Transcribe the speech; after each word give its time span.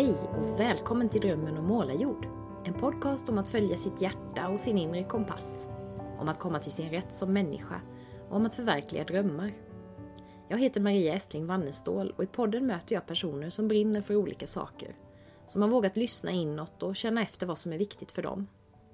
Hej 0.00 0.14
och 0.14 0.60
välkommen 0.60 1.08
till 1.08 1.20
Drömmen 1.20 1.58
om 1.58 1.64
målarjord. 1.64 2.26
En 2.64 2.74
podcast 2.74 3.28
om 3.28 3.38
att 3.38 3.48
följa 3.48 3.76
sitt 3.76 4.00
hjärta 4.00 4.48
och 4.48 4.60
sin 4.60 4.78
inre 4.78 5.04
kompass. 5.04 5.66
Om 6.18 6.28
att 6.28 6.38
komma 6.38 6.58
till 6.58 6.72
sin 6.72 6.90
rätt 6.90 7.12
som 7.12 7.32
människa 7.32 7.82
och 8.28 8.36
om 8.36 8.46
att 8.46 8.54
förverkliga 8.54 9.04
drömmar. 9.04 9.52
Jag 10.48 10.58
heter 10.58 10.80
Maria 10.80 11.14
Estling 11.14 11.46
Wannestål 11.46 12.14
och 12.16 12.24
i 12.24 12.26
podden 12.26 12.66
möter 12.66 12.94
jag 12.94 13.06
personer 13.06 13.50
som 13.50 13.68
brinner 13.68 14.02
för 14.02 14.16
olika 14.16 14.46
saker. 14.46 14.94
Som 15.46 15.62
har 15.62 15.68
vågat 15.68 15.96
lyssna 15.96 16.30
inåt 16.30 16.82
och 16.82 16.96
känna 16.96 17.22
efter 17.22 17.46
vad 17.46 17.58
som 17.58 17.72
är 17.72 17.78
viktigt 17.78 18.12
för 18.12 18.22
dem. 18.22 18.48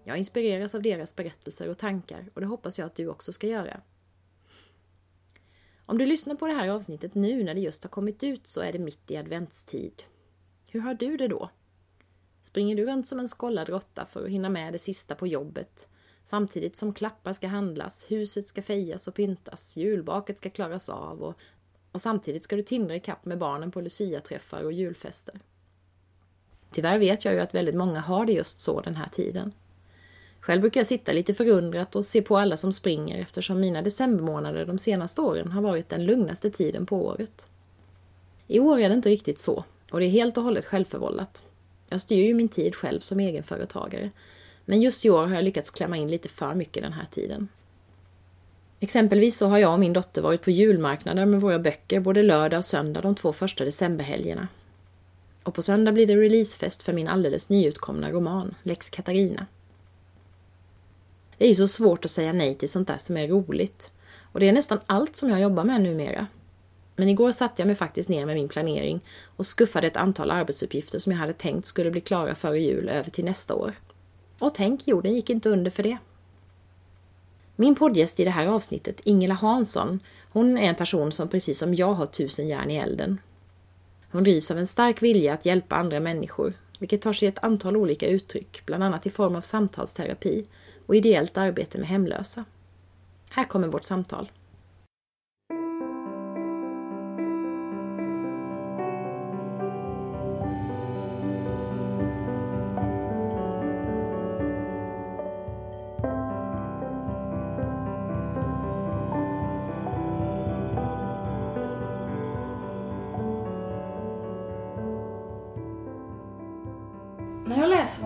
Jag 0.04 0.18
inspireras 0.18 0.74
av 0.74 0.82
deras 0.82 1.16
berättelser 1.16 1.68
och 1.68 1.78
tankar 1.78 2.30
och 2.34 2.40
det 2.40 2.46
hoppas 2.46 2.78
jag 2.78 2.86
att 2.86 2.96
du 2.96 3.08
också 3.08 3.32
ska 3.32 3.46
göra. 3.46 3.80
Om 5.86 5.98
du 5.98 6.06
lyssnar 6.06 6.34
på 6.34 6.46
det 6.46 6.54
här 6.54 6.68
avsnittet 6.68 7.14
nu 7.14 7.44
när 7.44 7.54
det 7.54 7.60
just 7.60 7.84
har 7.84 7.90
kommit 7.90 8.22
ut 8.22 8.46
så 8.46 8.60
är 8.60 8.72
det 8.72 8.78
mitt 8.78 9.10
i 9.10 9.16
adventstid. 9.16 10.02
Hur 10.76 10.80
har 10.82 10.94
du 10.94 11.16
det 11.16 11.28
då? 11.28 11.50
Springer 12.42 12.76
du 12.76 12.86
runt 12.86 13.08
som 13.08 13.18
en 13.18 13.28
skollad 13.28 13.68
råtta 13.68 14.06
för 14.06 14.24
att 14.24 14.30
hinna 14.30 14.48
med 14.48 14.72
det 14.72 14.78
sista 14.78 15.14
på 15.14 15.26
jobbet? 15.26 15.88
Samtidigt 16.24 16.76
som 16.76 16.94
klappar 16.94 17.32
ska 17.32 17.48
handlas, 17.48 18.10
huset 18.10 18.48
ska 18.48 18.62
fejas 18.62 19.08
och 19.08 19.14
pyntas, 19.14 19.76
julbaket 19.76 20.38
ska 20.38 20.50
klaras 20.50 20.88
av 20.88 21.22
och, 21.22 21.40
och 21.92 22.00
samtidigt 22.00 22.42
ska 22.42 22.56
du 22.56 22.62
tindra 22.62 22.96
ikapp 22.96 23.24
med 23.24 23.38
barnen 23.38 23.70
på 23.70 23.80
luciaträffar 23.80 24.62
och 24.62 24.72
julfester. 24.72 25.40
Tyvärr 26.72 26.98
vet 26.98 27.24
jag 27.24 27.34
ju 27.34 27.40
att 27.40 27.54
väldigt 27.54 27.76
många 27.76 28.00
har 28.00 28.26
det 28.26 28.32
just 28.32 28.58
så 28.58 28.80
den 28.80 28.96
här 28.96 29.08
tiden. 29.08 29.52
Själv 30.40 30.60
brukar 30.60 30.80
jag 30.80 30.86
sitta 30.86 31.12
lite 31.12 31.34
förundrat 31.34 31.96
och 31.96 32.04
se 32.04 32.22
på 32.22 32.38
alla 32.38 32.56
som 32.56 32.72
springer 32.72 33.18
eftersom 33.18 33.60
mina 33.60 33.82
decembermånader 33.82 34.66
de 34.66 34.78
senaste 34.78 35.20
åren 35.20 35.52
har 35.52 35.62
varit 35.62 35.88
den 35.88 36.06
lugnaste 36.06 36.50
tiden 36.50 36.86
på 36.86 37.06
året. 37.06 37.48
I 38.46 38.60
år 38.60 38.78
är 38.78 38.88
det 38.88 38.94
inte 38.94 39.08
riktigt 39.08 39.38
så 39.38 39.64
och 39.90 40.00
det 40.00 40.06
är 40.06 40.10
helt 40.10 40.36
och 40.36 40.44
hållet 40.44 40.64
självförvållat. 40.64 41.42
Jag 41.88 42.00
styr 42.00 42.24
ju 42.24 42.34
min 42.34 42.48
tid 42.48 42.74
själv 42.74 43.00
som 43.00 43.20
egenföretagare. 43.20 44.10
Men 44.64 44.82
just 44.82 45.04
i 45.04 45.10
år 45.10 45.26
har 45.26 45.34
jag 45.34 45.44
lyckats 45.44 45.70
klämma 45.70 45.96
in 45.96 46.08
lite 46.08 46.28
för 46.28 46.54
mycket 46.54 46.82
den 46.82 46.92
här 46.92 47.06
tiden. 47.10 47.48
Exempelvis 48.80 49.36
så 49.36 49.46
har 49.46 49.58
jag 49.58 49.72
och 49.72 49.80
min 49.80 49.92
dotter 49.92 50.22
varit 50.22 50.42
på 50.42 50.50
julmarknader 50.50 51.26
med 51.26 51.40
våra 51.40 51.58
böcker 51.58 52.00
både 52.00 52.22
lördag 52.22 52.58
och 52.58 52.64
söndag 52.64 53.00
de 53.00 53.14
två 53.14 53.32
första 53.32 53.64
decemberhelgerna. 53.64 54.48
Och 55.42 55.54
på 55.54 55.62
söndag 55.62 55.92
blir 55.92 56.06
det 56.06 56.16
releasefest 56.16 56.82
för 56.82 56.92
min 56.92 57.08
alldeles 57.08 57.48
nyutkomna 57.48 58.10
roman, 58.10 58.54
Lex 58.62 58.90
Katarina. 58.90 59.46
Det 61.38 61.44
är 61.44 61.48
ju 61.48 61.54
så 61.54 61.68
svårt 61.68 62.04
att 62.04 62.10
säga 62.10 62.32
nej 62.32 62.54
till 62.54 62.68
sånt 62.68 62.88
där 62.88 62.98
som 62.98 63.16
är 63.16 63.28
roligt. 63.28 63.90
Och 64.32 64.40
det 64.40 64.48
är 64.48 64.52
nästan 64.52 64.80
allt 64.86 65.16
som 65.16 65.30
jag 65.30 65.40
jobbar 65.40 65.64
med 65.64 65.80
numera. 65.80 66.26
Men 66.96 67.08
igår 67.08 67.32
satte 67.32 67.62
jag 67.62 67.66
mig 67.66 67.76
faktiskt 67.76 68.08
ner 68.08 68.26
med 68.26 68.36
min 68.36 68.48
planering 68.48 69.00
och 69.36 69.46
skuffade 69.46 69.86
ett 69.86 69.96
antal 69.96 70.30
arbetsuppgifter 70.30 70.98
som 70.98 71.12
jag 71.12 71.18
hade 71.18 71.32
tänkt 71.32 71.66
skulle 71.66 71.90
bli 71.90 72.00
klara 72.00 72.34
före 72.34 72.60
jul 72.60 72.88
över 72.88 73.10
till 73.10 73.24
nästa 73.24 73.54
år. 73.54 73.72
Och 74.38 74.54
tänk, 74.54 74.88
jorden 74.88 75.14
gick 75.14 75.30
inte 75.30 75.50
under 75.50 75.70
för 75.70 75.82
det. 75.82 75.98
Min 77.56 77.74
poddgäst 77.74 78.20
i 78.20 78.24
det 78.24 78.30
här 78.30 78.46
avsnittet, 78.46 79.00
Ingela 79.04 79.34
Hansson, 79.34 80.00
hon 80.32 80.58
är 80.58 80.68
en 80.68 80.74
person 80.74 81.12
som 81.12 81.28
precis 81.28 81.58
som 81.58 81.74
jag 81.74 81.94
har 81.94 82.06
tusen 82.06 82.48
järn 82.48 82.70
i 82.70 82.76
elden. 82.76 83.20
Hon 84.10 84.24
drivs 84.24 84.50
av 84.50 84.58
en 84.58 84.66
stark 84.66 85.02
vilja 85.02 85.34
att 85.34 85.46
hjälpa 85.46 85.76
andra 85.76 86.00
människor, 86.00 86.52
vilket 86.78 87.02
tar 87.02 87.12
sig 87.12 87.28
ett 87.28 87.44
antal 87.44 87.76
olika 87.76 88.06
uttryck, 88.06 88.62
bland 88.66 88.84
annat 88.84 89.06
i 89.06 89.10
form 89.10 89.36
av 89.36 89.40
samtalsterapi 89.40 90.44
och 90.86 90.96
ideellt 90.96 91.38
arbete 91.38 91.78
med 91.78 91.88
hemlösa. 91.88 92.44
Här 93.30 93.44
kommer 93.44 93.68
vårt 93.68 93.84
samtal. 93.84 94.30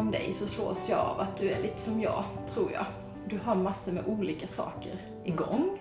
Om 0.00 0.10
dig 0.10 0.34
så 0.34 0.46
slås 0.46 0.88
jag 0.88 0.98
av 0.98 1.20
att 1.20 1.36
du 1.36 1.50
är 1.50 1.62
lite 1.62 1.78
som 1.80 2.00
jag, 2.00 2.24
tror 2.46 2.72
jag. 2.72 2.86
Du 3.28 3.38
har 3.38 3.54
massor 3.54 3.92
med 3.92 4.06
olika 4.06 4.46
saker 4.46 4.98
igång. 5.24 5.80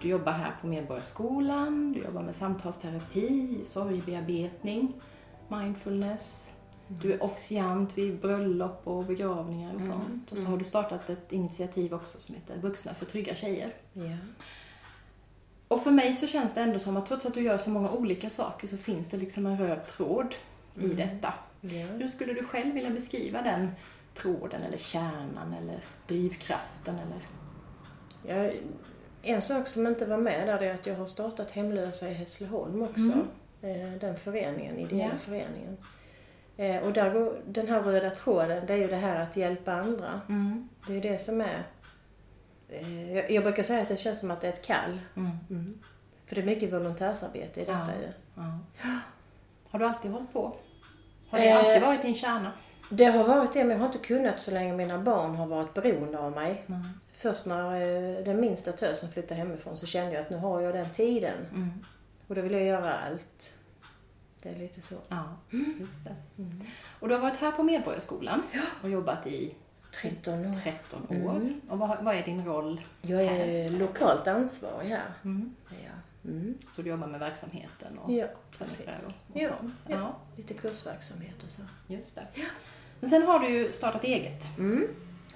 Du 0.00 0.08
jobbar 0.08 0.32
här 0.32 0.56
på 0.60 0.66
Medborgarskolan, 0.66 1.92
du 1.92 2.00
jobbar 2.00 2.22
med 2.22 2.34
samtalsterapi, 2.34 3.60
sorgbearbetning, 3.64 4.92
mindfulness. 5.48 6.52
Du 6.88 7.12
är 7.12 7.22
officiant 7.22 7.98
vid 7.98 8.20
bröllop 8.20 8.80
och 8.84 9.04
begravningar 9.04 9.74
och 9.74 9.82
sånt. 9.82 10.32
Och 10.32 10.38
så 10.38 10.46
har 10.46 10.56
du 10.56 10.64
startat 10.64 11.10
ett 11.10 11.32
initiativ 11.32 11.94
också 11.94 12.20
som 12.20 12.34
heter 12.34 12.58
Vuxna 12.58 12.94
för 12.94 13.06
trygga 13.06 13.34
tjejer. 13.34 13.74
Ja. 13.92 14.16
Och 15.68 15.82
för 15.82 15.90
mig 15.90 16.14
så 16.14 16.26
känns 16.26 16.54
det 16.54 16.60
ändå 16.60 16.78
som 16.78 16.96
att 16.96 17.06
trots 17.06 17.26
att 17.26 17.34
du 17.34 17.42
gör 17.42 17.58
så 17.58 17.70
många 17.70 17.90
olika 17.90 18.30
saker 18.30 18.66
så 18.66 18.76
finns 18.76 19.10
det 19.10 19.16
liksom 19.16 19.46
en 19.46 19.58
röd 19.58 19.86
tråd 19.86 20.34
i 20.80 20.86
detta. 20.88 21.34
Ja. 21.60 21.86
Hur 21.86 22.08
skulle 22.08 22.32
du 22.32 22.44
själv 22.44 22.74
vilja 22.74 22.90
beskriva 22.90 23.42
den 23.42 23.70
tråden 24.14 24.62
eller 24.62 24.78
kärnan 24.78 25.54
eller 25.62 25.84
drivkraften 26.06 26.94
eller? 26.94 27.20
Ja, 28.46 28.52
en 29.22 29.42
sak 29.42 29.66
som 29.68 29.86
inte 29.86 30.06
var 30.06 30.18
med 30.18 30.48
där 30.48 30.62
är 30.62 30.74
att 30.74 30.86
jag 30.86 30.94
har 30.94 31.06
startat 31.06 31.50
Hemlösa 31.50 32.10
i 32.10 32.14
Hässleholm 32.14 32.82
också. 32.82 33.00
Mm. 33.62 33.92
Eh, 33.92 33.98
Den 34.00 34.16
föreningen, 34.16 34.78
ideella 34.78 35.04
Ja. 35.12 35.18
föreningen. 35.18 35.76
Eh, 36.56 36.76
Och 36.76 36.92
där 36.92 37.12
går, 37.14 37.40
den 37.46 37.68
här 37.68 37.82
röda 37.82 38.10
tråden, 38.10 38.66
det 38.66 38.72
är 38.72 38.76
ju 38.76 38.86
det 38.86 38.96
här 38.96 39.20
att 39.20 39.36
hjälpa 39.36 39.72
andra. 39.72 40.20
Mm. 40.28 40.68
Det 40.86 40.96
är 40.96 41.00
det 41.00 41.18
som 41.18 41.40
är... 41.40 41.64
eh, 42.68 43.12
Jag, 43.16 43.30
jag 43.30 43.44
brukar 43.44 43.62
säga 43.62 43.82
att 43.82 43.88
det 43.88 43.96
känns 43.96 44.20
som 44.20 44.30
att 44.30 44.40
det 44.40 44.46
är 44.48 44.52
ett 44.52 44.66
kall. 44.66 45.00
Mm. 45.16 45.78
För 46.26 46.34
det 46.34 46.40
är 46.40 46.44
mycket 46.46 46.72
volontärsarbete 46.72 47.60
i 47.60 47.64
detta 47.64 47.78
Ja. 47.88 48.00
ju. 48.02 48.12
Ja. 48.82 48.98
Har 49.70 49.78
du 49.78 49.84
alltid 49.86 50.10
hållit 50.10 50.32
på? 50.32 50.56
Har 51.30 51.38
det 51.38 51.48
Eh, 51.48 51.58
alltid 51.58 51.82
varit 51.82 52.02
din 52.02 52.14
kärna? 52.14 52.52
Det 52.90 53.04
har 53.04 53.24
varit 53.24 53.52
det, 53.52 53.64
men 53.64 53.70
jag 53.70 53.78
har 53.78 53.86
inte 53.86 53.98
kunnat 53.98 54.40
så 54.40 54.50
länge 54.50 54.72
mina 54.72 54.98
barn 54.98 55.34
har 55.34 55.46
varit 55.46 55.74
beroende 55.74 56.18
av 56.18 56.32
mig. 56.32 56.64
Mm. 56.68 56.82
Först 57.12 57.46
när 57.46 57.74
eh, 57.74 58.24
den 58.24 58.40
minsta 58.40 58.72
tösen 58.72 59.10
flyttade 59.12 59.34
hemifrån 59.34 59.76
så 59.76 59.86
kände 59.86 60.12
jag 60.12 60.20
att 60.20 60.30
nu 60.30 60.36
har 60.36 60.60
jag 60.60 60.74
den 60.74 60.90
tiden. 60.90 61.46
Mm. 61.54 61.84
Och 62.26 62.34
då 62.34 62.40
vill 62.40 62.52
jag 62.52 62.62
göra 62.64 62.98
allt. 62.98 63.54
Det 64.42 64.48
är 64.48 64.56
lite 64.56 64.82
så. 64.82 64.94
Ja, 65.08 65.24
just 65.80 66.04
det. 66.04 66.14
Och 67.00 67.08
du 67.08 67.14
har 67.14 67.22
varit 67.22 67.36
här 67.40 67.50
på 67.52 67.62
Medborgarskolan 67.62 68.42
och 68.82 68.90
jobbat 68.90 69.26
i 69.26 69.54
13 70.02 70.46
år. 70.46 70.54
13 70.62 71.26
år. 71.26 71.52
Och 71.68 71.78
vad, 71.78 72.04
vad 72.04 72.14
är 72.14 72.22
din 72.22 72.44
roll? 72.44 72.80
Jag 73.02 73.22
är 73.22 73.68
lokalt 73.68 74.28
ansvarig 74.28 74.88
här. 74.88 75.12
Mm. 75.24 75.54
Mm. 76.28 76.54
Så 76.76 76.82
du 76.82 76.90
jobbar 76.90 77.06
med 77.06 77.20
verksamheten 77.20 77.98
och 77.98 78.12
Ja, 78.12 78.26
precis. 78.58 79.06
och, 79.06 79.12
och 79.36 79.42
Ja, 79.42 79.48
sånt? 79.48 79.74
ja. 79.88 79.96
Ja, 79.96 80.16
Lite 80.36 80.54
kursverksamhet 80.54 81.42
och 81.44 81.50
så. 81.50 81.62
just 81.86 82.14
det. 82.14 82.26
Men 83.00 83.10
sen 83.10 83.22
har 83.22 83.38
du 83.38 83.48
ju 83.48 83.72
startat 83.72 84.04
eget 84.04 84.58
Mm. 84.58 84.88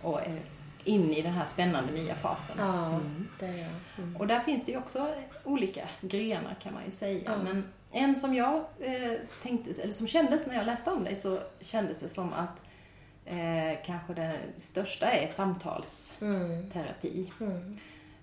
och 0.02 0.20
är 0.20 0.42
inne 0.84 1.18
i 1.18 1.22
den 1.22 1.32
här 1.32 1.46
spännande 1.46 1.92
nya 1.92 2.14
fasen. 2.14 2.56
Ja, 2.58 3.00
det 3.40 3.46
är 3.46 3.58
jag. 3.58 3.70
Mm. 3.98 4.16
Och 4.16 4.26
där 4.26 4.40
finns 4.40 4.64
det 4.64 4.72
ju 4.72 4.78
också 4.78 5.14
olika 5.44 5.88
grenar 6.00 6.54
kan 6.62 6.74
man 6.74 6.84
ju 6.84 6.90
säga. 6.90 7.32
Ja. 7.36 7.42
Men 7.42 7.64
en 7.92 8.16
som 8.16 8.34
jag 8.34 8.54
eh, 8.80 9.12
tänkte, 9.42 9.82
eller 9.82 9.92
som 9.92 10.06
kändes 10.06 10.46
när 10.46 10.54
jag 10.54 10.66
läste 10.66 10.90
om 10.90 11.04
dig 11.04 11.16
så 11.16 11.38
kändes 11.60 12.00
det 12.00 12.08
som 12.08 12.32
att 12.32 12.62
eh, 13.24 13.78
kanske 13.86 14.14
det 14.14 14.36
största 14.56 15.10
är 15.10 15.28
samtalsterapi 15.28 17.32
Mm. 17.40 17.78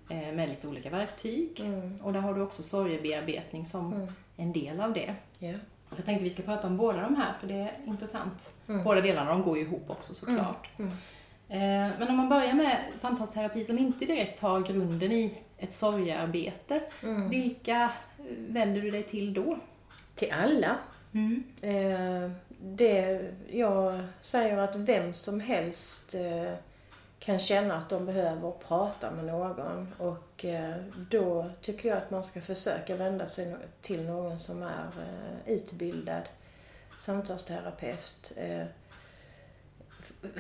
Eh, 0.10 0.34
med 0.34 0.50
lite 0.50 0.68
olika 0.68 0.90
verktyg. 0.90 1.60
Mm. 1.60 1.96
Och 2.04 2.14
där 2.14 2.20
har 2.20 2.34
du 2.34 2.42
också 2.42 2.64
sorgebearbetning 2.64 3.66
som 3.66 3.94
Mm. 3.94 4.08
en 4.38 4.54
del 4.54 4.80
av 4.82 4.94
det. 4.94 5.16
Och 5.90 5.98
Jag 6.00 6.06
tänkte 6.06 6.24
vi 6.24 6.30
ska 6.30 6.44
prata 6.44 6.68
om 6.68 6.78
båda 6.78 7.02
de 7.02 7.16
här 7.16 7.34
för 7.40 7.48
det 7.48 7.54
är 7.54 7.72
intressant. 7.86 8.54
Mm. 8.68 8.84
Båda 8.84 9.02
delarna 9.02 9.30
de 9.32 9.42
går 9.42 9.58
ju 9.58 9.64
ihop 9.64 9.90
också 9.90 10.14
såklart. 10.14 10.70
Mm. 10.80 10.92
Eh, 11.50 12.00
Men 12.00 12.10
om 12.10 12.16
man 12.18 12.30
börjar 12.30 12.54
med 12.54 12.78
samtalsterapi 12.96 13.64
som 13.66 13.78
inte 13.80 14.06
direkt 14.06 14.40
har 14.40 14.62
grunden 14.62 15.12
i 15.12 15.34
ett 15.58 15.74
sorgearbete. 15.74 16.82
Mm. 17.04 17.30
Vilka 17.30 17.82
eh, 18.20 18.26
vänder 18.38 18.82
du 18.82 18.92
dig 18.92 19.04
till 19.04 19.34
då? 19.34 19.58
Till 20.16 20.32
alla. 20.32 20.78
Det, 22.62 23.22
jag 23.52 24.04
säger 24.20 24.58
att 24.58 24.76
vem 24.76 25.14
som 25.14 25.40
helst 25.40 26.16
kan 27.20 27.40
känna 27.40 27.78
att 27.78 27.90
de 27.90 28.06
behöver 28.06 28.52
prata 28.68 29.12
med 29.12 29.26
någon 29.26 29.94
och 29.98 30.46
eh, 30.46 30.76
då 31.10 31.50
tycker 31.62 31.90
jag 31.90 31.98
att 31.98 32.12
man 32.12 32.24
ska 32.24 32.42
försöka 32.42 32.96
vända 32.96 33.28
sig 33.28 33.56
till 33.82 34.06
någon 34.06 34.40
som 34.40 34.64
är 34.64 34.88
eh, 35.02 35.54
utbildad 35.54 36.24
samtalsterapeut. 36.98 38.32
Eh, 38.36 38.66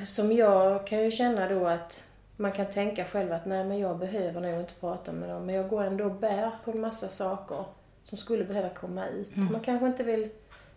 som 0.06 0.32
jag 0.32 0.88
kan 0.88 1.04
ju 1.04 1.12
känna 1.12 1.50
då 1.50 1.68
att 1.68 2.06
man 2.38 2.52
kan 2.52 2.66
tänka 2.66 3.06
själv 3.06 3.32
att 3.34 3.46
nej 3.46 3.64
men 3.66 3.80
jag 3.80 3.98
behöver 3.98 4.42
nog 4.42 4.60
inte 4.60 4.74
prata 4.80 5.12
med 5.12 5.30
dem 5.30 5.46
men 5.46 5.56
jag 5.56 5.70
går 5.70 5.84
ändå 5.84 6.06
och 6.06 6.12
bär 6.16 6.52
på 6.66 6.72
en 6.72 6.82
massa 6.82 7.10
saker 7.10 7.66
som 8.04 8.18
skulle 8.18 8.44
behöva 8.46 8.70
komma 8.70 9.08
ut. 9.08 9.36
Man 9.52 9.62
kanske 9.62 9.88
inte 9.88 10.04
vill 10.04 10.30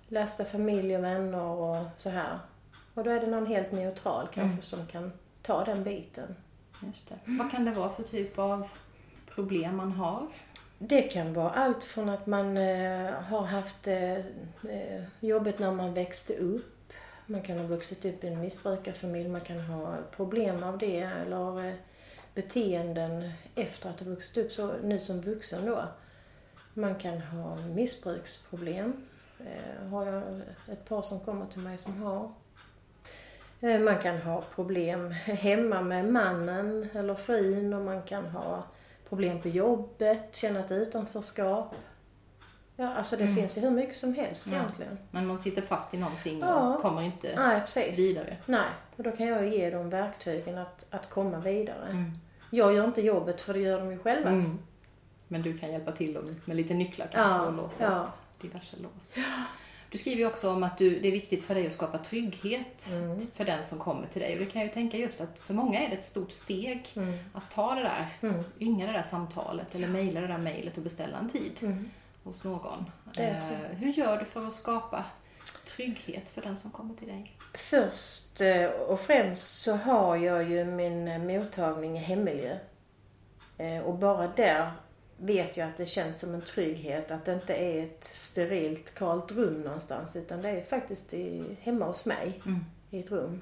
lasta 0.08 0.44
familj 0.44 0.96
och 0.96 1.04
vänner 1.04 1.42
och 1.42 1.84
så 1.96 2.10
här. 2.10 2.38
Och 2.94 3.04
då 3.04 3.10
är 3.10 3.20
det 3.20 3.26
någon 3.26 3.46
helt 3.46 3.72
neutral 3.72 4.28
kanske 4.34 4.42
Mm. 4.52 4.62
som 4.62 4.86
kan 4.86 5.12
ta 5.42 5.64
den 5.64 5.84
biten. 5.84 6.36
Just 6.82 7.08
det. 7.08 7.18
Vad 7.24 7.50
kan 7.50 7.64
det 7.64 7.70
vara 7.70 7.90
för 7.90 8.02
typ 8.02 8.38
av 8.38 8.68
problem 9.34 9.76
man 9.76 9.92
har? 9.92 10.26
Det 10.78 11.02
kan 11.02 11.34
vara 11.34 11.50
allt 11.50 11.84
från 11.84 12.08
att 12.08 12.26
man 12.26 12.56
eh, 12.56 13.12
har 13.12 13.42
haft 13.42 13.86
eh, 13.86 14.16
eh, 14.16 15.02
jobbet 15.20 15.58
när 15.58 15.72
man 15.72 15.94
växte 15.94 16.36
upp. 16.36 16.92
Man 17.26 17.42
kan 17.42 17.58
ha 17.58 17.66
vuxit 17.66 18.04
upp 18.04 18.24
i 18.24 18.28
en 18.28 18.40
missbrukarfamilj, 18.40 19.28
man 19.28 19.40
kan 19.40 19.60
ha 19.60 19.96
problem 20.16 20.62
av 20.62 20.78
det 20.78 21.00
eller 21.00 21.68
eh, 21.68 21.74
beteenden 22.34 23.32
efter 23.54 23.90
att 23.90 24.00
ha 24.00 24.06
vuxit 24.06 24.36
upp, 24.36 24.52
så 24.52 24.72
nu 24.82 24.98
som 24.98 25.20
vuxen 25.20 25.66
då. 25.66 25.84
Man 26.74 26.94
kan 26.94 27.20
ha 27.20 27.56
missbruksproblem. 27.56 29.06
Eh, 29.38 29.86
har 29.88 30.06
jag 30.06 30.40
ett 30.72 30.88
par 30.88 31.02
som 31.02 31.20
kommer 31.20 31.46
till 31.46 31.60
mig 31.60 31.78
som 31.78 32.02
har. 32.02 32.32
Eh, 33.62 33.80
Man 33.80 33.98
kan 33.98 34.18
ha 34.18 34.42
problem 34.54 35.10
hemma 35.10 35.80
med 35.80 36.12
mannen 36.12 36.88
eller 36.94 37.14
frun 37.14 37.74
och 37.74 37.82
man 37.84 38.02
kan 38.02 38.26
ha 38.26 38.62
problem 39.08 39.40
på 39.42 39.48
jobbet, 39.48 40.34
känna 40.36 40.60
ett 40.60 40.72
utanförskap. 40.72 41.74
Ja, 42.76 42.94
alltså 42.94 43.16
det 43.16 43.34
finns 43.34 43.56
ju 43.56 43.60
hur 43.60 43.70
mycket 43.70 43.96
som 43.96 44.14
helst 44.14 44.46
Ja. 44.46 44.56
egentligen. 44.56 44.98
Men 45.10 45.26
man 45.26 45.38
sitter 45.38 45.62
fast 45.62 45.94
i 45.94 45.98
någonting 45.98 46.38
Ja. 46.40 46.74
och 46.74 46.82
kommer 46.82 47.02
inte 47.02 47.32
Nej, 47.36 47.60
precis. 47.60 47.98
vidare. 47.98 48.36
Nej, 48.46 48.68
och 48.96 49.02
då 49.02 49.10
kan 49.12 49.26
jag 49.26 49.48
ge 49.48 49.70
dem 49.70 49.90
verktygen 49.90 50.58
att, 50.58 50.86
att 50.90 51.10
komma 51.10 51.38
vidare. 51.38 51.86
Mm. 51.90 52.12
Jag 52.50 52.74
gör 52.74 52.84
inte 52.84 53.02
jobbet 53.02 53.40
för 53.40 53.52
det 53.54 53.60
gör 53.60 53.78
de 53.80 53.90
ju 53.92 53.98
själva. 53.98 54.30
Mm. 54.30 54.58
Men 55.28 55.42
du 55.42 55.58
kan 55.58 55.72
hjälpa 55.72 55.92
till 55.92 56.14
dem 56.14 56.40
med 56.44 56.56
lite 56.56 56.74
nycklar 56.74 57.06
kanske 57.12 57.20
Ja, 57.44 57.46
och 57.46 57.52
låsa 57.52 57.84
ja. 57.84 58.06
diverse 58.40 58.76
lås. 58.76 59.14
Du 59.92 59.98
skriver 59.98 60.18
ju 60.18 60.26
också 60.26 60.50
om 60.50 60.62
att 60.62 60.78
du, 60.78 61.00
det 61.00 61.08
är 61.08 61.12
viktigt 61.12 61.44
för 61.44 61.54
dig 61.54 61.66
att 61.66 61.72
skapa 61.72 61.98
trygghet 61.98 62.88
Mm. 62.92 63.20
för 63.34 63.44
den 63.44 63.64
som 63.64 63.78
kommer 63.78 64.06
till 64.06 64.20
dig. 64.22 64.32
Och 64.32 64.38
det 64.38 64.46
kan 64.46 64.60
jag 64.60 64.68
ju 64.68 64.74
tänka 64.74 64.96
just 64.96 65.20
att 65.20 65.38
för 65.38 65.54
många 65.54 65.80
är 65.80 65.88
det 65.88 65.94
ett 65.96 66.04
stort 66.04 66.32
steg 66.32 66.88
Mm. 66.96 67.14
att 67.34 67.50
ta 67.50 67.74
det 67.74 67.82
där, 67.82 68.08
Mm. 68.22 68.44
ringa 68.58 68.86
det 68.86 68.92
där 68.92 69.02
samtalet 69.02 69.74
eller 69.74 69.88
mejla 69.88 70.20
det 70.20 70.26
där 70.26 70.38
mejlet 70.38 70.76
och 70.76 70.82
beställa 70.82 71.18
en 71.18 71.28
tid 71.28 71.52
Mm. 71.62 71.90
hos 72.24 72.44
någon. 72.44 72.84
Eh, 73.16 73.34
hur 73.78 73.92
gör 73.92 74.18
du 74.18 74.24
för 74.24 74.46
att 74.46 74.52
skapa 74.54 75.04
trygghet 75.64 76.28
för 76.28 76.42
den 76.42 76.56
som 76.56 76.70
kommer 76.70 76.94
till 76.94 77.08
dig? 77.08 77.32
Först 77.54 78.40
eh, 78.40 78.64
och 78.66 79.00
främst 79.00 79.62
så 79.62 79.76
har 79.76 80.16
jag 80.16 80.50
ju 80.50 80.64
min 80.64 81.08
eh, 81.08 81.18
mottagning 81.18 81.98
i 81.98 82.00
hemmiljö. 82.00 82.58
Eh, 83.58 83.78
Och 83.78 83.94
bara 83.94 84.26
där 84.28 84.72
vet 85.16 85.56
jag 85.56 85.68
att 85.68 85.76
det 85.76 85.86
känns 85.86 86.20
som 86.20 86.34
en 86.34 86.40
trygghet 86.42 87.10
att 87.10 87.24
det 87.24 87.32
inte 87.34 87.54
är 87.54 87.84
ett 87.84 88.04
sterilt 88.04 88.94
kalt 88.94 89.32
rum 89.32 89.60
någonstans 89.60 90.16
utan 90.16 90.42
det 90.42 90.48
är 90.48 90.62
faktiskt 90.62 91.14
i, 91.14 91.44
hemma 91.60 91.84
hos 91.86 92.06
mig 92.06 92.42
Mm. 92.46 92.64
i 92.90 93.00
ett 93.00 93.10
rum. 93.10 93.40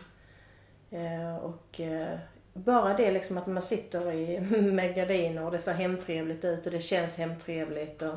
Eh, 0.90 1.36
Och 1.36 1.80
eh, 1.80 2.18
bara 2.52 2.94
det 2.96 3.10
liksom 3.10 3.38
att 3.38 3.46
man 3.46 3.62
sitter 3.62 4.12
i, 4.12 4.40
med 4.72 4.94
gardiner 4.94 5.44
och 5.44 5.50
det 5.50 5.58
ser 5.58 5.72
hemtrevligt 5.74 6.44
ut 6.44 6.66
och 6.66 6.72
det 6.72 6.80
känns 6.80 7.18
hemtrevligt 7.18 8.02
och 8.02 8.14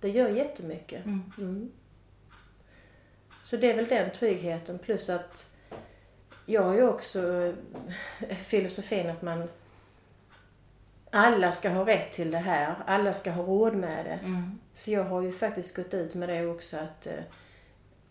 det 0.00 0.08
gör 0.10 0.28
jättemycket. 0.28 1.04
Mm. 1.04 1.32
Mm. 1.38 1.72
Så 3.42 3.56
det 3.56 3.70
är 3.70 3.76
väl 3.76 3.86
den 3.86 4.10
tryggheten 4.12 4.78
plus 4.78 5.10
att 5.10 5.56
jag 6.46 6.62
har 6.62 6.74
ju 6.74 6.88
också 6.88 7.52
eh, 8.20 8.36
filosofin 8.36 9.10
att 9.10 9.22
man 9.22 9.48
alla 11.14 11.52
ska 11.52 11.68
ha 11.68 11.86
rätt 11.86 12.12
till 12.12 12.30
det 12.30 12.38
här, 12.38 12.74
alla 12.86 13.12
ska 13.12 13.30
ha 13.30 13.42
råd 13.42 13.74
med 13.74 14.04
det. 14.04 14.26
Mm. 14.26 14.58
Så 14.74 14.90
jag 14.90 15.04
har 15.04 15.22
ju 15.22 15.32
faktiskt 15.32 15.76
gått 15.76 15.94
ut 15.94 16.14
med 16.14 16.28
det 16.28 16.46
också 16.46 16.76
att 16.76 17.06
eh, 17.06 17.12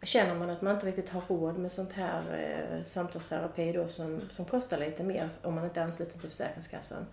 känner 0.01 0.35
man 0.35 0.49
att 0.49 0.61
man 0.61 0.73
inte 0.73 0.85
riktigt 0.85 1.09
har 1.09 1.21
råd 1.27 1.57
med 1.57 1.71
sånt 1.71 1.93
här 1.93 2.21
eh, 2.33 2.83
samtalsterapi 2.83 3.71
då 3.71 3.87
som, 3.87 4.21
som 4.29 4.45
kostar 4.45 4.77
lite 4.77 5.03
mer 5.03 5.29
om 5.41 5.55
man 5.55 5.65
inte 5.65 5.79
är 5.79 5.83
ansluten 5.83 6.19
till 6.19 6.29
Försäkringskassan. 6.29 7.05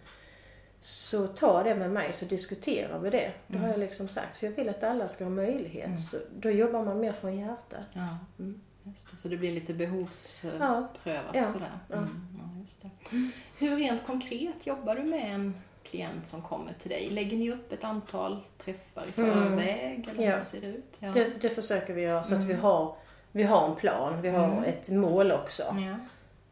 Så 0.81 1.26
ta 1.26 1.62
det 1.62 1.75
med 1.75 1.91
mig 1.91 2.12
så 2.12 2.25
diskuterar 2.25 2.99
vi 2.99 3.11
det. 3.11 3.32
Det 3.46 3.58
har 3.58 3.69
jag 3.69 3.79
liksom 3.79 4.08
sagt. 4.08 4.37
För 4.37 4.46
jag 4.46 4.52
vill 4.52 4.69
att 4.69 4.84
alla 4.84 5.08
ska 5.08 5.25
ha 5.25 5.31
möjlighet. 5.31 6.00
Så 6.00 6.17
då 6.37 6.50
jobbar 6.50 6.84
man 6.84 7.00
mer 7.00 7.12
från 7.12 7.38
hjärtat. 7.38 7.87
Ja. 7.93 8.19
Mm. 8.38 8.61
Det. 8.82 9.17
Så 9.17 9.29
det 9.29 9.37
blir 9.37 9.52
lite 9.52 9.75
behovsprövat 9.75 10.99
Ja. 11.32 11.44
Sådär. 11.44 11.79
Ja. 11.88 11.96
Mm. 11.96 12.26
Ja, 12.38 12.88
det. 13.11 13.31
Hur 13.58 13.76
rent 13.76 14.06
konkret 14.06 14.67
jobbar 14.67 14.94
du 14.94 15.02
med 15.02 15.34
en 15.34 15.55
klient 15.90 16.26
som 16.26 16.43
kommer 16.43 16.73
till 16.73 16.90
dig? 16.90 17.11
Lägger 17.11 17.37
ni 17.37 17.50
upp 17.52 17.73
ett 17.73 17.85
antal 17.85 18.40
träffar 18.58 19.06
i 19.17 19.20
Mm. 19.20 19.32
förväg? 19.49 20.08
Eller 20.12 20.25
Ja. 20.31 20.35
hur 20.37 20.43
ser 20.43 20.61
det 20.61 20.67
ut? 20.67 20.96
Ja. 21.00 21.12
Det, 21.12 21.31
det 21.40 21.50
försöker 21.50 21.94
vi 21.94 22.00
göra 22.02 22.23
så 22.23 22.35
att 22.35 22.40
vi 22.40 22.52
Mm. 22.52 22.61
har, 22.62 22.96
vi 23.32 23.43
har 23.43 23.69
en 23.69 23.76
plan. 23.76 24.23
Vi 24.23 24.29
har 24.29 24.44
Mm. 24.44 24.64
ett 24.64 24.90
mål 24.90 25.32
också. 25.32 25.62
Ja. 25.62 25.96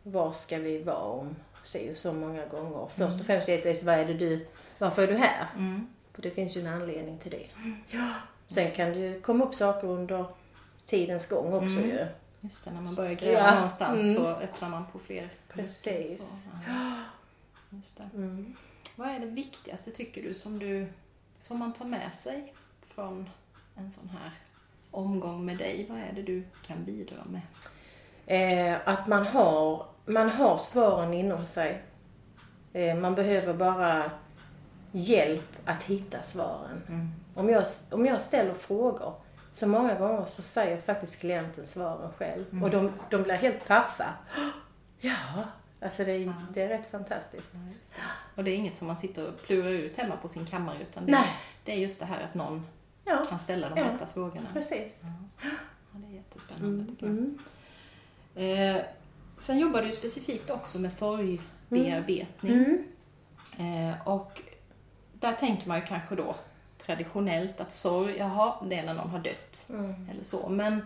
Var 0.02 0.32
ska 0.32 0.58
vi 0.58 0.82
vara 0.82 0.96
om 1.02 1.36
se 1.62 1.94
så 1.94 2.12
många 2.12 2.46
gånger. 2.46 2.86
Först 2.88 2.98
Mm. 3.00 3.20
och 3.20 3.26
främst 3.26 3.48
givetvis, 3.48 3.84
vad 3.84 3.94
är 3.94 4.04
det 4.04 4.14
du, 4.14 4.46
varför 4.78 5.02
är 5.02 5.06
du 5.06 5.16
här? 5.16 5.46
Mm. 5.56 5.86
För 6.12 6.22
det 6.22 6.30
finns 6.30 6.56
ju 6.56 6.60
en 6.60 6.66
anledning 6.66 7.18
till 7.18 7.30
det. 7.30 7.46
Ja. 7.90 8.10
Sen 8.46 8.70
kan 8.70 8.92
det 8.92 8.98
ju 8.98 9.20
komma 9.20 9.44
upp 9.44 9.54
saker 9.54 9.88
under 9.88 10.24
tidens 10.84 11.26
gång 11.28 11.52
också 11.54 11.66
Mm. 11.78 11.84
ju. 11.90 12.06
Just 12.40 12.64
det, 12.64 12.70
när 12.70 12.80
man 12.80 12.94
börjar 12.94 13.12
gräva 13.14 13.38
Ja. 13.38 13.54
någonstans 13.54 14.00
Mm. 14.02 14.14
så 14.14 14.26
öppnar 14.26 14.68
man 14.68 14.84
på 14.92 14.98
fler 14.98 15.28
Precis. 15.48 16.42
Så, 16.44 16.48
ja. 16.68 16.92
Just 17.70 17.96
det. 17.96 18.08
Mm. 18.14 18.56
Vad 18.96 19.08
är 19.08 19.18
det 19.20 19.26
viktigaste 19.26 19.90
tycker 19.90 20.22
du 20.22 20.34
som, 20.34 20.58
du 20.58 20.86
som 21.32 21.58
man 21.58 21.72
tar 21.72 21.84
med 21.84 22.12
sig 22.12 22.54
från 22.80 23.30
en 23.74 23.90
sån 23.90 24.08
här 24.08 24.30
omgång 24.90 25.44
med 25.44 25.58
dig? 25.58 25.86
Vad 25.88 25.98
är 25.98 26.12
det 26.12 26.22
du 26.22 26.44
kan 26.66 26.84
bidra 26.84 27.16
med? 27.24 27.42
Eh, 28.26 28.78
att 28.84 29.06
man 29.06 29.26
har, 29.26 29.86
man 30.06 30.30
har 30.30 30.58
svaren 30.58 31.14
inom 31.14 31.46
sig. 31.46 31.82
Eh, 32.72 32.96
man 32.96 33.14
behöver 33.14 33.54
bara 33.54 34.10
hjälp 34.92 35.56
att 35.64 35.82
hitta 35.82 36.22
svaren. 36.22 36.82
Mm. 36.88 37.08
Om 37.34 37.50
jag, 37.50 37.66
om 37.90 38.06
jag 38.06 38.20
ställer 38.20 38.54
frågor 38.54 39.14
så 39.52 39.66
många 39.66 39.94
gånger 39.94 40.24
så 40.24 40.42
säger 40.42 40.80
faktiskt 40.80 41.20
klienten 41.20 41.66
svaren 41.66 42.12
själv. 42.18 42.44
Mm. 42.52 42.64
Och 42.64 42.70
de, 42.70 42.92
de 43.10 43.22
blir 43.22 43.34
helt 43.34 43.66
paffa. 43.66 44.14
Ja, 45.00 45.44
alltså 45.80 46.04
det, 46.04 46.32
det 46.54 46.62
är 46.62 46.68
rätt 46.68 46.90
fantastiskt. 46.90 47.50
Ja, 47.54 47.60
det. 47.60 48.00
Och 48.34 48.44
det 48.44 48.50
är 48.50 48.56
inget 48.56 48.76
som 48.76 48.86
man 48.86 48.96
sitter 48.96 49.28
och 49.28 49.42
plurar 49.42 49.70
ut 49.70 49.96
hemma 49.96 50.16
på 50.16 50.28
sin 50.28 50.46
kammare 50.46 50.76
utan 50.82 51.06
det, 51.06 51.12
Nej. 51.12 51.28
det 51.64 51.72
är 51.72 51.76
just 51.76 52.00
det 52.00 52.06
här 52.06 52.20
att 52.24 52.34
någon 52.34 52.66
Ja, 53.04 53.24
kan 53.28 53.38
ställa 53.38 53.68
de 53.68 53.78
Ja. 53.80 53.84
rätta 53.92 54.06
frågorna. 54.06 54.48
precis. 54.52 55.02
Ja, 55.42 55.48
det 55.92 56.06
är 56.06 56.10
jättespännande 56.16 56.68
Mm. 56.82 56.86
tycker 56.86 57.06
jag. 57.06 57.14
Mm. 57.16 58.76
Eh, 58.76 58.82
sen 59.38 59.58
jobbar 59.58 59.82
du 59.82 59.92
specifikt 59.92 60.50
också 60.50 60.78
med 60.78 60.92
sorgbearbetning. 60.92 62.52
Mm. 63.58 63.90
Eh, 63.92 64.08
och 64.08 64.40
där 65.12 65.32
tänker 65.32 65.68
man 65.68 65.80
ju 65.80 65.86
kanske 65.86 66.14
då 66.16 66.36
traditionellt 66.86 67.60
att 67.60 67.72
sorg, 67.72 68.16
jaha, 68.18 68.54
det 68.66 68.74
är 68.78 68.86
när 68.86 68.94
någon 68.94 69.10
har 69.10 69.18
dött. 69.18 69.66
Mm. 69.70 70.08
Eller 70.10 70.24
så. 70.24 70.48
Men 70.48 70.82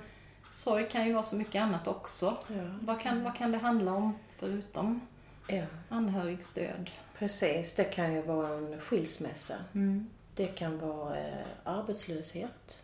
sorg 0.52 0.88
kan 0.88 1.06
ju 1.06 1.12
vara 1.12 1.23
så 1.23 1.37
mycket 1.37 1.62
annat 1.62 1.87
också. 1.88 2.37
Ja. 2.49 2.54
Vad 2.80 3.00
kan, 3.00 3.25
vad 3.25 3.35
kan 3.37 3.52
det 3.52 3.59
handla 3.59 3.92
om 3.92 4.18
förutom 4.40 5.00
ja, 5.47 5.64
anhörigstöd? 5.88 6.90
precis. 7.20 7.75
Det 7.75 7.85
kan 7.85 8.14
ju 8.14 8.23
vara 8.23 8.49
en 8.49 8.80
skilsmässa. 8.80 9.54
Mm. 9.75 10.11
Det 10.35 10.47
kan 10.47 10.78
vara 10.78 11.18
eh, 11.18 11.47
arbetslöshet. 11.64 12.80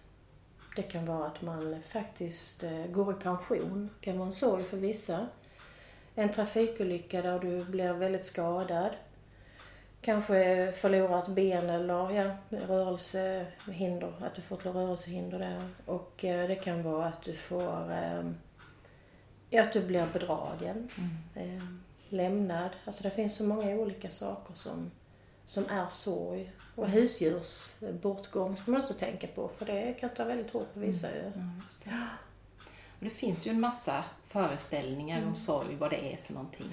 Det 0.76 0.82
kan 0.82 1.06
vara 1.06 1.26
att 1.26 1.42
man 1.42 1.82
faktiskt 1.82 2.64
eh, 2.64 2.86
går 2.86 3.12
i 3.12 3.20
pension. 3.22 3.90
Det 4.00 4.04
kan 4.04 4.18
vara 4.18 4.26
en 4.26 4.32
sorg 4.32 4.64
för 4.64 4.76
vissa. 4.76 5.26
En 6.14 6.32
trafikolycka 6.32 7.22
där 7.22 7.38
du 7.38 7.64
blir 7.64 7.92
väldigt 7.92 8.26
skadad. 8.26 8.90
Kanske 10.00 10.72
förlorar 10.72 11.18
ett 11.18 11.28
ben 11.28 11.70
eller 11.70 12.10
ja, 12.10 12.36
rörelsehinder, 12.48 14.12
att 14.20 14.34
du 14.34 14.42
får 14.42 14.56
ett 14.56 14.66
rörelsehinder 14.66 15.38
där. 15.38 15.68
Och 15.86 16.24
eh, 16.24 16.48
det 16.48 16.54
kan 16.54 16.82
vara 16.82 17.06
att 17.06 17.22
du 17.22 17.32
får, 17.32 17.92
att 19.62 19.72
du 19.72 19.80
blir 19.86 20.06
bedragen, 20.12 20.88
eh, 21.34 21.62
lämnad. 22.08 22.70
Alltså 22.84 23.02
det 23.02 23.10
finns 23.10 23.36
så 23.36 23.44
många 23.44 23.70
olika 23.74 24.10
saker 24.10 24.54
som, 24.54 24.90
som 25.44 25.64
är 25.70 25.88
sorg. 25.88 26.52
Och 26.74 26.88
husdjursbortgång 26.90 28.56
ska 28.56 28.70
man 28.70 28.80
också 28.80 28.94
tänka 28.94 29.26
på 29.26 29.50
för 29.58 29.66
det 29.66 29.92
kan 30.00 30.10
ta 30.10 30.24
väldigt 30.24 30.50
hårt 30.52 30.74
på 30.74 30.80
vissa. 30.80 31.08
Ja, 31.16 31.40
just 31.64 31.84
det. 33.00 33.10
Finns 33.10 33.46
ju 33.46 33.50
en 33.50 33.60
massa 33.60 34.04
föreställningar 34.26 35.16
Mm. 35.18 35.28
om 35.28 35.36
sorg, 35.36 35.76
vad 35.76 35.90
det 35.90 36.12
är 36.12 36.16
för 36.16 36.32
någonting 36.34 36.66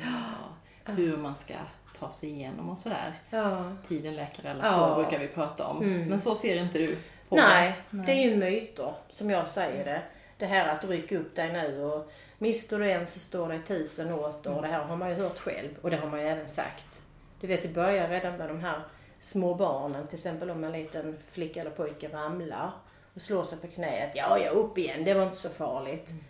och 0.88 0.94
hur 0.94 1.18
man 1.18 1.36
ska 1.36 1.54
ta 2.00 2.12
sig 2.12 2.30
igenom 2.30 2.70
och 2.70 2.78
sådär. 2.78 3.14
Ja. 3.30 3.72
Tiden 3.88 4.16
läker 4.16 4.50
alla 4.50 4.64
Ja. 4.66 4.72
sår 4.74 4.96
brukar 5.04 5.20
vi 5.20 5.28
prata 5.28 5.68
om. 5.68 5.82
Mm. 5.84 6.08
Men 6.10 6.22
så 6.22 6.36
ser 6.36 6.64
inte 6.64 6.78
du 6.80 6.98
på 7.30 7.36
Nej, 7.36 7.82
det. 7.90 7.98
det 8.06 8.12
är 8.12 8.30
ju 8.30 8.36
myter 8.38 8.94
som 9.10 9.30
jag 9.30 9.48
säger 9.48 9.86
det. 9.86 10.02
Det 10.38 10.46
här 10.46 10.76
att 10.76 10.86
rycka 10.86 11.18
upp 11.18 11.36
dig 11.36 11.54
nu 11.54 11.84
och 11.84 12.12
mister 12.38 12.80
du 12.80 12.92
en 12.92 13.08
så 13.08 13.20
står 13.20 13.50
det 13.50 13.60
tusen 13.60 14.14
åter 14.14 14.56
och 14.56 14.62
det 14.62 14.68
här 14.68 14.84
har 14.84 14.96
man 14.96 15.10
ju 15.10 15.16
hört 15.16 15.40
själv 15.40 15.70
och 15.82 15.90
det 15.90 15.98
har 15.98 16.10
man 16.10 16.20
ju 16.20 16.28
även 16.28 16.48
sagt. 16.48 17.02
Du 17.42 17.48
vet, 17.48 17.62
det 17.62 17.68
börjar 17.68 18.10
redan 18.10 18.38
med 18.38 18.50
de 18.50 18.60
här 18.60 18.82
små 19.20 19.56
barnen, 19.56 20.08
till 20.08 20.18
exempel 20.18 20.50
om 20.50 20.64
en 20.64 20.72
liten 20.72 21.18
flicka 21.32 21.62
eller 21.62 21.72
pojke 21.72 22.08
ramlar 22.08 22.72
och 23.14 23.22
slår 23.22 23.44
sig 23.44 23.60
på 23.60 23.68
knäet. 23.68 24.12
Ja, 24.16 24.40
ja, 24.40 24.50
upp 24.50 24.78
igen, 24.78 25.04
det 25.04 25.14
var 25.14 25.24
inte 25.24 25.38
så 25.38 25.50
farligt. 25.50 26.10
Mm. 26.10 26.24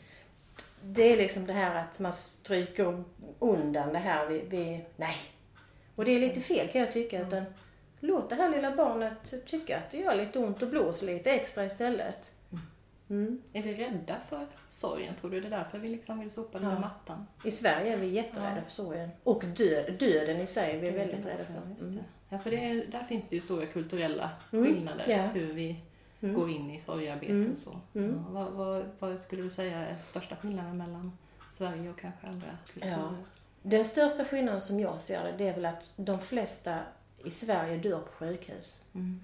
Det 0.82 1.14
är 1.14 1.18
liksom 1.18 1.48
det 1.48 1.54
här 1.54 1.76
att 1.76 2.00
man 2.00 2.14
stryker 2.14 3.04
undan 3.40 3.94
det 3.94 4.00
här 4.00 4.26
vi, 4.26 4.44
vi 4.50 4.86
nej. 4.96 5.18
Och 5.96 6.06
det 6.06 6.12
är 6.12 6.20
lite 6.20 6.40
fel 6.40 6.68
kan 6.68 6.82
jag 6.82 6.92
tycka. 6.92 7.18
Mm. 7.18 7.28
Utan 7.28 7.46
låt 8.00 8.30
det 8.30 8.36
här 8.36 8.50
lilla 8.50 8.76
barnet 8.76 9.46
tycka 9.46 9.78
att 9.78 9.92
det 9.92 9.98
gör 9.98 10.16
lite 10.16 10.40
ont 10.40 10.62
och 10.62 10.70
blåser 10.70 11.06
lite 11.06 11.32
extra 11.32 11.66
istället. 11.66 12.32
Mm. 13.14 13.42
Är 13.54 13.64
vi 13.64 13.74
rädda 13.74 14.20
för 14.30 14.48
sorgen? 14.68 15.16
Tror 15.16 15.32
du 15.32 15.42
det 15.42 15.48
är 15.48 15.52
därför 15.52 15.78
vi 15.78 15.88
liksom 15.88 16.20
vill 16.20 16.32
sopa 16.32 16.60
den 16.60 16.70
ja. 16.70 16.80
mattan? 16.80 17.28
I 17.44 17.52
Sverige 17.52 17.94
är 17.94 17.98
vi 17.98 18.08
jätterädda 18.08 18.56
ja. 18.56 18.62
för 18.62 18.72
sorgen. 18.72 19.10
Och 19.24 19.46
död, 19.46 19.94
döden 20.00 20.42
i 20.42 20.48
sig 20.48 20.76
är 20.76 20.80
vi 20.80 20.92
döden 20.92 21.08
väldigt 21.08 21.26
rädda 21.26 21.44
för. 21.78 21.86
Mm. 21.86 22.04
Ja, 22.30 22.40
för 22.40 22.54
är, 22.54 22.86
där 22.92 23.04
finns 23.04 23.28
det 23.28 23.36
ju 23.36 23.42
stora 23.42 23.66
kulturella 23.66 24.30
mm. 24.52 24.66
skillnader. 24.66 25.06
Ja. 25.08 25.28
Hur 25.28 25.54
vi 25.54 25.84
mm. 26.22 26.36
går 26.36 26.50
in 26.50 26.72
i 26.72 26.80
sorgearbete 26.80 27.34
mm. 27.34 27.52
och 27.52 27.58
så. 27.58 27.80
Mm. 27.96 28.12
Ja, 28.12 28.32
vad, 28.32 28.52
vad, 28.52 28.86
vad, 29.00 29.20
skulle 29.20 29.42
du 29.42 29.50
säga 29.50 29.78
är 29.78 29.96
största 29.96 30.36
skillnaden 30.36 30.78
mellan 30.78 31.18
Sverige 31.52 31.90
och 31.90 32.00
kanske 32.00 32.28
andra 32.28 32.58
kulturer? 32.74 32.98
Ja. 32.98 33.14
Den 33.62 33.84
största 33.84 34.26
skillnaden 34.26 34.62
som 34.62 34.80
jag 34.80 35.02
ser 35.02 35.24
det, 35.24 35.36
det 35.38 35.48
är 35.48 35.54
väl 35.54 35.66
att 35.66 35.92
de 35.96 36.20
flesta 36.20 36.80
i 37.26 37.32
Sverige 37.32 37.78
dör 37.78 38.00
på 38.00 38.12
sjukhus. 38.12 38.84
Mm. 38.94 39.24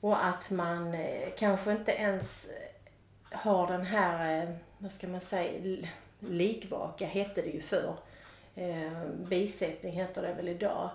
Och 0.00 0.24
att 0.24 0.50
man 0.50 0.94
eh, 0.94 1.28
kanske 1.38 1.72
inte 1.72 1.92
ens 1.92 2.48
har 3.34 3.66
den 3.66 3.82
här, 3.86 4.42
eh, 4.42 4.54
vad 4.78 4.92
ska 4.92 5.06
man 5.06 5.20
säga, 5.20 5.76
likvaka 6.20 7.06
hette 7.06 7.42
det 7.42 7.50
ju 7.50 7.60
förr. 7.60 7.96
Eh, 8.54 9.04
bisättning 9.28 9.92
heter 9.92 10.22
det 10.22 10.34
väl 10.34 10.48
idag. 10.48 10.90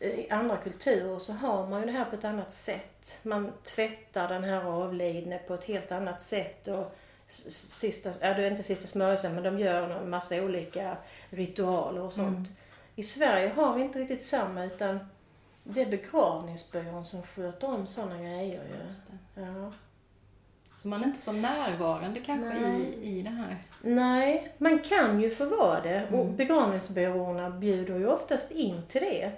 I 0.00 0.30
andra 0.30 0.56
kulturer 0.56 1.18
så 1.18 1.32
har 1.32 1.66
man 1.66 1.80
ju 1.80 1.86
det 1.86 1.92
här 1.92 2.04
på 2.04 2.16
ett 2.16 2.24
annat 2.24 2.52
sätt. 2.52 3.18
Man 3.22 3.52
tvättar 3.62 4.28
den 4.28 4.44
här 4.44 4.64
avlidne 4.64 5.38
på 5.38 5.54
ett 5.54 5.64
helt 5.64 5.92
annat 5.92 6.22
sätt 6.22 6.68
och 6.68 6.96
sista, 7.26 8.12
ja 8.20 8.34
det 8.34 8.44
är 8.44 8.50
inte 8.50 8.62
sista 8.62 8.86
smörjelsen 8.86 9.34
men 9.34 9.42
de 9.42 9.58
gör 9.58 9.90
en 9.90 10.10
massa 10.10 10.42
olika 10.42 10.96
ritualer 11.30 12.00
och 12.00 12.12
sånt. 12.12 12.48
Mm. 12.48 12.58
I 12.96 13.02
Sverige 13.02 13.48
har 13.48 13.74
vi 13.74 13.82
inte 13.82 13.98
riktigt 13.98 14.24
samma 14.24 14.64
utan 14.64 14.98
det 15.64 15.80
är 15.80 15.86
begravningsbyrån 15.86 17.04
som 17.04 17.22
sköter 17.22 17.68
om 17.68 17.86
sådana 17.86 18.18
grejer 18.18 18.62
ju. 18.64 18.90
Ja. 19.42 19.72
Så 20.80 20.88
man 20.88 21.02
är 21.02 21.06
inte 21.06 21.20
så 21.20 21.32
närvarande 21.32 22.20
kanske 22.20 22.58
i, 22.58 22.98
i 23.02 23.22
det 23.22 23.30
här? 23.30 23.56
Nej, 23.82 24.52
man 24.58 24.78
kan 24.78 25.20
ju 25.20 25.30
få 25.30 25.44
vara 25.44 25.80
det 25.80 26.06
och 26.12 26.24
mm. 26.24 26.36
begravningsbyråerna 26.36 27.50
bjuder 27.50 27.98
ju 27.98 28.06
oftast 28.06 28.50
in 28.50 28.82
till 28.88 29.00
det. 29.00 29.32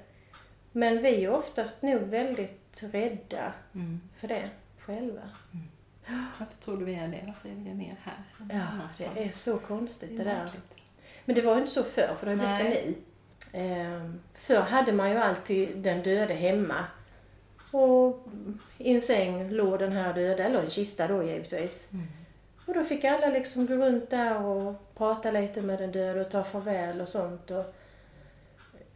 Men 0.73 1.03
vi 1.03 1.25
är 1.25 1.31
oftast 1.31 1.83
nog 1.83 2.01
väldigt 2.01 2.83
rädda 2.83 3.53
mm. 3.75 4.01
för 4.17 4.29
det 4.29 4.51
själva. 4.79 5.23
Mm. 5.53 6.29
Varför 6.39 6.57
tror 6.57 6.77
du 6.77 6.85
vi 6.85 6.95
är 6.95 7.09
det? 7.09 7.25
Varför 7.27 7.49
är 7.49 7.55
vi 7.55 7.69
det 7.69 7.75
mer 7.75 7.97
här? 8.03 8.25
Ja, 8.51 9.09
det 9.15 9.25
är 9.25 9.29
så 9.29 9.59
konstigt 9.59 10.17
det, 10.17 10.25
det 10.25 10.31
där. 10.31 10.51
Men 11.25 11.35
det 11.35 11.43
var 11.43 11.55
ju 11.55 11.61
inte 11.61 11.73
så 11.73 11.83
förr, 11.83 12.17
för 12.19 12.27
det 12.27 12.35
har 12.35 12.59
blivit 12.59 12.85
det 12.85 12.91
nu. 12.91 12.95
Ehm, 13.65 14.21
förr 14.35 14.61
hade 14.61 14.93
man 14.93 15.11
ju 15.11 15.17
alltid 15.17 15.79
den 15.79 16.03
döde 16.03 16.35
hemma 16.35 16.85
och 17.73 18.27
i 18.79 18.95
en 18.95 19.01
säng 19.01 19.51
låg 19.51 19.79
den 19.79 19.93
här 19.93 20.15
döda, 20.15 20.45
eller 20.45 20.63
en 20.63 20.71
kista 20.71 21.09
då 21.09 21.23
givetvis. 21.23 21.89
Mm. 21.93 22.07
Och 22.67 22.75
då 22.75 22.85
fick 22.85 23.05
alla 23.05 23.29
liksom 23.29 23.67
gå 23.67 23.75
runt 23.75 24.11
där 24.11 24.43
och 24.43 24.95
prata 24.95 25.31
lite 25.31 25.63
med 25.63 25.79
den 25.79 25.93
döda 25.93 26.21
och 26.21 26.31
ta 26.31 26.45
farväl 26.45 27.01
och 27.01 27.09
sånt. 27.09 27.51
Och, 27.51 27.75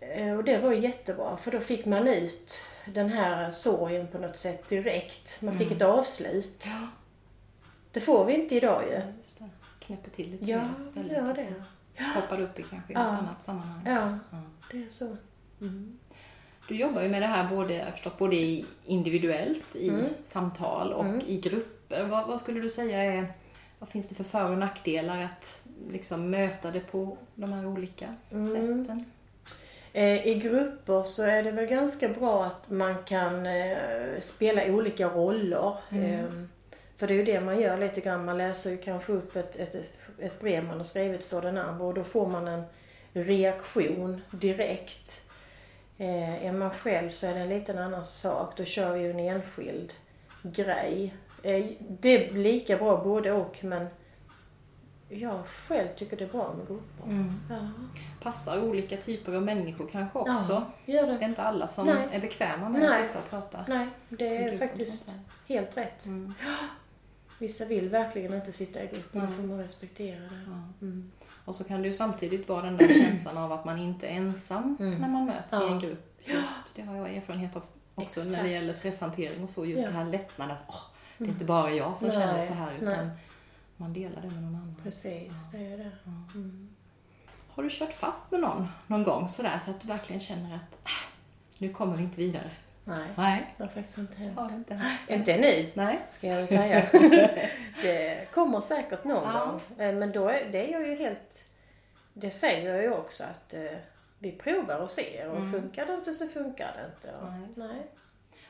eh, 0.00 0.36
och 0.36 0.44
det 0.44 0.58
var 0.58 0.72
ju 0.72 0.80
jättebra 0.80 1.36
för 1.36 1.50
då 1.50 1.60
fick 1.60 1.86
man 1.86 2.08
ut 2.08 2.60
den 2.84 3.08
här 3.08 3.50
sorgen 3.50 4.08
på 4.08 4.18
något 4.18 4.36
sätt 4.36 4.68
direkt. 4.68 5.42
Man 5.42 5.58
fick 5.58 5.66
mm. 5.66 5.76
ett 5.76 5.82
avslut. 5.82 6.64
Ja. 6.66 6.88
Det 7.92 8.00
får 8.00 8.24
vi 8.24 8.34
inte 8.34 8.54
idag 8.54 8.84
ju. 8.84 8.92
Ja, 8.92 9.02
just 9.16 9.38
det. 9.38 9.50
Knäpper 9.78 10.10
till 10.10 10.30
lite 10.30 10.44
ja, 10.44 10.58
mer 10.58 10.80
istället. 10.80 11.12
Ja, 11.16 11.32
det. 11.96 12.04
Hoppar 12.20 12.40
upp 12.40 12.58
i 12.58 12.62
kanske 12.62 12.92
ja. 12.92 13.00
ett 13.00 13.20
annat 13.20 13.42
sammanhang. 13.42 13.82
Ja, 13.86 14.18
ja. 14.30 14.38
det 14.70 14.84
är 14.84 14.88
så. 14.88 15.16
Mm. 15.60 15.98
Du 16.68 16.76
jobbar 16.76 17.02
ju 17.02 17.08
med 17.08 17.22
det 17.22 17.26
här 17.26 17.48
både, 17.48 17.92
förstått, 17.92 18.18
både 18.18 18.62
individuellt 18.86 19.76
i 19.76 19.88
mm. 19.88 20.04
samtal 20.24 20.92
och 20.92 21.04
mm. 21.04 21.20
i 21.26 21.40
grupper. 21.40 22.04
Vad, 22.04 22.28
vad, 22.28 22.40
skulle 22.40 22.60
du 22.60 22.70
säga 22.70 23.04
är, 23.04 23.26
vad 23.78 23.88
finns 23.88 24.08
det 24.08 24.14
för 24.14 24.24
för 24.24 24.50
och 24.50 24.58
nackdelar 24.58 25.24
att 25.24 25.62
liksom 25.90 26.30
möta 26.30 26.70
det 26.70 26.80
på 26.80 27.16
de 27.34 27.52
här 27.52 27.66
olika 27.66 28.14
mm. 28.30 28.48
sätten? 28.48 29.04
Eh, 29.92 30.26
I 30.26 30.34
grupper 30.34 31.02
så 31.02 31.22
är 31.22 31.42
det 31.42 31.50
väl 31.50 31.66
ganska 31.66 32.08
bra 32.08 32.44
att 32.44 32.70
man 32.70 33.04
kan 33.04 33.46
eh, 33.46 33.78
spela 34.20 34.64
olika 34.64 35.08
roller. 35.08 35.76
Mm. 35.90 36.04
Ehm, 36.04 36.48
för 36.96 37.06
det 37.06 37.14
är 37.14 37.16
ju 37.16 37.24
det 37.24 37.40
man 37.40 37.60
gör 37.60 37.78
lite 37.78 38.00
grann. 38.00 38.24
Man 38.24 38.38
läser 38.38 38.70
ju 38.70 38.76
kanske 38.76 39.12
upp 39.12 39.36
ett, 39.36 39.56
ett, 39.56 39.98
ett 40.18 40.40
brev 40.40 40.64
man 40.64 40.76
har 40.76 40.84
skrivit 40.84 41.24
för 41.24 41.42
den 41.42 41.58
andra 41.58 41.84
och 41.84 41.94
då 41.94 42.04
får 42.04 42.26
man 42.26 42.48
en 42.48 42.62
reaktion 43.12 44.20
direkt. 44.30 45.25
Eh, 45.98 46.46
är 46.46 46.52
man 46.52 46.70
själv 46.70 47.10
så 47.10 47.26
är 47.26 47.34
det 47.34 47.40
en 47.40 47.48
liten 47.48 47.78
annan 47.78 48.04
sak. 48.04 48.56
Då 48.56 48.64
kör 48.64 48.94
vi 48.94 49.00
ju 49.00 49.10
en 49.10 49.18
enskild 49.18 49.92
grej. 50.42 51.14
Eh, 51.42 51.66
det 51.88 52.28
är 52.28 52.32
lika 52.32 52.76
bra 52.76 53.04
både 53.04 53.32
och 53.32 53.64
men 53.64 53.86
jag 55.08 55.46
själv 55.46 55.88
tycker 55.96 56.16
det 56.16 56.24
är 56.24 56.28
bra 56.28 56.54
med 56.58 56.66
grupper. 56.66 57.04
Mm. 57.04 57.40
Ja. 57.50 57.68
Passar 58.22 58.62
olika 58.62 58.96
typer 58.96 59.32
av 59.32 59.42
människor 59.42 59.88
kanske 59.92 60.18
också. 60.18 60.64
Ja, 60.84 60.92
gör 60.94 61.06
det. 61.06 61.12
det 61.12 61.24
är 61.24 61.28
inte 61.28 61.42
alla 61.42 61.68
som 61.68 61.86
Nej. 61.86 62.08
är 62.12 62.20
bekväma 62.20 62.68
med 62.68 62.80
Nej. 62.80 62.88
att 62.88 63.06
sitta 63.06 63.18
och 63.18 63.30
prata. 63.30 63.64
Nej, 63.68 63.88
det 64.08 64.36
är 64.36 64.58
faktiskt 64.58 65.18
helt 65.48 65.76
rätt. 65.76 66.06
Mm. 66.06 66.34
Vissa 67.38 67.64
vill 67.64 67.88
verkligen 67.88 68.34
inte 68.34 68.52
sitta 68.52 68.82
i 68.82 68.86
grupp, 68.86 69.14
mm. 69.14 69.26
då 69.26 69.32
får 69.32 69.42
man 69.42 69.58
respektera 69.58 70.20
det. 70.20 70.44
Ja. 70.46 70.86
Mm. 70.86 71.12
Och 71.46 71.54
så 71.54 71.64
kan 71.64 71.82
det 71.82 71.86
ju 71.86 71.92
samtidigt 71.92 72.48
vara 72.48 72.62
den 72.62 72.76
där 72.76 72.88
känslan 72.88 73.38
av 73.38 73.52
att 73.52 73.64
man 73.64 73.78
inte 73.78 74.06
är 74.06 74.10
ensam 74.10 74.76
mm. 74.80 75.00
när 75.00 75.08
man 75.08 75.24
möts 75.24 75.52
ja. 75.52 75.68
i 75.68 75.72
en 75.72 75.80
grupp. 75.80 76.20
Just, 76.24 76.74
det 76.74 76.82
har 76.82 76.96
jag 76.96 77.14
erfarenhet 77.14 77.56
av 77.56 77.62
också 77.94 78.20
Exakt. 78.20 78.36
när 78.36 78.42
det 78.42 78.50
gäller 78.50 78.72
stresshantering 78.72 79.44
och 79.44 79.50
så. 79.50 79.66
Just 79.66 79.84
ja. 79.84 79.90
den 79.90 79.96
här 79.96 80.04
lättnaden 80.04 80.56
att 80.56 80.62
åh, 80.68 80.82
det 81.18 81.24
är 81.24 81.28
inte 81.28 81.44
mm. 81.44 81.46
bara 81.46 81.70
jag 81.70 81.98
som 81.98 82.08
Nej. 82.08 82.16
känner 82.16 82.42
så 82.42 82.54
här 82.54 82.74
utan 82.74 83.06
Nej. 83.06 83.16
man 83.76 83.92
delar 83.92 84.22
det 84.22 84.28
med 84.28 84.42
någon 84.42 84.54
annan. 84.54 84.76
Precis, 84.82 85.48
ja. 85.52 85.58
det 85.58 85.66
är 85.66 85.78
det. 85.78 85.90
Mm. 86.34 86.68
Har 87.48 87.62
du 87.62 87.70
kört 87.70 87.92
fast 87.92 88.30
med 88.30 88.40
någon 88.40 88.68
någon 88.86 89.04
gång 89.04 89.28
sådär 89.28 89.58
så 89.58 89.70
att 89.70 89.80
du 89.80 89.88
verkligen 89.88 90.20
känner 90.20 90.54
att 90.54 90.72
äh, 90.84 90.90
nu 91.58 91.72
kommer 91.72 91.96
vi 91.96 92.02
inte 92.02 92.18
vidare? 92.18 92.50
Nej, 92.88 93.08
Nej. 93.16 93.54
det 93.56 93.62
har 93.62 93.70
faktiskt 93.70 93.98
inte 93.98 94.16
hänt. 94.16 94.38
Har 94.38 94.50
inte 94.54 94.74
hänt? 94.74 95.00
Inte 95.08 95.36
nu, 95.36 95.70
Nej. 95.74 96.00
ska 96.10 96.26
jag 96.26 96.36
väl 96.36 96.48
säga. 96.48 96.88
det 97.82 98.28
kommer 98.34 98.60
säkert 98.60 99.04
någon 99.04 99.34
ja. 99.34 99.46
gång. 99.46 99.84
Eh, 99.86 99.94
men 99.94 100.12
då 100.12 100.28
är, 100.28 100.48
det 100.52 100.68
är 100.68 100.72
jag 100.72 100.86
ju 100.86 100.94
helt... 100.94 101.50
Det 102.12 102.30
säger 102.30 102.74
jag 102.74 102.82
ju 102.82 102.92
också 102.92 103.24
att 103.24 103.54
eh, 103.54 103.78
vi 104.18 104.32
provar 104.32 104.78
och 104.78 104.90
ser 104.90 105.30
och 105.30 105.36
mm. 105.36 105.52
funkar 105.52 105.86
det 105.86 105.94
inte 105.94 106.12
så 106.12 106.28
funkar 106.28 106.74
det 106.76 106.94
inte. 106.96 107.16
Och, 107.18 107.32
nej, 107.32 107.68
nej. 107.68 107.86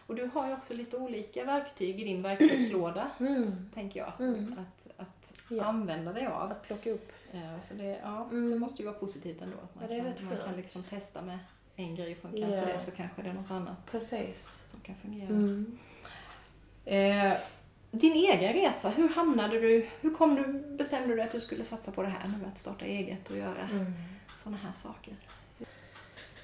Och 0.07 0.15
du 0.15 0.31
har 0.35 0.49
ju 0.49 0.55
också 0.55 0.75
lite 0.75 0.97
olika 0.97 1.45
verktyg 1.45 2.01
i 2.01 2.05
din 2.05 2.23
verktygslåda, 2.23 3.11
mm. 3.21 3.71
tänker 3.75 4.01
jag. 4.01 4.13
Mm. 4.19 4.53
Att, 4.59 5.01
att 5.01 5.33
ja. 5.49 5.65
använda 5.65 6.13
dig 6.13 6.27
av. 6.27 6.51
Att 6.51 6.63
plocka 6.63 6.91
upp. 6.91 7.13
Ja, 7.31 7.61
så 7.69 7.75
det, 7.75 7.99
ja, 8.03 8.27
det 8.31 8.37
mm. 8.37 8.61
måste 8.61 8.83
ju 8.83 8.89
vara 8.89 8.99
positivt 8.99 9.43
ändå. 9.43 9.57
Att 9.65 9.75
man, 9.75 9.97
ja, 9.97 10.05
kan, 10.19 10.29
man 10.29 10.39
kan 10.47 10.57
liksom 10.57 10.83
testa 10.83 11.23
med 11.23 11.39
en 11.77 11.95
grej 11.95 12.15
funkar 12.15 12.39
yeah. 12.39 12.53
inte 12.53 12.73
det 12.73 12.79
så 12.79 12.91
kanske 12.91 13.23
det 13.23 13.29
är 13.29 13.33
något 13.33 13.51
annat 13.51 13.77
Precis. 13.91 14.61
som 14.67 14.81
kan 14.81 14.95
fungera. 14.95 15.29
Mm. 15.29 15.79
Eh, 16.85 17.33
din 17.91 18.13
egen 18.13 18.53
resa, 18.53 18.89
hur 18.89 19.09
hamnade 19.09 19.61
du, 19.61 19.87
hur 20.01 20.15
kom 20.15 20.35
du, 20.35 20.77
bestämde 20.77 21.15
du 21.15 21.23
att 21.23 21.33
du 21.33 21.41
skulle 21.41 21.65
satsa 21.65 21.93
på 21.93 22.03
det 22.03 22.09
här 22.09 22.29
nu, 22.29 22.47
att 22.49 22.59
starta 22.59 22.85
eget 22.85 23.31
och 23.31 23.37
göra 23.37 23.69
mm. 23.73 23.95
sådana 24.37 24.57
här 24.57 24.73
saker? 24.73 25.15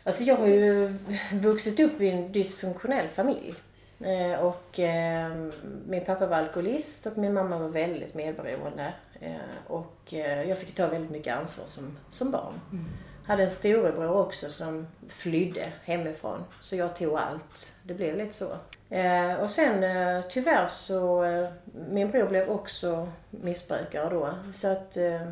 Alltså 0.05 0.23
jag 0.23 0.37
har 0.37 0.47
ju 0.47 0.99
vuxit 1.33 1.81
upp 1.81 2.01
i 2.01 2.11
en 2.11 2.33
dysfunktionell 2.33 3.09
familj. 3.09 3.55
Eh, 4.01 4.41
och 4.41 4.79
eh, 4.79 5.51
min 5.87 6.05
pappa 6.05 6.27
var 6.27 6.37
alkoholist 6.37 7.07
och 7.07 7.19
min 7.19 7.35
mamma 7.35 7.59
var 7.59 7.69
väldigt 7.69 8.15
medberoende. 8.15 8.95
Eh, 9.21 9.37
och 9.67 10.15
eh, 10.15 10.49
jag 10.49 10.59
fick 10.59 10.75
ta 10.75 10.87
väldigt 10.87 11.11
mycket 11.11 11.37
ansvar 11.37 11.67
som, 11.67 11.99
som 12.09 12.31
barn. 12.31 12.61
Mm 12.73 12.85
hade 13.26 13.43
en 13.43 13.50
storebror 13.50 14.17
också 14.17 14.50
som 14.50 14.87
flydde 15.09 15.73
hemifrån. 15.85 16.45
Så 16.61 16.76
jag 16.76 16.97
tog 16.97 17.19
allt. 17.19 17.73
Det 17.83 17.95
blev 17.95 18.17
lite 18.17 18.33
så. 18.33 18.57
Eh, 18.91 19.35
och 19.35 19.50
sen 19.50 19.83
eh, 19.85 20.25
tyvärr 20.29 20.67
så, 20.67 21.25
eh, 21.25 21.49
min 21.88 22.11
bror 22.11 22.29
blev 22.29 22.50
också 22.50 23.12
missbrukare 23.31 24.11
då. 24.11 24.35
Så 24.52 24.73
att 24.73 24.97
eh, 24.97 25.29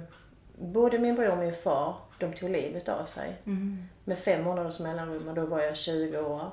både 0.58 0.98
min 0.98 1.14
bror 1.14 1.30
och 1.30 1.38
min 1.38 1.54
far, 1.54 1.96
de 2.18 2.32
tog 2.32 2.50
livet 2.50 2.88
av 2.88 3.04
sig. 3.04 3.36
Mm. 3.46 3.88
Med 4.04 4.18
fem 4.18 4.44
månaders 4.44 4.80
mellanrum 4.80 5.28
och 5.28 5.34
då 5.34 5.46
var 5.46 5.60
jag 5.60 5.76
20 5.76 6.18
år. 6.20 6.50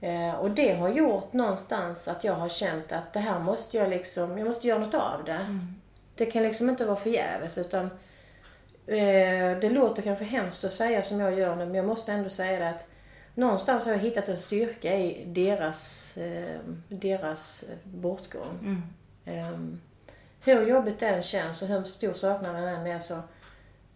Eh, 0.00 0.34
och 0.34 0.50
det 0.50 0.74
har 0.74 0.88
gjort 0.88 1.32
någonstans 1.32 2.08
att 2.08 2.24
jag 2.24 2.34
har 2.34 2.48
känt 2.48 2.92
att 2.92 3.12
det 3.12 3.20
här 3.20 3.38
måste 3.38 3.76
jag 3.76 3.90
liksom, 3.90 4.38
jag 4.38 4.46
måste 4.46 4.68
göra 4.68 4.78
något 4.78 4.94
av 4.94 5.24
det. 5.24 5.32
Mm. 5.32 5.60
Det 6.14 6.26
kan 6.26 6.42
liksom 6.42 6.70
inte 6.70 6.84
vara 6.84 6.96
förgäves 6.96 7.58
utan 7.58 7.90
det 9.60 9.70
låter 9.70 10.02
kanske 10.02 10.24
hemskt 10.24 10.64
att 10.64 10.72
säga 10.72 11.02
som 11.02 11.20
jag 11.20 11.38
gör 11.38 11.56
nu, 11.56 11.66
men 11.66 11.74
jag 11.74 11.86
måste 11.86 12.12
ändå 12.12 12.30
säga 12.30 12.58
det 12.58 12.68
att 12.68 12.86
någonstans 13.34 13.84
har 13.84 13.92
jag 13.92 13.98
hittat 13.98 14.28
en 14.28 14.36
styrka 14.36 14.94
i 14.98 15.24
deras, 15.26 16.16
eh, 16.16 16.58
deras 16.88 17.64
bortgång. 17.84 18.58
Mm. 18.62 18.82
Ehm, 19.24 19.80
hur 20.40 20.66
jobbigt 20.66 20.98
det 20.98 21.08
än 21.08 21.22
känns 21.22 21.62
och 21.62 21.68
hur 21.68 21.84
stor 21.84 22.12
saknaden 22.12 22.64
än 22.64 22.86
är 22.86 22.98
så, 22.98 23.18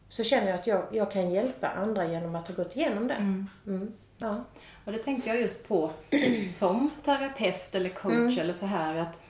så 0.08 0.24
känner 0.24 0.46
jag 0.46 0.54
att 0.54 0.66
jag, 0.66 0.84
jag 0.92 1.10
kan 1.10 1.30
hjälpa 1.30 1.68
andra 1.68 2.06
genom 2.06 2.34
att 2.34 2.48
ha 2.48 2.54
gått 2.54 2.76
igenom 2.76 3.08
det. 3.08 3.14
Mm. 3.14 3.92
Ja. 4.18 4.44
Och 4.84 4.92
det 4.92 4.98
tänkte 4.98 5.28
jag 5.28 5.40
just 5.40 5.68
på 5.68 5.90
som 6.48 6.90
terapeut 7.04 7.74
eller 7.74 7.88
coach 7.90 8.12
Mm. 8.12 8.38
eller 8.38 8.52
så 8.52 8.66
här 8.66 8.94
att, 8.94 9.20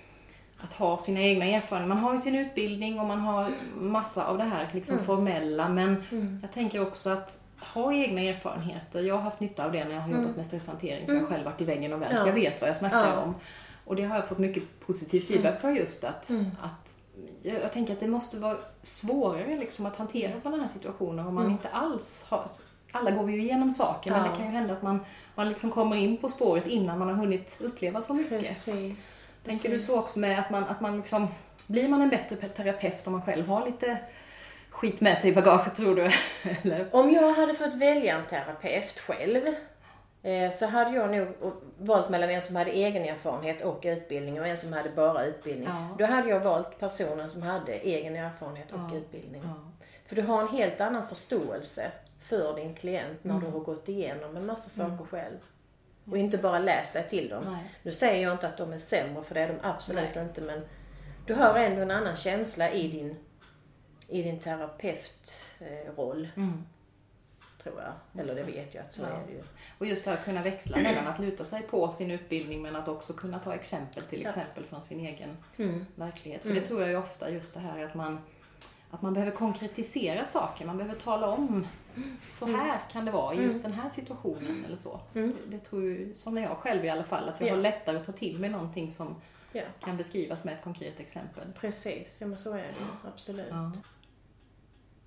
att 0.61 0.73
ha 0.73 0.99
sina 0.99 1.21
egna 1.21 1.45
erfarenheter. 1.45 1.89
Man 1.95 1.99
har 2.05 2.13
ju 2.13 2.19
sin 2.19 2.35
utbildning 2.35 3.01
och 3.01 3.07
man 3.07 3.21
har 3.21 3.53
massa 3.77 4.27
av 4.27 4.39
det 4.39 4.45
här 4.45 4.69
liksom 4.73 4.95
Mm. 4.95 5.07
formella 5.07 5.69
men 5.69 6.03
jag 6.43 6.53
tänker 6.53 6.83
också 6.83 7.11
att 7.11 7.39
ha 7.75 7.93
egna 7.93 8.21
erfarenheter. 8.21 9.01
Jag 9.01 9.15
har 9.15 9.23
haft 9.23 9.41
nytta 9.41 9.65
av 9.65 9.73
det 9.73 9.85
när 9.85 9.95
jag 9.95 10.01
har 10.01 10.13
jobbat 10.13 10.37
med 10.37 10.47
stresshantering 10.47 11.07
för 11.07 11.15
jag 11.15 11.21
har 11.21 11.29
själv 11.29 11.45
varit 11.45 11.61
i 11.61 11.65
väggen 11.65 11.93
och 11.93 12.03
vänt. 12.03 12.11
Mm. 12.13 12.23
Ja. 12.23 12.27
Jag 12.29 12.35
vet 12.35 12.61
vad 12.61 12.71
jag 12.71 12.77
snackar 12.77 13.13
Ja. 13.15 13.21
om. 13.21 13.35
Och 13.85 13.97
det 13.97 14.03
har 14.05 14.17
jag 14.17 14.29
fått 14.29 14.39
mycket 14.39 14.63
positiv 14.87 15.21
feedback 15.21 15.61
för 15.61 15.71
just 15.71 16.05
att, 16.05 16.31
Mm. 16.31 16.47
att 16.63 16.95
jag, 17.43 17.63
jag 17.63 17.73
tänker 17.73 17.93
att 17.93 18.01
det 18.01 18.07
måste 18.09 18.37
vara 18.39 18.57
svårare 18.83 19.57
liksom 19.57 19.87
att 19.87 19.97
hantera 19.97 20.41
sådana 20.41 20.63
här 20.63 20.69
situationer 20.69 21.27
om 21.29 21.35
man 21.35 21.51
inte 21.51 21.69
alls 21.69 22.27
har... 22.31 22.45
Alla 22.93 23.11
går 23.11 23.25
vi 23.25 23.33
ju 23.33 23.43
igenom 23.43 23.73
saker 23.73 24.11
men 24.11 24.21
Ja. 24.25 24.31
det 24.31 24.37
kan 24.37 24.47
ju 24.47 24.53
hända 24.53 24.73
att 24.75 24.83
man, 24.83 25.01
man 25.35 25.49
liksom 25.49 25.71
kommer 25.71 25.97
in 25.97 26.17
på 26.17 26.29
spåret 26.29 26.67
innan 26.67 26.99
man 26.99 27.09
har 27.09 27.15
hunnit 27.15 27.57
uppleva 27.61 28.03
så 28.03 28.15
mycket. 28.15 28.39
Precis. 28.39 29.29
Tänker 29.47 29.69
du 29.71 29.79
så 29.79 29.99
också 29.99 30.19
med 30.19 30.38
att 30.38 30.50
man, 30.50 30.65
att 30.65 30.81
man 30.81 30.97
liksom... 30.97 31.29
Blir 31.67 31.88
man 31.88 32.03
en 32.03 32.09
bättre 32.09 32.37
terapeut 32.37 33.07
om 33.07 33.12
man 33.12 33.23
själv 33.23 33.49
har 33.49 33.67
lite 33.67 33.99
skit 34.71 35.00
med 35.00 35.19
sig 35.19 35.31
i 35.31 35.35
bagaget 35.35 35.75
tror 35.75 35.95
du? 35.97 36.11
Eller? 36.62 36.87
Om 36.93 37.11
jag 37.12 37.33
hade 37.33 37.55
fått 37.55 37.75
välja 37.75 38.17
en 38.19 38.26
terapeut 38.26 38.99
själv 39.00 39.43
eh, 40.23 40.50
så 40.53 40.67
hade 40.67 40.97
jag 40.97 41.11
nog 41.11 41.29
valt 41.79 42.11
mellan 42.11 42.31
en 42.31 42.41
som 42.41 42.57
hade 42.57 42.71
egen 42.71 43.05
erfarenhet 43.05 43.62
och 43.62 43.81
utbildning 43.85 44.41
och 44.41 44.47
en 44.47 44.57
som 44.57 44.73
hade 44.73 44.91
bara 44.91 45.25
utbildning. 45.25 45.69
Ja. 45.69 45.97
Då 45.99 46.07
hade 46.07 46.29
jag 46.29 46.41
valt 46.41 46.79
personen 46.79 47.31
som 47.31 47.43
hade 47.43 47.73
egen 47.73 48.17
erfarenhet 48.17 48.73
och 48.73 48.79
Ja. 48.93 48.97
utbildning. 48.97 49.43
Ja. 49.45 49.55
För 50.07 50.17
du 50.17 50.23
har 50.23 50.41
en 50.43 50.49
helt 50.49 50.81
annan 50.81 51.07
förståelse 51.09 51.91
för 52.21 52.55
din 52.57 52.75
klient 52.75 53.25
när 53.25 53.35
Mm. 53.35 53.45
du 53.45 53.50
har 53.50 53.61
gått 53.65 53.88
igenom 53.88 54.37
en 54.37 54.47
massa 54.47 54.69
saker 54.71 55.05
själv. 55.11 55.37
Och 56.11 56.19
inte 56.19 56.39
bara 56.39 56.59
läst 56.59 56.93
dig 56.93 57.09
till 57.09 57.29
dem. 57.29 57.45
Nej. 57.45 57.65
Nu 57.83 57.93
säger 57.93 58.23
jag 58.23 58.33
inte 58.33 58.47
att 58.49 58.57
de 58.57 58.73
är 58.73 58.79
sämre, 58.79 59.23
för 59.23 59.35
det 59.35 59.41
är 59.41 59.49
de 59.49 59.59
absolut 59.63 60.15
Nej. 60.15 60.25
inte. 60.25 60.41
Men 60.41 60.61
du 61.27 61.35
har 61.35 61.55
ändå 61.55 61.83
en 61.83 61.91
annan 61.91 62.17
känsla 62.17 62.71
i 62.71 62.89
din, 62.89 63.17
i 64.09 64.23
din 64.23 64.39
terapeutroll, 64.41 66.29
Mm. 66.37 66.65
tror 67.63 67.83
jag. 67.83 68.21
Eller 68.23 68.35
det 68.35 68.43
vet 68.43 68.75
jag 68.75 68.83
att 68.85 68.93
så 68.93 69.03
Ja. 69.03 69.09
är 69.09 69.27
det 69.27 69.33
ju. 69.33 69.43
Och 69.79 69.87
just 69.87 70.05
det 70.05 70.11
här 70.11 70.19
att 70.19 70.25
kunna 70.25 70.43
växla 70.43 70.77
mellan 70.77 71.07
att 71.07 71.19
luta 71.19 71.45
sig 71.45 71.63
på 71.63 71.93
sin 71.93 72.11
utbildning 72.11 72.63
men 72.63 72.77
att 72.77 72.89
också 72.89 73.13
kunna 73.13 73.39
ta 73.39 73.55
exempel 73.55 74.03
till 74.03 74.23
Ja. 74.23 74.29
exempel 74.29 74.65
från 74.65 74.83
sin 74.83 75.01
egen 75.01 75.37
Mm. 75.57 75.87
verklighet. 75.95 76.43
För 76.43 76.55
det 76.55 76.61
tror 76.61 76.81
jag 76.81 76.91
ju 76.91 76.97
ofta 76.97 77.31
just 77.31 77.55
det 77.55 77.61
här 77.61 77.85
att 77.85 77.95
man, 77.95 78.21
att 78.91 79.03
man 79.03 79.15
behöver 79.15 79.33
konkretisera 79.33 80.25
saker. 80.27 80.67
Man 80.67 80.77
behöver 80.79 80.99
tala 81.01 81.27
om 81.29 81.67
så 82.31 82.47
här 82.47 82.81
kan 82.93 83.05
det 83.05 83.11
vara 83.12 83.35
i 83.35 83.43
just 83.43 83.62
den 83.62 83.73
här 83.73 83.88
situationen 83.88 84.65
eller 84.65 84.76
så. 84.76 85.00
Mm. 85.15 85.33
Det, 85.45 85.57
det 85.57 85.59
tror 85.65 85.91
jag, 85.93 86.17
som 86.17 86.37
jag 86.38 86.57
själv 86.57 86.85
i 86.85 86.88
alla 86.88 87.05
fall, 87.05 87.29
att 87.29 87.41
jag 87.41 87.49
Ja. 87.49 87.55
har 87.55 87.61
lättare 87.61 87.97
att 87.97 88.05
ta 88.07 88.12
till 88.12 88.38
mig 88.38 88.50
någonting 88.50 88.91
som 88.93 89.15
Ja, 89.53 89.62
kan 89.81 89.97
beskrivas 89.97 90.45
med 90.45 90.55
ett 90.55 90.62
konkret 90.65 91.00
exempel. 91.00 91.45
precis. 91.61 92.19
Ja, 92.21 92.26
men 92.26 92.38
så 92.38 92.53
är 92.53 92.57
det 92.57 92.62
ju. 92.69 93.09
Absolut. 93.15 93.47
Ja. 93.50 93.73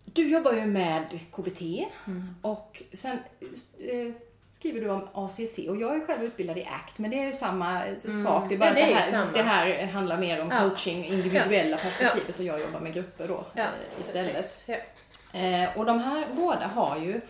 Du 0.06 0.30
jobbar 0.30 0.54
ju 0.54 0.66
med 0.66 1.20
KBT 1.32 1.62
Mm. 2.08 2.36
och 2.42 2.84
sen 2.94 3.18
eh, 3.80 4.14
skriver 4.60 4.82
du 4.82 4.90
om 4.90 5.08
ACC 5.14 5.58
och 5.70 5.76
jag 5.82 5.96
är 5.96 6.06
själv 6.06 6.24
utbildad 6.24 6.58
i 6.58 6.64
ACT 6.66 6.98
men 6.98 7.12
det 7.12 7.20
är 7.20 7.26
ju 7.26 7.34
samma 7.34 7.82
sak. 8.26 8.50
Det 8.50 8.56
är 8.56 8.60
bara 8.60 8.70
Mm. 8.70 8.90
Ja, 8.90 8.96
det 8.96 9.34
det, 9.34 9.42
här, 9.42 9.66
det 9.68 9.74
här 9.74 9.86
handlar 9.86 10.18
mer 10.18 10.42
om 10.42 10.50
Ja. 10.52 10.70
coaching, 10.70 11.06
individuella 11.06 11.78
perspektivet 11.78 12.40
och 12.40 12.46
jag 12.46 12.60
jobbar 12.62 12.80
med 12.80 12.94
grupper 12.94 13.28
då 13.28 13.46
Ja, 13.54 13.64
eh, 13.64 14.00
istället. 14.00 14.46
Ja. 14.68 15.40
Eh, 15.40 15.78
och 15.78 15.86
de 15.86 16.00
här 16.00 16.26
båda 16.36 16.68
har 16.68 16.98
ju 16.98 17.22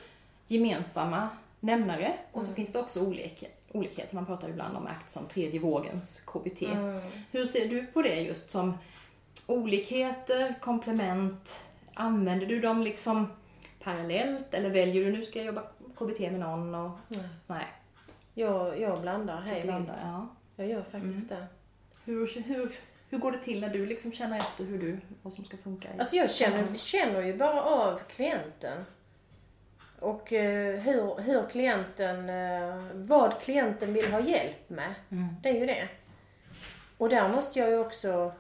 gemensamma 0.48 1.30
nämnare 1.60 2.14
och 2.32 2.38
Mm. 2.42 2.48
så 2.50 2.54
finns 2.56 2.72
det 2.74 2.80
också 2.80 3.02
olika, 3.02 3.46
olikheter. 3.72 4.16
Man 4.16 4.26
pratar 4.26 4.50
ibland 4.50 4.78
om 4.78 4.88
ACT 4.88 5.10
som 5.12 5.26
tredje 5.26 5.60
vågens 5.60 6.22
KBT. 6.26 6.66
Mm. 6.66 7.00
Hur 7.32 7.46
ser 7.46 7.68
du 7.68 7.86
på 7.86 8.02
det 8.02 8.16
just 8.22 8.52
som 8.52 8.78
olikheter, 9.48 10.56
komplement? 10.62 11.60
Använder 11.94 12.46
du 12.46 12.60
dem 12.60 12.82
liksom 12.84 13.28
parallellt 13.84 14.54
eller 14.54 14.70
väljer 14.70 15.06
du 15.06 15.12
nu 15.12 15.26
ska 15.26 15.40
jag 15.40 15.46
jobba 15.46 15.64
KBT 16.00 16.20
med 16.20 16.40
någon 16.40 16.76
och 16.76 16.92
Nej. 17.08 17.22
nej, 17.48 17.66
Jag, 18.34 18.80
jag 18.82 19.02
blandar 19.02 19.42
hej 19.42 19.60
ibland, 19.62 19.86
vilt. 19.86 19.94
ja. 20.04 20.28
Jag 20.56 20.68
gör 20.68 20.82
faktiskt 20.84 21.30
det. 21.30 21.46
hur, 22.06 22.28
hur, 22.44 22.76
hur 23.10 23.18
går 23.18 23.32
det 23.32 23.38
till 23.38 23.62
när 23.62 23.70
du 23.70 23.86
liksom 23.86 24.12
känner 24.12 24.38
efter 24.38 24.64
hur 24.64 24.80
du, 24.80 25.00
vad 25.22 25.34
som 25.34 25.46
ska 25.46 25.58
funka? 25.58 25.90
i- 25.96 26.00
Alltså 26.00 26.16
jag 26.16 26.32
känner, 26.32 26.78
känner 26.78 27.22
ju 27.22 27.38
bara 27.38 27.62
av 27.64 28.00
klienten. 28.00 28.86
Och 30.00 30.34
eh, 30.34 30.80
hur, 30.80 31.22
hur 31.22 31.50
klienten, 31.50 32.30
eh, 32.30 32.84
vad 32.94 33.42
klienten 33.42 33.94
vill 33.94 34.12
ha 34.12 34.20
hjälp 34.20 34.70
med. 34.70 34.94
Mm. 35.10 35.28
Det 35.44 35.50
är 35.50 35.54
ju 35.54 35.66
det. 35.66 35.88
Och 36.98 37.10
där 37.10 37.30
måste 37.30 37.60
jag 37.60 37.70
ju 37.70 37.78
också... 37.78 38.32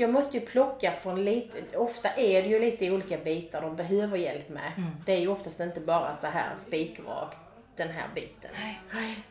Jag 0.00 0.10
måste 0.10 0.38
ju 0.38 0.46
plocka 0.46 0.92
från 0.92 1.24
lite, 1.24 1.76
ofta 1.76 2.08
är 2.08 2.42
det 2.42 2.48
ju 2.48 2.58
lite 2.58 2.90
olika 2.90 3.18
bitar 3.18 3.62
de 3.62 3.76
behöver 3.76 4.18
hjälp 4.18 4.48
med. 4.48 4.72
Mm. 4.76 4.90
Det 5.06 5.12
är 5.12 5.20
ju 5.20 5.28
oftast 5.28 5.60
inte 5.60 5.80
bara 5.80 6.12
så 6.14 6.26
här 6.26 6.56
spikrakt, 6.56 7.38
den 7.76 7.88
här 7.88 8.08
biten. 8.14 8.50
Nej. 8.92 9.24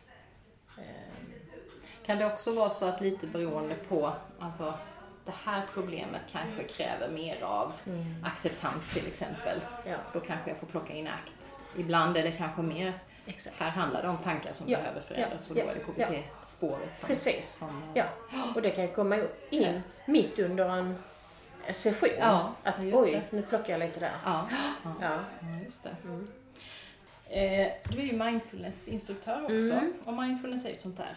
Kan 2.05 2.17
det 2.17 2.25
också 2.25 2.53
vara 2.53 2.69
så 2.69 2.85
att 2.85 3.01
lite 3.01 3.27
beroende 3.27 3.75
på, 3.75 4.13
alltså 4.39 4.73
det 5.25 5.33
här 5.43 5.61
problemet 5.73 6.21
kanske 6.31 6.63
kräver 6.63 7.09
mer 7.09 7.43
av 7.43 7.73
acceptans 8.23 8.93
till 8.93 9.07
exempel. 9.07 9.61
Ja, 9.85 9.97
Då 10.13 10.19
kanske 10.19 10.49
jag 10.49 10.57
får 10.57 10.67
plocka 10.67 10.93
in 10.93 11.07
ACT. 11.07 11.53
Ibland 11.77 12.17
är 12.17 12.23
det 12.23 12.31
kanske 12.31 12.61
mer, 12.61 12.93
exakt. 13.29 13.55
här 13.59 13.69
handlar 13.69 14.01
det 14.01 14.07
om 14.09 14.17
tankar 14.17 14.53
som 14.53 14.69
Ja, 14.69 14.77
behöver 14.77 15.01
förändras 15.01 15.51
och 15.51 15.57
ja, 15.57 15.63
då 15.63 15.69
är 15.69 15.75
det 15.75 16.01
ja. 16.01 16.07
KBT-spåret 16.07 16.97
som... 16.97 17.07
Precis. 17.07 17.49
som 17.55 17.83
Ja, 17.93 18.05
och 18.55 18.61
det 18.61 18.71
kan 18.71 18.87
komma 18.87 19.17
in 19.49 19.81
mitt 20.05 20.39
under 20.39 20.69
en 20.77 20.95
session. 21.71 22.09
Ja, 22.19 22.53
att 22.63 22.75
oj, 22.83 23.11
det. 23.29 23.31
nu 23.35 23.41
plockar 23.41 23.73
jag 23.73 23.79
lite 23.87 23.99
där. 23.99 24.17
Ja, 24.25 24.47
ja. 24.83 24.93
Ja. 25.01 25.23
Ja, 25.41 25.59
just 25.65 25.83
det. 25.83 25.95
Eh, 27.29 27.67
du 27.89 27.99
är 27.99 28.03
ju 28.03 28.17
mindfulnessinstruktör 28.23 29.43
också. 29.43 29.53
Mm. 29.55 29.93
Och 30.05 30.13
mindfulness 30.13 30.65
är 30.65 30.69
ju 30.69 30.75
ett 30.75 30.81
sånt 30.81 30.97
där 30.97 31.15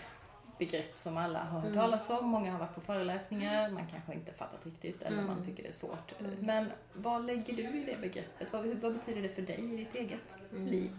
begrepp 0.58 0.92
som 0.98 1.16
alla 1.16 1.38
har 1.38 1.60
hört 1.60 1.64
Mm. 1.64 1.78
talas 1.78 2.10
om. 2.10 2.26
Många 2.28 2.52
har 2.52 2.58
varit 2.58 2.74
på 2.74 2.80
föreläsningar, 2.80 3.70
man 3.70 3.86
kanske 3.90 4.14
inte 4.14 4.32
fattat 4.32 4.66
riktigt 4.66 5.02
eller 5.02 5.18
Mm. 5.18 5.26
man 5.26 5.44
tycker 5.44 5.62
det 5.62 5.68
är 5.68 5.72
svårt. 5.72 6.12
Men 6.40 6.72
vad 6.92 7.26
lägger 7.26 7.52
du 7.54 7.62
i 7.62 7.84
det 7.84 8.00
begreppet? 8.00 8.48
Vad, 8.50 8.66
vad 8.66 8.92
betyder 8.92 9.22
det 9.22 9.28
för 9.28 9.42
dig 9.42 9.60
i 9.74 9.76
ditt 9.76 9.94
eget 9.94 10.36
Mm. 10.52 10.66
liv? 10.66 10.90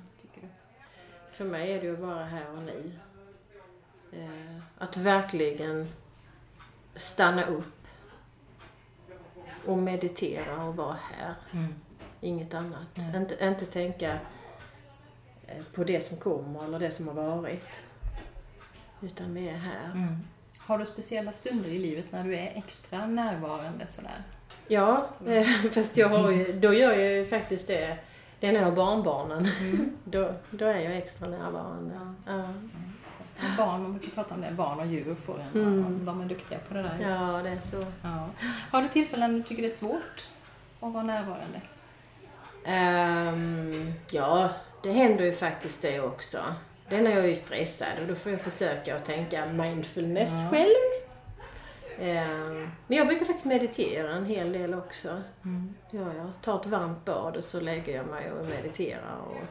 För 1.34 1.46
mig 1.46 1.72
är 1.72 1.82
det 1.82 1.90
att 1.90 2.00
vara 2.00 2.24
här 2.24 2.46
och 2.56 2.64
nu. 2.64 2.92
Eh, 4.12 4.62
att 4.78 4.98
verkligen 4.98 5.90
stanna 6.96 7.46
upp 7.46 7.88
och 9.66 9.78
meditera 9.78 10.64
och 10.64 10.76
vara 10.76 10.98
här. 11.12 11.36
Inget 12.22 12.54
annat. 12.54 12.90
Nej. 12.94 13.22
Inte, 13.22 13.46
inte 13.46 13.66
tänka 13.66 14.20
eh, 15.48 15.64
på 15.74 15.84
det 15.84 16.02
som 16.02 16.18
kommer 16.18 16.64
eller 16.64 16.80
det 16.80 16.92
som 16.92 17.08
har 17.08 17.14
varit. 17.14 17.86
Utan 19.02 19.34
vi 19.34 19.50
är 19.50 19.58
här. 19.58 19.92
Mm. 19.92 20.20
Har 20.58 20.78
du 20.78 20.86
speciella 20.86 21.32
stunder 21.32 21.70
i 21.70 21.80
livet 21.80 22.06
när 22.12 22.24
du 22.24 22.36
är 22.36 22.52
extra 22.56 23.06
närvarande 23.06 23.88
sådär? 23.88 24.24
Ja, 24.68 25.10
eh, 25.28 25.48
fast 25.72 25.98
jag 25.98 26.10
har 26.10 26.32
ju, 26.32 26.60
då 26.60 26.74
gör 26.74 26.94
jag 26.94 27.12
ju 27.12 27.26
faktiskt 27.26 27.68
det. 27.68 27.98
Det 28.44 28.48
är 28.50 28.64
har 28.64 28.72
barnbarnen. 28.72 29.48
Då, 30.04 30.34
då 30.52 30.66
är 30.66 30.80
jag 30.80 30.98
extra 30.98 31.28
närvarande. 31.30 31.96
Ja. 32.28 32.44
Och 33.38 33.58
Barn, 33.58 33.82
man 33.84 33.92
brukar 33.94 34.10
prata 34.12 34.36
om 34.36 34.42
det, 34.42 34.52
barn 34.52 34.80
och 34.80 34.86
djur 34.86 35.16
får 35.16 35.40
en, 35.40 35.62
Mm. 35.62 36.06
de 36.06 36.22
är 36.22 36.26
duktiga 36.26 36.60
på 36.68 36.74
det 36.74 36.82
där 36.82 36.90
just. 37.10 37.22
ja, 37.22 37.42
det 37.44 37.50
är 37.50 37.62
så. 37.62 37.88
Ja. 38.02 38.30
Har 38.72 38.82
du 38.82 38.88
tillfällen 38.88 39.32
när 39.32 39.38
du 39.40 39.44
tycker 39.46 39.62
det 39.62 39.68
är 39.68 39.72
svårt 39.72 40.28
att 40.80 40.94
vara 40.94 41.04
närvarande? 41.04 41.62
Ehm, 42.66 43.94
ja, 44.12 44.50
det 44.84 44.92
händer 44.92 45.26
ju 45.26 45.34
faktiskt 45.36 45.82
det 45.82 46.00
också. 46.00 46.38
Det 46.90 46.96
är 46.96 47.02
när 47.02 47.12
jag 47.12 47.26
är 47.30 47.36
stressad 47.36 47.88
och 48.02 48.08
då 48.08 48.16
får 48.16 48.32
jag 48.32 48.42
försöka 48.42 48.96
att 48.96 49.06
tänka 49.06 49.46
mindfulness 49.46 50.30
Ja. 50.32 50.50
själv. 50.52 50.74
Ehm, 52.00 52.70
men 52.88 52.98
jag 52.98 53.08
brukar 53.08 53.26
faktiskt 53.26 53.46
meditera 53.46 54.12
en 54.16 54.26
hel 54.26 54.52
del 54.54 54.74
också. 54.74 55.22
Mm. 55.46 55.74
Ja, 55.92 56.14
jag 56.18 56.32
tar 56.42 56.60
ett 56.60 56.66
varmt 56.66 57.06
bad 57.06 57.38
och 57.38 57.44
så 57.44 57.60
lägger 57.60 57.96
jag 57.96 58.06
mig 58.08 58.32
och 58.32 58.46
mediterar. 58.46 59.18
Och 59.28 59.42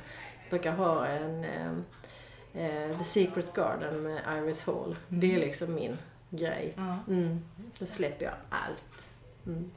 brukar 0.50 0.72
ha 0.72 1.06
en 1.06 1.44
ehm, 1.44 1.84
eh, 2.54 2.98
The 2.98 3.04
Secret 3.04 3.52
Garden 3.54 4.02
med 4.02 4.20
Iris 4.36 4.66
Hall. 4.66 4.96
Det 5.08 5.34
är 5.34 5.38
liksom 5.38 5.74
min 5.74 5.98
grej. 6.30 6.74
Ja. 6.76 6.96
Mm. 7.08 7.44
Så 7.72 7.86
släpper 7.86 8.24
jag 8.24 8.34
allt. 8.50 9.08
Mm. 9.46 9.70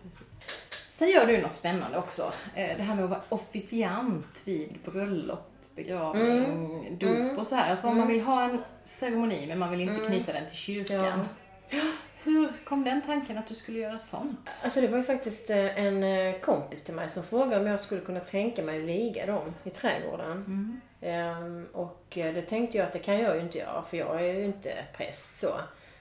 Sen 0.91 1.09
gör 1.09 1.25
du 1.27 1.41
något 1.41 1.53
spännande 1.53 1.97
också. 1.97 2.31
Eh, 2.55 2.77
Det 2.77 2.83
här 2.83 2.95
med 2.95 3.03
att 3.03 3.09
vara 3.09 3.21
officiant 3.29 4.41
vid 4.45 4.77
bröllop, 4.85 5.51
begravning, 5.75 6.97
dop 6.99 7.09
Mm. 7.09 7.37
och 7.37 7.47
så 7.47 7.55
här. 7.55 7.69
Alltså 7.71 7.87
om 7.87 7.97
man 7.97 8.07
vill 8.07 8.21
ha 8.21 8.43
en 8.43 8.61
ceremoni 8.83 9.45
men 9.47 9.59
man 9.59 9.71
vill 9.71 9.81
inte 9.81 9.93
Mm. 9.95 10.07
knyta 10.07 10.33
den 10.33 10.47
till 10.47 10.57
kyrkan. 10.57 11.27
Hur 12.25 12.51
kom 12.63 12.83
den 12.83 13.01
tanken 13.01 13.37
att 13.37 13.47
du 13.47 13.55
skulle 13.55 13.79
göra 13.79 13.97
sånt? 13.97 14.53
Alltså 14.63 14.81
det 14.81 14.87
var 14.87 14.97
ju 14.97 15.03
faktiskt 15.03 15.49
eh, 15.49 15.85
en 15.85 16.03
eh, 16.03 16.39
kompis 16.39 16.83
till 16.83 16.93
mig 16.93 17.09
som 17.09 17.23
frågade 17.23 17.61
om 17.61 17.67
jag 17.67 17.79
skulle 17.79 18.01
kunna 18.01 18.19
tänka 18.19 18.63
mig 18.63 18.79
viga 18.79 19.25
dem 19.25 19.53
i 19.63 19.69
trädgården. 19.69 20.81
Ehm, 21.01 21.67
och 21.73 22.17
eh, 22.17 22.33
det 22.33 22.41
tänkte 22.41 22.77
jag 22.77 22.87
att 22.87 22.93
det 22.93 22.99
kan 22.99 23.19
jag 23.19 23.35
ju 23.35 23.41
inte 23.41 23.57
göra 23.57 23.83
för 23.83 23.97
jag 23.97 24.21
är 24.21 24.33
ju 24.33 24.45
inte 24.45 24.73
präst 24.93 25.33
så. 25.33 25.51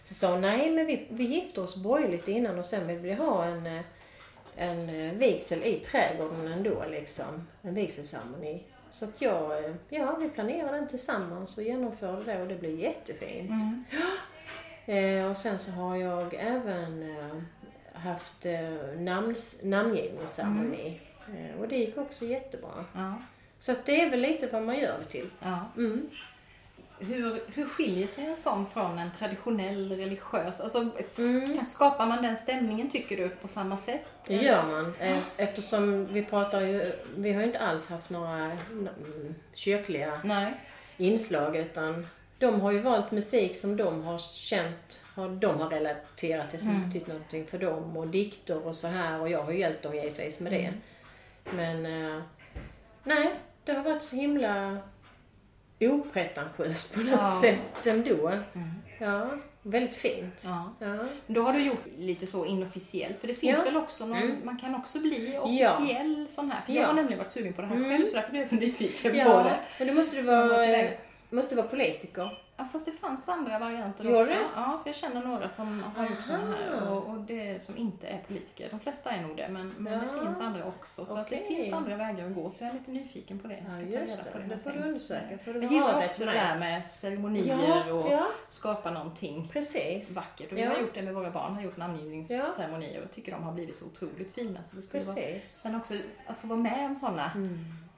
Så 0.03 0.15
sa 0.15 0.31
hon, 0.31 0.41
nej 0.41 0.71
men 0.71 0.87
vi, 0.87 1.07
vi 1.11 1.25
gifte 1.25 1.61
oss 1.61 1.77
borgerligt 1.77 2.29
innan 2.29 2.59
och 2.59 2.67
sen 2.67 2.87
vill 2.87 2.99
vi 2.99 3.13
ha 3.13 3.45
en, 3.45 3.83
en 4.57 5.19
vigsel 5.19 5.63
i 5.63 5.79
trädgården 5.79 6.53
ändå 6.53 6.85
liksom. 6.91 7.49
En 7.63 7.75
vigselceremoni. 7.75 8.63
Så 8.91 9.05
att 9.05 9.21
jag, 9.21 9.75
ja 9.89 10.17
vi 10.21 10.29
planerade 10.29 10.77
den 10.77 10.89
tillsammans 10.89 11.59
och 11.59 11.65
genomförde 11.65 12.25
det 12.25 12.43
och 12.43 12.49
det 12.49 12.57
blev 12.57 12.81
jättefint. 12.81 13.51
Eh, 14.87 15.25
och 15.31 15.37
sen 15.37 15.59
så 15.59 15.71
har 15.71 15.97
jag 15.97 16.35
även 16.35 17.03
eh, 17.19 17.37
haft 18.01 18.47
eh, 18.47 18.99
namns, 18.99 19.61
namngivningsceremoni. 19.63 21.01
Eh, 21.29 21.61
och 21.61 21.69
det 21.69 21.77
gick 21.77 21.99
också 21.99 22.25
jättebra. 22.25 22.85
Ja. 22.95 23.15
Så 23.59 23.73
att 23.73 23.87
det 23.87 24.01
är 24.01 24.11
väl 24.11 24.21
lite 24.21 24.47
vad 24.47 24.63
man 24.63 24.79
gör 24.79 24.99
det 24.99 25.05
till. 25.05 25.31
ja. 25.43 25.59
Mm. 25.77 26.11
Hur, 26.99 27.43
hur 27.55 27.67
skiljer 27.67 28.07
sig 28.07 28.27
en 28.27 28.37
sån 28.37 28.67
från 28.67 28.99
en 28.99 29.11
traditionell 29.19 29.93
religiös? 29.97 30.61
Alltså, 30.61 30.91
Mm. 31.19 31.67
Skapar 31.67 32.07
man 32.07 32.23
den 32.23 32.37
stämningen 32.37 32.91
tycker 32.91 33.17
du 33.17 33.29
på 33.29 33.49
samma 33.49 33.77
sätt? 33.77 34.05
Det 34.27 34.35
gör 34.35 34.67
man. 34.67 34.95
Eh, 35.01 35.19
Eftersom 35.37 36.07
vi 36.13 36.25
pratar 36.25 36.61
ju, 36.61 36.93
vi 37.17 37.33
har 37.33 37.41
ju 37.41 37.47
inte 37.47 37.59
alls 37.59 37.91
haft 37.91 38.11
några 38.11 38.37
mm, 38.71 39.35
kyrkliga 39.55 40.21
Nej. 40.25 40.55
inslag 40.97 41.57
utan 41.57 42.07
de 42.47 42.61
har 42.61 42.73
ju 42.73 42.81
valt 42.81 43.11
musik 43.11 43.57
som 43.57 43.77
de 43.77 44.03
har 44.03 44.19
känt, 44.19 45.05
har, 45.15 45.29
de 45.29 45.61
har 45.61 45.71
relaterat 45.71 46.51
till 46.51 46.61
som 46.61 46.87
betytt 46.87 47.07
någonting 47.07 47.47
för 47.47 47.59
dem 47.59 47.97
och 47.97 48.07
dikter 48.07 48.67
och 48.67 48.77
så 48.77 48.87
här 48.89 49.21
och 49.21 49.29
jag 49.31 49.43
har 49.43 49.53
ju 49.53 49.59
hjälpt 49.59 49.83
dem 49.83 49.95
givetvis 49.95 50.41
med 50.41 50.53
det. 50.53 50.73
Men 51.57 51.87
eh, 51.87 52.23
nej, 53.05 53.35
det 53.65 53.73
har 53.73 53.83
varit 53.85 54.03
så 54.03 54.17
himla 54.17 54.79
opretentiöst 55.81 56.95
på 56.95 57.01
något 57.01 57.11
Ja. 57.21 57.41
sätt 57.43 57.87
ändå. 57.87 58.33
Ja, 58.99 59.31
väldigt 59.63 59.97
fint. 59.97 60.35
Ja. 60.41 60.73
Ja. 60.79 60.99
Då 61.27 61.43
har 61.43 61.53
du 61.53 61.67
gjort 61.67 61.85
lite 61.99 62.27
så 62.27 62.45
inofficiellt, 62.47 63.21
för 63.21 63.29
det 63.29 63.35
finns 63.35 63.59
Ja. 63.59 63.65
väl 63.65 63.77
också 63.77 64.07
någon, 64.07 64.19
Mm. 64.23 64.37
man 64.45 64.59
kan 64.59 64.75
också 64.75 64.99
bli 65.01 65.39
officiell 65.39 66.27
sån 66.31 66.51
här. 66.51 66.61
För 66.67 66.73
jag 66.73 66.83
Ja. 66.83 66.87
har 66.87 66.95
nämligen 66.95 67.19
varit 67.19 67.31
sugen 67.31 67.53
på 67.53 67.61
det 67.63 67.67
här 67.69 67.77
Mm. 67.77 67.91
själv, 67.91 68.07
så 68.07 68.15
därför 68.17 68.31
blev 68.31 68.41
jag 68.43 68.49
så 68.49 68.55
nyfiken 68.55 69.13
på 69.13 69.19
Ja, 69.19 69.43
det. 69.43 69.61
men 69.79 69.87
det 69.87 69.95
måste 69.95 70.17
du 70.17 70.23
vara? 70.23 70.67
Måste 71.35 71.57
vara 71.57 71.67
politiker. 71.67 72.39
Ja, 72.57 72.65
fast 72.65 72.87
det 72.87 72.93
fanns 72.93 73.29
andra 73.29 73.59
varianter 73.59 74.05
Gör 74.05 74.21
också. 74.21 74.33
det? 74.35 74.41
Ja, 74.57 74.81
för 74.83 74.89
jag 74.89 74.97
känner 74.97 75.23
några 75.25 75.49
som 75.49 75.83
har 75.97 76.05
gjort 76.09 76.23
sådana 76.23 76.57
här 76.57 76.93
och, 76.93 77.09
och 77.09 77.19
det 77.21 77.63
som 77.63 77.77
inte 77.77 78.07
är 78.07 78.19
politiker. 78.29 78.69
De 78.71 78.81
flesta 78.81 79.11
är 79.11 79.23
nog 79.23 79.37
det, 79.37 79.49
men, 79.49 79.75
men 79.79 79.99
det 79.99 80.09
Ja. 80.17 80.25
finns 80.25 80.41
andra 80.41 80.65
också. 80.65 81.07
Så 81.07 81.17
att 81.17 81.29
det 81.31 81.47
finns 81.49 81.73
andra 81.75 81.97
vägar 81.97 82.27
att 82.27 82.35
gå, 82.35 82.51
så 82.51 82.65
jag 82.65 82.71
är 82.71 82.75
lite 82.75 82.91
nyfiken 82.91 83.39
på 83.39 83.49
det. 83.49 83.55
Jag 83.55 83.65
Ja, 83.67 83.73
ska 83.73 83.91
ta 83.93 83.99
just 84.01 84.19
reda 84.19 84.31
på 84.33 84.39
det. 84.39 84.45
det. 84.45 84.55
Det 84.57 84.63
får 84.63 84.71
du 84.71 84.79
undersöka. 84.89 85.39
Får 85.45 85.53
du 85.53 85.63
Jag 85.63 85.73
gillar 85.73 86.01
det 86.01 86.07
också 86.07 86.25
det 86.25 86.33
där 86.33 86.59
med 86.59 86.87
ceremonier 86.87 87.59
Ja, 87.87 87.93
och 87.93 88.13
ja. 88.13 88.27
skapa 88.49 88.91
någonting 88.91 89.49
Precis. 89.53 90.17
vackert. 90.17 90.53
Och 90.53 90.59
vi 90.59 90.63
Ja. 90.63 90.71
har 90.71 90.79
gjort 90.81 90.95
det 90.95 91.03
med 91.03 91.15
våra 91.15 91.31
barn, 91.31 91.55
har 91.55 91.63
gjort 91.63 91.77
namngivningsceremonier 91.77 93.03
och 93.05 93.11
tycker 93.13 93.33
de 93.33 93.43
har 93.43 93.53
blivit 93.53 93.79
så 93.79 93.85
otroligt 93.87 94.35
fina. 94.35 94.65
Så 94.65 94.77
det 94.77 94.83
skulle 94.83 95.05
vara... 95.05 95.15
Precis. 95.15 95.65
Men 95.65 95.75
också 95.75 95.95
att 96.27 96.37
få 96.37 96.47
vara 96.47 96.59
med 96.59 96.87
om 96.87 96.95
sådana 96.95 97.31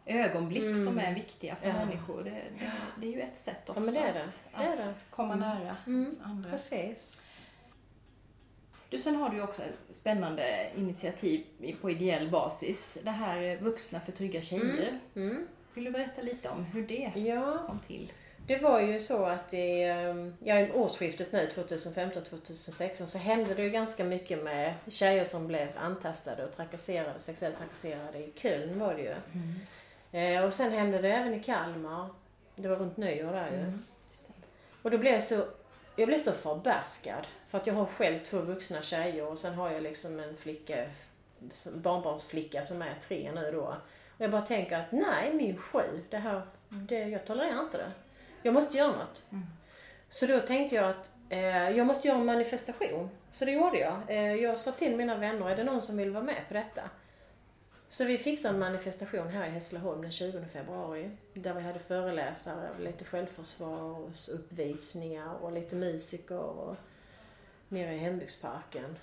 ögonblick 0.07 0.62
Mm. 0.62 0.85
som 0.87 0.99
är 0.99 1.14
viktiga 1.14 1.57
för 1.57 1.69
Ja. 1.69 1.73
människor. 1.75 2.25
Det, 2.25 2.31
det, 2.31 2.71
det 3.01 3.07
är 3.07 3.11
ju 3.12 3.21
ett 3.21 3.38
sätt 3.38 3.69
också 3.71 3.81
men 3.81 3.95
det 3.95 4.23
att, 4.55 4.81
att 4.81 4.95
komma 5.11 5.35
nära 5.35 5.77
Mm. 5.87 6.16
andra. 6.25 6.51
Precis. 6.51 7.23
Du, 8.90 8.99
sen 8.99 9.16
har 9.16 9.31
du 9.31 9.37
ju 9.37 9.42
också 9.42 9.62
ett 9.62 9.95
spännande 9.95 10.71
initiativ 10.77 11.45
på 11.81 11.90
ideell 11.90 12.31
basis. 12.31 12.99
Det 13.05 13.11
här 13.11 13.42
eh, 13.42 13.59
Vuxna 13.61 14.01
för 14.01 14.12
trygga 14.12 14.40
tjejer. 14.42 14.99
Mm. 15.16 15.47
Vill 15.75 15.85
du 15.85 15.90
berätta 15.90 16.23
lite 16.23 16.49
om 16.49 16.64
hur 16.64 16.87
det 16.87 17.12
Ja, 17.14 17.62
kom 17.66 17.79
till? 17.81 18.12
det 18.47 18.59
var 18.59 18.81
ju 18.81 19.01
så 19.01 19.25
att 19.25 19.55
i, 19.55 19.83
ehm, 19.83 20.35
ja, 20.45 20.61
i 20.61 20.73
årsskiftet 20.73 21.33
nu 21.33 21.51
2015-2016 21.55 23.07
så 23.07 23.19
hände 23.19 23.55
det 23.55 23.62
ju 23.62 23.71
ganska 23.71 24.05
mycket 24.05 24.45
med 24.45 24.75
tjejer 24.88 25.25
som 25.25 25.47
blev 25.47 25.69
antastade 25.79 26.45
och 26.45 26.53
trakasserade, 26.53 27.21
sexuellt 27.21 27.57
trakasserade. 27.59 28.19
I 28.19 28.33
Köln 28.37 28.79
var 28.79 28.95
det 28.95 29.03
ju. 29.03 29.14
Eh, 30.16 30.44
och 30.44 30.52
sen 30.52 30.72
hände 30.72 30.98
det 30.98 31.12
även 31.12 31.35
i 31.35 31.42
Kalmar. 31.42 32.09
Det 32.55 32.68
var 32.68 32.76
runt 32.76 32.96
nyår 32.96 33.33
där 33.33 33.50
ju. 33.50 33.57
Det. 33.57 33.79
Och 34.83 34.90
då 34.90 34.98
blev 34.98 35.12
jag 35.12 35.22
så, 35.22 35.44
jag 35.96 36.09
blev 36.09 36.18
så 36.18 36.33
förbaskad. 36.33 37.26
För 37.48 37.59
att 37.59 37.66
jag 37.66 37.74
har 37.74 37.87
själv 37.87 38.18
två 38.18 38.38
vuxna 38.38 38.83
tjejer 38.83 39.26
och 39.26 39.38
sen 39.38 39.55
har 39.55 39.70
jag 39.70 39.83
liksom 39.83 40.20
en 40.20 40.37
flicka, 40.37 40.87
barnbarnsflicka 41.74 42.62
som 42.62 42.83
är 42.83 42.94
tre 43.00 43.33
nu 43.35 43.50
då. 43.52 43.62
Och 44.16 44.20
jag 44.20 44.31
bara 44.31 44.42
tänker 44.42 44.79
att 44.79 44.92
nej, 44.92 45.35
min 45.35 45.57
sju, 45.57 46.05
det 46.11 46.16
här, 46.16 46.42
det, 46.68 46.98
jag 46.98 47.26
tolererar 47.26 47.61
inte 47.61 47.79
det. 47.79 47.92
Jag 48.42 48.55
måste 48.55 48.76
göra 48.76 48.92
något. 48.92 49.24
Så 50.09 50.26
då 50.26 50.40
tänkte 50.40 50.76
jag 50.76 50.90
att 50.90 51.12
eh, 51.29 51.70
jag 51.70 51.87
måste 51.87 52.09
göra 52.09 52.18
en 52.18 52.26
manifestation. 52.26 53.11
Så 53.31 53.44
det 53.44 53.52
gjorde 53.52 53.79
jag. 53.79 54.02
Eh, 54.07 54.35
jag 54.35 54.59
sa 54.59 54.72
till 54.72 54.96
mina 54.96 55.16
vänner, 55.16 55.50
är 55.50 55.57
det 55.57 55.64
någon 55.64 55.83
som 55.83 55.96
vill 55.96 56.11
vara 56.11 56.24
med 56.24 56.48
på 56.48 56.55
detta? 56.55 56.83
Så 57.88 58.05
vi 58.05 58.18
fixade 58.18 58.55
en 58.55 58.61
manifestation 58.61 59.29
här 59.29 59.46
i 59.46 59.51
Hässleholm 59.51 60.03
den 60.03 60.12
20 60.12 60.44
februari. 60.53 61.11
Där 61.35 61.55
vi 61.55 61.61
hade 61.61 61.79
föreläsare, 61.79 62.68
lite 62.79 63.05
självförsvarsuppvisningar 63.05 65.35
och 65.35 65.53
lite 65.53 65.77
musiker 65.77 66.38
och 66.38 66.77
nere 67.68 67.94
i 67.94 67.99
hembygdsparken. 67.99 68.99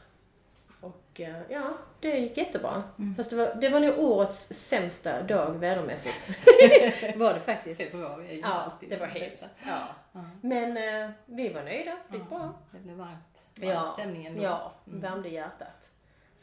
Och 0.81 1.21
eh, 1.21 1.35
ja, 1.49 1.77
det 1.99 2.17
gick 2.19 2.37
jättebra. 2.37 2.83
Fast 3.17 3.29
det 3.29 3.35
var, 3.35 3.55
det 3.61 3.69
var 3.69 3.79
nog 3.79 3.99
årets 3.99 4.47
sämsta 4.53 5.21
dag 5.23 5.51
vädermässigt. 5.53 6.27
var 7.15 7.33
det 7.33 7.39
faktiskt. 7.39 7.81
Februari 7.81 8.27
är 8.29 8.33
ju 8.33 8.39
Ja, 8.39 8.47
alltid 8.47 8.89
det 8.89 8.97
var 8.97 9.07
hemskt. 9.07 9.55
Ja. 9.67 9.79
Ja. 10.11 10.21
Men 10.41 10.77
eh, 10.77 11.09
vi 11.25 11.53
var 11.53 11.63
nöjda, 11.63 11.97
det 12.09 12.17
gick 12.17 12.29
bra. 12.29 12.53
Det 12.71 12.79
blev 12.79 12.95
varmt. 12.97 13.45
Varm 13.59 13.69
Ja, 13.69 13.85
stämningen 13.85 14.35
då. 14.35 14.43
ja 14.43 14.71
värmde 14.85 15.29
hjärtat. 15.29 15.89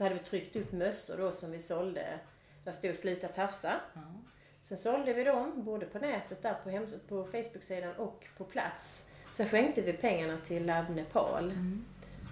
Så 0.01 0.05
hade 0.05 0.15
vi 0.15 0.21
tryckt 0.21 0.57
upp 0.57 0.73
mössor 0.73 1.17
då 1.17 1.33
som 1.33 1.51
vi 1.51 1.61
sålde. 1.61 2.07
Där 2.65 2.73
stod 2.73 2.97
Sluta 2.97 3.29
tafsa. 3.29 3.73
Ja. 3.95 4.01
Sen 4.63 4.79
sålde 4.79 5.13
vi 5.13 5.25
dem 5.25 5.53
både 5.57 5.87
på 5.87 5.99
nätet 5.99 6.43
där 6.43 6.55
på, 6.65 6.71
hems- 6.71 7.09
på 7.09 7.25
Facebook-sidan 7.25 7.93
och 7.97 8.27
på 8.39 8.45
plats. 8.45 9.11
Sen 9.33 9.49
skänkte 9.49 9.81
vi 9.81 9.93
pengarna 9.93 10.37
till 10.45 10.67
Lab 10.67 10.91
Nepal. 10.91 11.53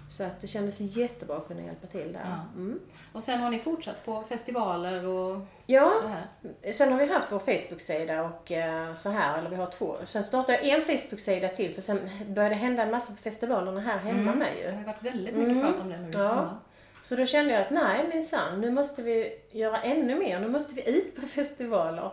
Så 0.09 0.23
att 0.23 0.41
det 0.41 0.47
kändes 0.47 0.79
jättebra 0.81 1.37
att 1.37 1.47
kunna 1.47 1.61
hjälpa 1.61 1.87
till 1.87 2.13
där. 2.13 2.21
Ja. 2.25 2.45
Mm. 2.55 2.79
Och 3.13 3.23
sen 3.23 3.39
har 3.39 3.49
ni 3.49 3.59
fortsatt 3.59 4.05
på 4.05 4.21
festivaler 4.21 5.05
och 5.05 5.39
Ja, 5.65 5.91
så 6.01 6.07
här. 6.07 6.71
sen 6.71 6.91
har 6.91 6.99
vi 6.99 7.13
haft 7.13 7.31
vår 7.31 7.39
Facebook-sida 7.39 8.23
och 8.23 8.51
eh, 8.51 8.95
så 8.95 9.09
här, 9.09 9.37
eller 9.39 9.49
vi 9.49 9.55
har 9.55 9.67
två. 9.71 9.95
Sen 10.05 10.23
startade 10.23 10.67
jag 10.67 10.77
en 10.77 10.97
Facebook-sida 10.97 11.49
till 11.49 11.73
för 11.73 11.81
sen 11.81 12.09
började 12.27 12.55
det 12.55 12.59
hända 12.59 12.83
en 12.83 12.91
massa 12.91 13.13
på 13.13 13.21
festivalerna 13.21 13.79
här 13.81 13.97
hemma 13.97 14.35
med 14.35 14.57
ju. 14.57 14.63
Det 14.63 14.71
har 14.77 14.83
varit 14.83 15.03
väldigt 15.03 15.35
mycket 15.35 15.51
Mm. 15.57 15.71
prat 15.71 15.81
om 15.81 15.89
det 15.89 15.97
nu 15.97 16.07
i 16.09 16.11
Ja. 16.13 16.29
sommar. 16.29 16.57
Så 17.03 17.15
då 17.15 17.25
kände 17.25 17.53
jag 17.53 17.61
att 17.61 17.71
nej 17.71 18.07
minsann, 18.13 18.61
nu 18.61 18.71
måste 18.71 19.01
vi 19.03 19.39
göra 19.51 19.81
ännu 19.81 20.15
mer. 20.15 20.39
Nu 20.39 20.47
måste 20.47 20.75
vi 20.75 20.89
ut 20.89 21.15
på 21.15 21.21
festivaler. 21.27 22.11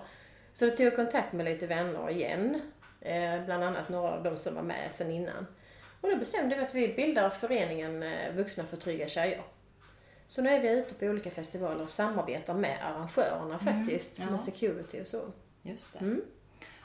Så 0.55 0.65
då 0.65 0.71
tog 0.71 0.87
jag 0.87 0.97
kontakt 0.97 1.33
med 1.33 1.45
lite 1.45 1.67
vänner 1.67 2.11
igen. 2.11 2.61
Eh, 3.01 3.45
bland 3.45 3.65
annat 3.65 3.89
några 3.89 4.13
av 4.13 4.23
dem 4.23 4.37
som 4.37 4.55
var 4.55 4.63
med 4.63 4.89
sen 4.93 5.11
innan. 5.11 5.47
Och 6.01 6.11
då 6.11 6.17
bestämde 6.17 6.57
vi 6.57 6.63
att 6.63 6.75
vi 6.75 6.89
bildar 6.95 7.31
föreningen 7.31 8.03
eh, 8.03 8.33
Vuxna 8.35 8.65
för 8.65 8.77
trygga 8.77 9.09
tjejer. 9.09 9.43
Så 10.29 10.43
nu 10.43 10.51
är 10.51 10.61
vi 10.61 10.69
ute 10.69 10.95
på 10.95 11.07
olika 11.07 11.31
festivaler 11.31 11.83
och 11.83 11.91
samarbetar 11.91 12.55
med 12.55 12.79
arrangörerna 12.85 13.59
faktiskt. 13.59 14.19
ja. 14.19 14.31
Med 14.31 14.41
security 14.41 15.03
och 15.03 15.07
så. 15.07 15.21
Just 15.63 15.93
det. 15.93 15.99
Mm. 15.99 16.23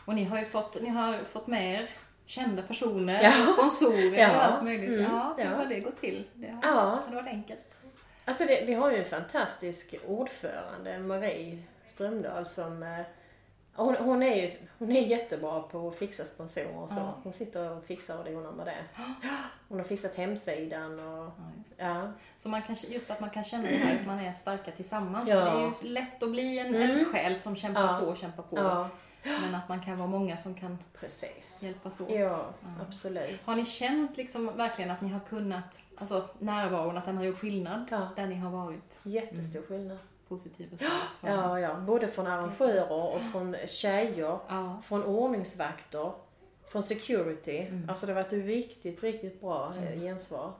Och 0.06 0.16
ni 0.16 0.24
har 0.24 0.40
ju 0.40 0.46
fått, 0.46 0.82
ni 0.82 0.90
har 0.90 1.18
fått 1.24 1.48
med 1.48 1.74
er 1.76 1.90
kända 2.26 2.62
personer 2.62 3.24
Ja. 3.24 3.46
sponsorer 3.46 4.18
Ja. 4.20 4.36
och 4.36 4.44
allt 4.44 4.64
möjligt. 4.64 4.90
Mm. 4.90 5.02
Ja, 5.02 5.34
hur 5.38 5.44
Ja. 5.46 5.50
har 5.50 5.66
det 5.66 5.80
gått 5.80 5.98
till? 5.98 6.28
Det 6.34 6.48
har, 6.50 6.60
Ja. 6.64 7.04
det 7.10 7.16
varit 7.16 7.28
enkelt? 7.28 7.78
Alltså 8.26 8.46
det, 8.46 8.64
vi 8.68 8.74
har 8.74 8.92
ju 8.92 8.98
en 8.98 9.06
fantastisk 9.06 9.96
ordförande, 10.08 11.00
Marie 11.00 11.64
Strömdahl, 11.86 12.46
som 12.46 12.84
eh, 12.84 13.00
hon, 13.76 13.96
hon, 13.96 14.24
är 14.24 14.36
ju, 14.36 14.52
hon 14.80 14.92
är 14.92 15.02
jättebra 15.02 15.62
på 15.62 15.88
att 15.88 15.96
fixa 15.96 16.26
sponsorer 16.26 16.78
och 16.78 16.90
så. 16.90 16.96
Ja. 17.00 17.14
Hon 17.24 17.34
sitter 17.34 17.72
och 17.78 17.84
fixar 17.86 18.18
och 18.18 18.26
donar 18.26 18.52
med 18.52 18.66
det. 18.66 18.78
Hon 19.70 19.78
har 19.80 19.86
fixat 19.86 20.16
hemsidan 20.16 21.00
och 21.00 21.32
Ja, 21.78 21.88
ja. 21.88 22.12
så 22.36 22.50
man 22.50 22.62
kan, 22.62 22.76
just 22.90 23.12
att 23.12 23.20
man 23.20 23.30
kan 23.30 23.44
känna 23.44 23.64
det 23.64 23.76
här 23.76 24.00
att 24.00 24.08
man 24.08 24.20
är 24.20 24.34
starka 24.34 24.72
tillsammans. 24.72 25.30
Ja. 25.30 25.36
För 25.36 25.46
det 25.46 25.66
är 25.66 25.84
ju 25.84 25.94
lätt 25.94 26.24
att 26.24 26.32
bli 26.32 26.60
en 26.60 26.76
Mm. 26.76 26.82
eldsjäl 26.92 27.40
som 27.40 27.56
kämpar 27.56 28.00
på 28.00 28.06
och 28.06 28.18
kämpar 28.18 28.44
på. 28.44 28.88
Ja, 29.24 29.32
Men 29.42 29.56
att 29.56 29.70
man 29.70 29.80
kan 29.82 29.98
vara 29.98 30.08
många 30.10 30.38
som 30.38 30.54
kan 30.54 30.78
precis. 30.94 31.64
hjälpas 31.64 32.02
åt. 32.02 32.10
Ja, 32.12 32.46
absolut. 32.88 33.44
Har 33.44 33.56
ni 33.56 33.66
känt 33.66 34.18
liksom 34.18 34.58
verkligen 34.58 34.92
att 34.92 35.02
ni 35.02 35.10
har 35.10 35.20
kunnat, 35.20 35.82
alltså 35.98 36.30
närvaron, 36.40 36.98
att 36.98 37.06
den 37.06 37.18
har 37.18 37.24
gjort 37.24 37.38
skillnad 37.38 37.86
Ja. 37.92 38.08
där 38.16 38.28
ni 38.28 38.36
har 38.36 38.52
varit? 38.52 39.00
Jättestor 39.04 39.62
skillnad. 39.62 39.98
Positiv 40.28 40.70
respons? 40.72 41.16
från- 41.22 41.30
Ja, 41.30 41.60
ja. 41.60 41.76
Både 41.76 42.08
från 42.08 42.28
arrangörer 42.28 42.92
och 42.92 43.22
från 43.32 43.56
tjejer. 43.68 44.38
ja. 44.50 44.82
Från 44.84 45.04
ordningsvakter. 45.04 46.12
Från 46.72 46.84
security. 46.84 47.68
Alltså 47.90 48.06
det 48.06 48.14
har 48.14 48.24
varit 48.24 48.34
ett 48.34 48.46
riktigt, 48.46 49.04
riktigt 49.04 49.42
bra 49.42 49.74
eh, 49.78 50.00
gensvar. 50.02 50.54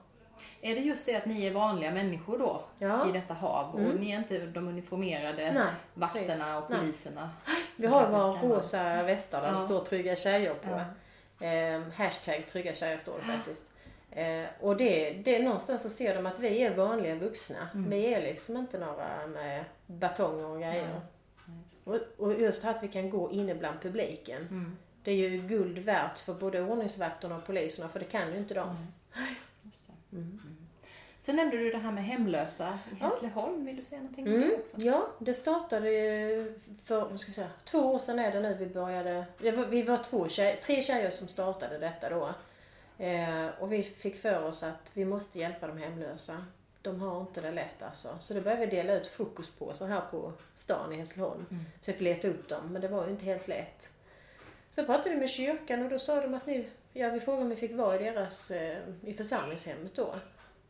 Är 0.60 0.74
det 0.74 0.80
just 0.80 1.06
det 1.06 1.14
att 1.16 1.26
ni 1.26 1.46
är 1.46 1.54
vanliga 1.54 1.90
människor 1.90 2.38
då 2.38 2.62
Ja. 2.78 3.08
i 3.08 3.12
detta 3.12 3.34
hav 3.34 3.74
och 3.74 3.80
Mm. 3.80 3.96
ni 3.96 4.10
är 4.12 4.18
inte 4.18 4.38
de 4.46 4.68
uniformerade 4.68 5.52
Nej, 5.52 5.64
vakterna 5.94 6.26
precis. 6.26 6.56
och 6.58 6.68
poliserna? 6.68 7.30
Vi 7.76 7.86
har 7.86 8.10
våra 8.10 8.42
rosa 8.56 9.02
västar 9.02 9.40
där 9.40 9.48
Ja. 9.48 9.52
det 9.52 9.58
står 9.58 9.84
trygga 9.84 10.16
tjejer 10.16 10.54
på. 10.54 10.70
Ja. 10.70 11.46
Eh, 11.46 11.82
hashtag 11.96 12.46
trygga 12.46 12.74
tjejer 12.74 12.98
står 12.98 13.14
det 13.18 13.32
faktiskt. 13.32 13.64
Eh, 14.10 14.44
och 14.60 14.76
det, 14.76 15.10
det 15.10 15.36
är 15.36 15.42
någonstans 15.42 15.82
så 15.82 15.88
ser 15.88 16.14
de 16.14 16.26
att 16.26 16.38
vi 16.38 16.62
är 16.62 16.74
vanliga 16.76 17.14
vuxna. 17.14 17.68
Mm. 17.74 17.90
Vi 17.90 18.14
är 18.14 18.22
liksom 18.22 18.56
inte 18.56 18.78
några 18.78 19.26
med 19.26 19.64
batonger 19.86 20.44
och 20.46 20.58
grejer. 20.60 20.88
Ja. 20.94 21.00
Just. 21.64 21.86
Och, 22.18 22.24
och 22.26 22.34
just 22.40 22.64
att 22.64 22.82
vi 22.82 22.88
kan 22.88 23.10
gå 23.10 23.30
inne 23.30 23.54
bland 23.54 23.80
publiken. 23.80 24.42
Mm. 24.42 24.76
Det 25.04 25.10
är 25.10 25.16
ju 25.16 25.42
guld 25.42 25.78
värt 25.78 26.18
för 26.18 26.34
både 26.34 26.60
ordningsvakterna 26.62 27.36
och 27.36 27.46
poliserna 27.46 27.88
för 27.88 27.98
det 27.98 28.04
kan 28.04 28.32
ju 28.32 28.38
inte 28.38 28.54
de. 28.54 28.76
Just 29.62 29.86
det. 29.86 30.16
Mm. 30.16 30.40
Sen 31.18 31.36
nämnde 31.36 31.56
du 31.56 31.70
det 31.70 31.78
här 31.78 31.92
med 31.92 32.04
hemlösa 32.04 32.78
i. 32.92 32.94
Hässleholm. 32.94 33.64
Vill 33.64 33.76
du 33.76 33.82
säga 33.82 34.00
någonting 34.00 34.26
om 34.26 34.32
Mm. 34.34 34.48
det 34.48 34.56
också? 34.56 34.80
Ja, 34.80 35.08
det 35.18 35.34
startade 35.34 35.90
ju 35.90 36.54
för, 36.84 37.16
ska 37.16 37.32
säga, 37.32 37.50
två 37.64 37.78
år 37.78 37.98
sedan 37.98 38.18
är 38.18 38.32
det 38.32 38.40
nu 38.40 38.54
vi 38.54 38.66
började. 38.66 39.24
Var, 39.38 39.66
vi 39.66 39.82
var 39.82 39.96
två 39.98 40.28
tjej, 40.28 40.60
tre 40.62 40.82
tjejer 40.82 41.10
som 41.10 41.28
startade 41.28 41.78
detta 41.78 42.08
då. 42.08 42.34
Eh, 43.04 43.46
och 43.60 43.72
vi 43.72 43.82
fick 43.82 44.20
för 44.20 44.44
oss 44.44 44.62
att 44.62 44.90
vi 44.94 45.04
måste 45.04 45.38
hjälpa 45.38 45.66
de 45.66 45.78
hemlösa. 45.78 46.44
De 46.82 47.00
har 47.00 47.20
inte 47.20 47.40
det 47.40 47.50
lätt 47.52 47.82
alltså. 47.82 48.18
Så 48.20 48.34
då 48.34 48.40
började 48.40 48.66
vi 48.66 48.76
dela 48.76 48.94
ut 48.94 49.06
frukostpåsar 49.06 49.86
här 49.86 50.02
på 50.10 50.32
stan 50.54 50.92
i 50.92 50.96
Hässleholm. 50.96 51.46
Mm. 51.50 51.64
Försökte 51.80 52.04
leta 52.04 52.28
upp 52.28 52.48
dem, 52.48 52.72
men 52.72 52.82
det 52.82 52.88
var 52.88 53.04
ju 53.04 53.10
inte 53.10 53.24
helt 53.24 53.48
lätt. 53.48 53.92
Så 54.70 54.84
pratade 54.84 55.10
vi 55.14 55.16
med 55.20 55.30
kyrkan 55.30 55.82
och 55.82 55.90
då 55.90 55.98
sa 55.98 56.20
de 56.20 56.34
att 56.34 56.46
nu, 56.46 56.64
ja 56.92 57.10
vi 57.10 57.20
frågade 57.20 57.42
om 57.42 57.48
vi 57.48 57.56
fick 57.56 57.72
vara 57.72 58.00
i 58.00 58.04
deras, 58.04 58.50
eh, 58.50 58.78
i 59.04 59.14
församlingshemmet 59.14 59.94
då. 59.94 60.14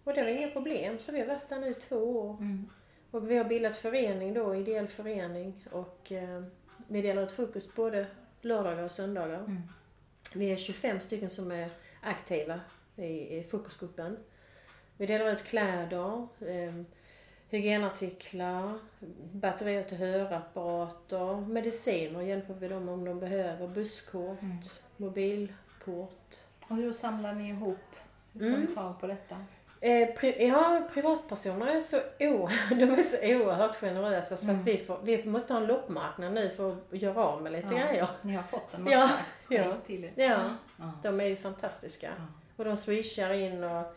Och 0.05 0.15
det 0.15 0.23
var 0.23 0.29
inga 0.29 0.51
problem, 0.51 0.99
så 0.99 1.13
vi 1.13 1.21
har 1.21 1.27
varit 1.27 1.49
där 1.49 1.59
nu 1.59 1.71
i 1.71 1.75
två 1.75 1.97
år. 1.97 2.37
Mm. 2.41 2.71
Och 3.11 3.31
vi 3.31 3.37
har 3.37 3.45
bildat 3.45 3.77
förening 3.77 4.35
då, 4.35 4.55
ideell 4.55 4.89
förening. 4.89 5.65
Och 5.71 6.13
eh, 6.13 6.43
vi 6.89 7.03
delar 7.03 7.23
ut 7.23 7.33
frukost 7.33 7.75
både 7.75 8.07
lördagar 8.41 8.83
och 8.83 8.91
söndagar. 8.91 9.39
Mm. 9.39 9.63
Vi 10.35 10.53
är 10.53 10.57
25 10.57 11.01
stycken 11.01 11.31
som 11.31 11.53
är 11.53 11.71
aktiva 12.03 12.61
i, 12.97 13.37
i 13.37 13.45
frukostgruppen. 13.51 14.19
Vi 14.97 15.07
delar 15.07 15.33
ut 15.33 15.45
kläder, 15.45 16.29
eh, 16.41 16.83
hygienartiklar, 17.49 18.79
batterier 19.33 19.83
till 19.83 19.97
hörapparater, 19.97 21.41
mediciner 21.41 22.23
hjälper 22.23 22.55
vi 22.55 22.69
dem 22.69 22.89
om 22.89 23.05
de 23.05 23.21
behöver, 23.21 23.69
busskort, 23.69 24.43
Mm. 24.43 24.59
Mobilkort. 25.87 26.35
Och 26.69 26.77
hur 26.77 26.93
samlar 26.93 27.33
ni 27.33 27.49
ihop? 27.49 27.79
Hur 28.33 28.41
får 28.41 28.47
Mm. 28.47 28.61
ni 28.61 28.75
tag 28.75 29.01
på 29.01 29.07
detta? 29.07 29.37
Eh, 29.81 30.09
pri- 30.17 30.47
ja, 30.49 30.89
privatpersoner 30.95 31.67
är 31.67 31.81
så, 31.81 31.97
de 32.71 32.83
är 32.85 33.03
så 33.03 33.17
oerhört 33.17 33.77
generösa 33.77 34.37
så 34.37 34.45
Mm. 34.51 34.61
att 34.61 34.67
vi, 34.67 34.79
får, 34.79 34.99
vi 35.03 35.25
måste 35.25 35.53
ha 35.53 35.61
en 35.61 35.67
loppmarknad 35.67 36.33
nu 36.33 36.51
för 36.57 36.73
att 36.73 36.79
göra 37.03 37.25
av 37.25 37.43
med 37.43 37.53
lite 37.53 37.69
grejer. 37.75 38.09
Ni 38.23 38.35
har 38.35 38.43
fått 38.43 38.75
en 38.75 38.83
massa 38.85 38.97
Ja, 38.97 39.09
ja. 39.49 39.75
till 39.87 40.05
er. 40.05 40.13
Ja, 40.17 40.41
Ja. 40.77 40.93
de 41.03 41.21
är 41.21 41.25
ju 41.25 41.37
fantastiska. 41.37 42.07
Ja. 42.19 42.25
Och 42.57 42.65
de 42.65 42.77
swishar 42.77 43.33
in 43.33 43.65
och 43.65 43.97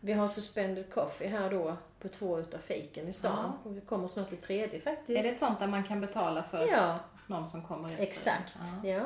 vi 0.00 0.12
har 0.12 0.28
suspended 0.28 0.92
coffee 0.94 1.28
här 1.28 1.50
då 1.50 1.76
på 2.00 2.08
två 2.08 2.38
utav 2.38 2.58
fiken 2.58 3.08
i 3.08 3.12
stan. 3.12 3.52
Och 3.64 3.76
vi 3.76 3.80
kommer 3.80 4.08
snart 4.08 4.28
till 4.28 4.38
tredje 4.38 4.80
faktiskt. 4.80 5.18
Är 5.18 5.22
det 5.22 5.28
ett 5.28 5.38
sånt 5.38 5.60
där 5.60 5.66
man 5.66 5.84
kan 5.84 6.00
betala 6.00 6.42
för 6.42 6.66
Ja, 6.66 6.98
någon 7.26 7.46
som 7.48 7.62
kommer 7.62 7.88
efter? 7.88 8.02
exakt. 8.02 8.56
Ja. 8.84 9.00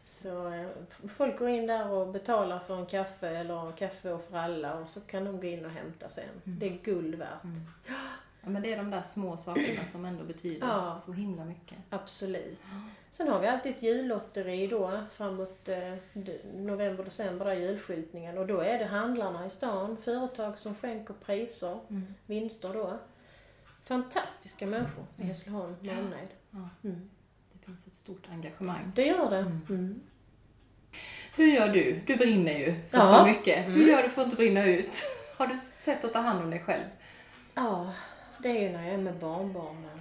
Så 0.00 0.52
eh, 0.52 0.66
folk 1.08 1.38
går 1.38 1.48
in 1.48 1.66
där 1.66 1.90
och 1.90 2.08
betalar 2.08 2.58
för 2.58 2.76
en 2.78 2.86
kaffe 2.86 3.28
eller 3.28 3.72
kaffe 3.76 4.12
och 4.12 4.22
för 4.24 4.36
alla 4.36 4.74
och 4.78 4.88
så 4.88 5.00
kan 5.00 5.24
de 5.24 5.40
gå 5.40 5.46
in 5.46 5.64
och 5.64 5.70
hämta 5.70 6.08
sen. 6.08 6.24
Det 6.44 6.66
är 6.66 6.78
guld 6.84 7.14
värt. 7.14 7.44
Mm. 7.44 7.60
Ja, 8.42 8.48
men 8.50 8.62
det 8.62 8.72
är 8.72 8.76
de 8.76 8.90
där 8.90 9.02
små 9.02 9.36
sakerna 9.36 9.84
som 9.84 10.04
ändå 10.04 10.24
betyder 10.24 10.66
Ja. 10.66 11.00
så 11.06 11.12
himla 11.12 11.44
mycket. 11.44 11.78
Absolut. 11.90 12.62
Sen 13.10 13.28
har 13.28 13.40
vi 13.40 13.46
alltid 13.46 13.74
ett 13.74 13.82
jullotteri 13.82 14.66
då 14.66 15.00
framåt 15.12 15.68
eh, 15.68 15.94
november, 16.54 17.04
december, 17.04 17.44
där 17.44 17.52
julskyltningen. 17.54 18.38
Och 18.38 18.46
då 18.46 18.60
är 18.60 18.78
det 18.78 18.84
handlarna 18.84 19.46
i 19.46 19.50
stan, 19.50 19.96
företag 19.96 20.58
som 20.58 20.74
skänker 20.74 21.14
priser, 21.24 21.78
Mm. 21.90 22.14
vinster 22.26 22.74
då. 22.74 22.98
Fantastiska 23.84 24.66
människor 24.66 25.04
i 25.16 25.22
Hässleholm 25.22 25.76
med 25.80 25.98
omnejd. 25.98 26.28
Ja. 26.50 26.68
Mm. 26.88 27.10
Det 27.70 27.74
finns 27.76 27.86
ett 27.86 27.94
stort 27.94 28.26
engagemang. 28.32 28.92
Det 28.94 29.06
gör 29.06 29.30
det. 29.30 29.36
Mm. 29.38 29.66
Mm. 29.68 30.00
Hur 31.36 31.46
gör 31.46 31.68
du? 31.68 32.00
Du 32.06 32.16
brinner 32.16 32.52
ju 32.58 32.74
för 32.90 32.98
Ja. 32.98 33.04
så 33.04 33.24
mycket. 33.26 33.66
Hur 33.66 33.74
Mm. 33.74 33.88
gör 33.88 34.02
du 34.02 34.08
för 34.08 34.20
att 34.20 34.26
inte 34.26 34.36
brinna 34.36 34.64
ut? 34.64 35.02
Har 35.38 35.46
du 35.46 35.56
sätt 35.56 36.04
att 36.04 36.12
ta 36.12 36.18
hand 36.18 36.42
om 36.44 36.50
dig 36.50 36.60
själv? 36.60 36.82
Ja, 37.54 37.92
det 38.42 38.48
är 38.48 38.60
ju 38.62 38.70
när 38.70 38.84
jag 38.84 38.94
är 38.94 38.98
med 38.98 39.14
barnbarnen. 39.18 40.00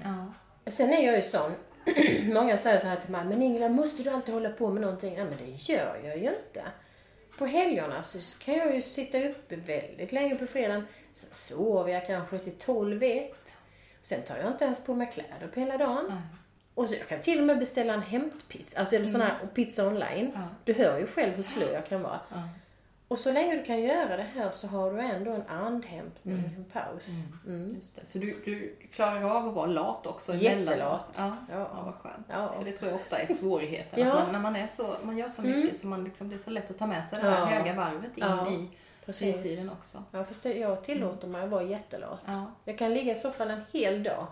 Ja. 0.65 0.71
Sen 0.71 0.89
är 0.89 1.05
jag 1.05 1.15
ju 1.15 1.21
sån, 1.21 1.51
många 2.33 2.57
säger 2.57 2.79
så 2.79 2.87
här 2.87 2.95
till 2.95 3.11
mig, 3.11 3.25
men 3.25 3.41
Ingela 3.41 3.69
måste 3.69 4.03
du 4.03 4.09
alltid 4.09 4.33
hålla 4.33 4.49
på 4.49 4.69
med 4.69 4.81
någonting? 4.81 5.15
Nej 5.15 5.25
men 5.25 5.37
det 5.37 5.71
gör 5.73 5.99
jag 6.03 6.17
ju 6.17 6.23
inte. 6.23 6.63
På 7.37 7.45
helgerna 7.45 8.03
så 8.03 8.39
kan 8.39 8.53
jag 8.57 8.75
ju 8.75 8.81
sitta 8.81 9.23
uppe 9.29 9.55
väldigt 9.55 10.11
länge 10.11 10.35
på 10.35 10.47
fredagen. 10.47 10.87
Sen 11.13 11.29
sover 11.31 11.93
jag 11.93 12.07
kanske 12.07 12.39
till 12.39 12.57
12, 12.57 13.03
1. 13.03 13.57
Sen 14.01 14.21
tar 14.21 14.37
jag 14.37 14.47
inte 14.51 14.63
ens 14.65 14.85
på 14.85 14.93
mig 14.95 15.09
kläder 15.13 15.47
på 15.53 15.59
hela 15.59 15.77
dagen. 15.77 16.05
Nej. 16.09 16.17
Och 16.79 16.89
så 16.89 16.95
jag 16.95 17.07
kan 17.07 17.21
till 17.21 17.39
och 17.39 17.45
med 17.45 17.59
beställa 17.59 17.93
en 17.93 18.01
hämtpizza, 18.01 18.79
alltså 18.79 18.95
eller 18.95 19.07
sån 19.07 19.21
här 19.21 19.37
pizza 19.53 19.87
online. 19.87 20.31
Ja. 20.35 20.41
Du 20.63 20.73
hör 20.73 20.99
ju 20.99 21.07
själv 21.07 21.33
hur 21.33 21.43
slö 21.43 21.71
jag 21.73 21.85
kan 21.85 22.01
vara. 22.01 22.19
Ja. 22.29 22.49
Och 23.07 23.19
så 23.19 23.31
länge 23.31 23.55
du 23.55 23.63
kan 23.63 23.79
göra 23.81 24.17
det 24.17 24.23
här 24.35 24.51
så 24.51 24.67
har 24.67 24.93
du 24.93 24.99
ändå 24.99 25.31
en 25.31 25.47
andhämtning, 25.47 26.43
en 26.57 26.65
paus. 26.73 27.07
Mm. 27.47 27.75
Just 27.75 27.95
det. 27.95 28.05
Så 28.05 28.17
du, 28.17 28.41
du 28.45 28.75
klarar 28.91 29.23
av 29.23 29.47
att 29.47 29.53
vara 29.53 29.65
lat 29.67 30.07
också? 30.07 30.33
Jättelat. 30.35 31.15
Ja. 31.17 31.35
Ja. 31.49 31.55
ja, 31.75 31.81
vad 31.85 31.93
skönt. 31.95 32.27
Ja. 32.29 32.53
För 32.57 32.65
det 32.65 32.71
tror 32.71 32.91
jag 32.91 32.99
ofta 32.99 33.17
är 33.19 33.33
svårigheten. 33.33 33.99
Ja. 34.07 34.13
Man, 34.13 34.31
när 34.31 34.39
man, 34.39 34.55
är 34.55 34.67
så, 34.67 34.95
man 35.03 35.17
gör 35.17 35.29
så 35.29 35.41
mycket 35.41 35.63
Mm. 35.63 35.75
så 35.75 35.87
man 35.87 36.03
liksom, 36.03 36.29
det 36.29 36.35
är 36.35 36.39
så 36.39 36.49
lätt 36.51 36.71
att 36.71 36.77
ta 36.77 36.87
med 36.87 37.05
sig 37.07 37.19
det 37.21 37.29
här 37.29 37.45
höga 37.45 37.73
varvet 37.73 38.17
in 38.17 38.23
Ja. 38.27 38.51
i 38.51 38.69
Precis. 39.05 39.35
fritiden 39.35 39.69
också. 39.77 40.03
Ja, 40.11 40.25
jag 40.51 40.83
tillåter 40.83 41.27
mig 41.27 41.43
att 41.43 41.49
vara 41.49 41.63
jättelat. 41.63 42.19
Ja, 42.25 42.45
Jag 42.65 42.77
kan 42.77 42.93
ligga 42.93 43.11
i 43.11 43.15
soffan 43.15 43.51
en 43.51 43.61
hel 43.73 44.03
dag. 44.03 44.27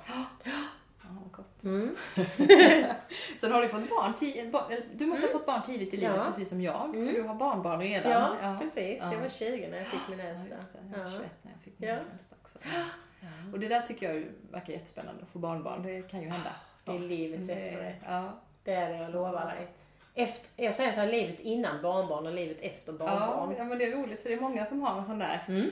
Ja 1.08 1.30
gott. 1.32 1.64
Mm. 1.64 1.96
Sen 3.40 3.52
har 3.52 3.62
du 3.62 3.68
fått 3.70 3.90
barn 3.90 4.14
eller, 4.22 4.84
Du 4.94 5.06
måste 5.06 5.26
ha 5.26 5.32
fått 5.34 5.46
barn 5.46 5.62
tidigt 5.66 5.94
i 5.94 5.98
livet 5.98 6.16
Ja. 6.18 6.26
precis 6.26 6.50
som 6.50 6.62
jag. 6.62 6.96
Mm. 6.96 7.08
För 7.08 7.14
du 7.14 7.22
har 7.22 7.36
barnbarn 7.36 7.80
redan. 7.80 8.38
Ja, 8.42 8.58
precis. 8.62 9.00
Ja. 9.02 9.14
Jag 9.14 9.20
var 9.20 9.30
20 9.30 9.68
när 9.68 9.78
jag 9.78 9.88
fick 9.88 10.00
min 10.10 10.20
äldsta. 10.20 10.56
det. 10.56 10.98
Jag 10.98 10.98
var 10.98 11.06
Ja. 11.06 11.12
21 11.18 11.32
när 11.42 11.52
jag 11.52 11.62
fick 11.62 11.80
min 11.80 11.90
äldsta 11.90 12.36
också. 12.42 12.60
Och 13.54 13.60
det 13.60 13.68
där 13.68 13.82
tycker 13.82 14.14
jag 14.14 14.26
verkar 14.52 14.74
jättespännande 14.74 15.24
att 15.24 15.30
få 15.30 15.40
barnbarn. 15.40 15.84
Det 15.84 16.02
kan 16.12 16.22
ju 16.22 16.28
hända. 16.30 16.50
Det 16.86 16.92
är 16.92 17.00
livets 17.00 17.48
Det- 17.48 17.54
efterrätt. 17.54 18.02
Ja. 18.08 18.24
Det 18.64 18.74
är 18.74 18.90
det, 18.90 18.98
jag 18.98 19.12
lovar 19.12 19.46
dig. 19.46 19.68
Efter, 20.14 20.64
jag 20.64 20.74
säger 20.74 20.92
så 20.92 21.00
här, 21.00 21.08
livet 21.12 21.40
innan 21.40 21.82
barnbarn 21.82 22.26
och 22.28 22.34
livet 22.34 22.58
efter 22.62 22.94
barnbarn. 22.94 23.56
ja, 23.58 23.64
men 23.64 23.78
det 23.78 23.86
är 23.86 23.92
roligt 23.96 24.22
för 24.22 24.30
det 24.30 24.36
är 24.36 24.40
många 24.40 24.66
som 24.66 24.82
har 24.82 25.00
en 25.00 25.06
sån 25.06 25.20
där 25.20 25.44
Mm. 25.48 25.72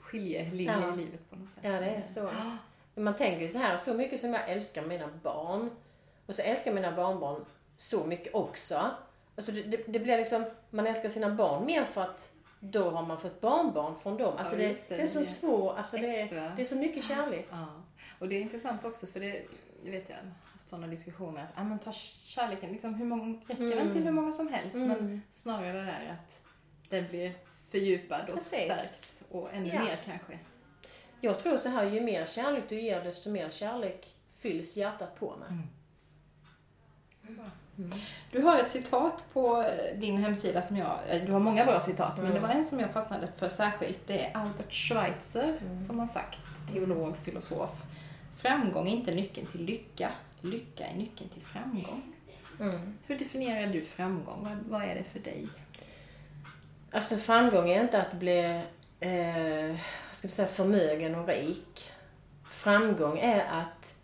skiljelinje 0.00 0.92
i 0.94 0.96
livet 0.96 1.30
på 1.30 1.36
något 1.36 1.48
sätt. 1.50 1.64
Ja, 1.64 1.70
det 1.72 1.86
är 1.90 2.02
så. 2.02 2.30
Man 2.94 3.16
tänker 3.16 3.40
ju 3.42 3.48
så 3.48 3.58
här, 3.58 3.76
så 3.76 3.94
mycket 3.94 4.20
som 4.20 4.32
jag 4.34 4.48
älskar 4.50 4.82
mina 4.82 5.08
barn 5.22 5.70
och 6.26 6.34
så 6.34 6.42
älskar 6.42 6.72
mina 6.72 6.92
barnbarn 6.96 7.44
så 7.76 8.04
mycket 8.04 8.34
också. 8.34 8.90
Alltså 9.36 9.52
det, 9.52 9.62
det, 9.62 9.76
det 9.86 9.98
blir 9.98 10.16
liksom, 10.18 10.44
man 10.70 10.86
älskar 10.86 11.08
sina 11.08 11.30
barn 11.30 11.66
mer 11.66 11.84
för 11.84 12.00
att 12.00 12.32
då 12.60 12.90
har 12.90 13.02
man 13.06 13.20
fått 13.20 13.40
barnbarn 13.40 13.94
från 14.02 14.16
dem. 14.16 14.34
Alltså 14.38 14.56
Ja, 14.56 14.68
det, 14.68 14.88
det, 14.88 15.02
är 15.02 15.06
så 15.06 15.24
svårt, 15.24 15.76
alltså 15.76 15.96
det, 15.96 16.20
är- 16.20 16.52
det 16.56 16.62
är 16.62 16.66
så 16.66 16.76
mycket 16.76 17.04
kärlek. 17.04 17.46
Ja. 17.50 17.66
Och 18.18 18.28
det 18.28 18.34
är 18.36 18.40
intressant 18.40 18.84
också 18.84 19.06
för 19.06 19.20
det, 19.20 19.42
det 19.84 19.90
vet 19.90 20.08
jag, 20.08 20.18
jag 20.18 20.24
har 20.24 20.30
haft 20.52 20.68
sådana 20.68 20.86
diskussioner 20.86 21.42
att 21.42 21.48
ja, 21.56 21.64
men 21.64 21.78
ta 21.78 21.92
kärleken, 21.92 22.72
liksom, 22.72 22.94
hur 22.94 23.04
många, 23.04 23.38
räcker 23.46 23.62
den 23.62 23.72
Mm. 23.78 23.92
till 23.92 24.02
hur 24.04 24.10
många 24.12 24.32
som 24.32 24.48
helst? 24.48 24.74
Mm. 24.76 24.88
Men 24.88 25.22
snarare 25.30 25.72
det 25.72 25.84
där 25.84 26.18
att 26.18 26.40
den 26.88 27.08
blir 27.08 27.32
fördjupad 27.70 28.28
och 28.28 28.34
Precis. 28.34 28.58
stärkt 28.58 29.24
och 29.30 29.52
ännu 29.52 29.68
Ja. 29.68 29.84
mer 29.84 30.00
kanske. 30.04 30.38
Jag 31.24 31.38
tror 31.38 31.56
så 31.56 31.68
här, 31.68 31.90
ju 31.90 32.00
mer 32.00 32.26
kärlek 32.26 32.64
du 32.68 32.80
ger, 32.80 33.04
desto 33.04 33.30
mer 33.30 33.50
kärlek 33.50 34.14
fylls 34.36 34.76
hjärtat 34.76 35.20
på 35.20 35.36
med. 35.36 35.62
Du 38.30 38.42
har 38.42 38.58
ett 38.58 38.70
citat 38.70 39.24
på 39.32 39.62
eh, 39.62 39.98
din 39.98 40.16
hemsida 40.16 40.62
som 40.62 40.76
jag, 40.76 40.98
eh, 41.08 41.24
du 41.26 41.32
har 41.32 41.40
många 41.40 41.64
bra 41.64 41.80
citat, 41.80 42.18
men 42.18 42.34
det 42.34 42.40
var 42.40 42.48
en 42.48 42.64
som 42.64 42.80
jag 42.80 42.92
fastnade 42.92 43.28
för 43.36 43.48
särskilt. 43.48 44.06
Det 44.06 44.26
är 44.26 44.36
Albert 44.36 44.72
Schweitzer 44.72 45.60
som 45.86 45.98
har 45.98 46.06
sagt, 46.06 46.38
teolog, 46.72 47.16
filosof. 47.16 47.70
Framgång 48.36 48.88
är 48.88 48.92
inte 48.92 49.14
nyckeln 49.14 49.46
till 49.46 49.64
lycka, 49.64 50.10
lycka 50.40 50.86
är 50.86 50.94
nyckeln 50.94 51.30
till 51.30 51.42
framgång. 51.42 52.02
Mm. 52.60 52.98
Hur 53.06 53.18
definierar 53.18 53.72
du 53.72 53.82
framgång? 53.82 54.44
Vad, 54.44 54.80
vad 54.80 54.90
är 54.90 54.94
det 54.94 55.04
för 55.04 55.20
dig? 55.20 55.48
Alltså 56.90 57.16
framgång 57.16 57.70
är 57.70 57.82
inte 57.82 58.02
att 58.02 58.12
bli 58.12 58.62
eh, 59.00 59.76
ska 60.22 60.28
man 60.28 60.32
säga, 60.32 60.48
förmögen 60.48 61.14
och 61.14 61.28
rik. 61.28 61.90
Framgång 62.50 63.18
är 63.18 63.44
att, 63.44 63.94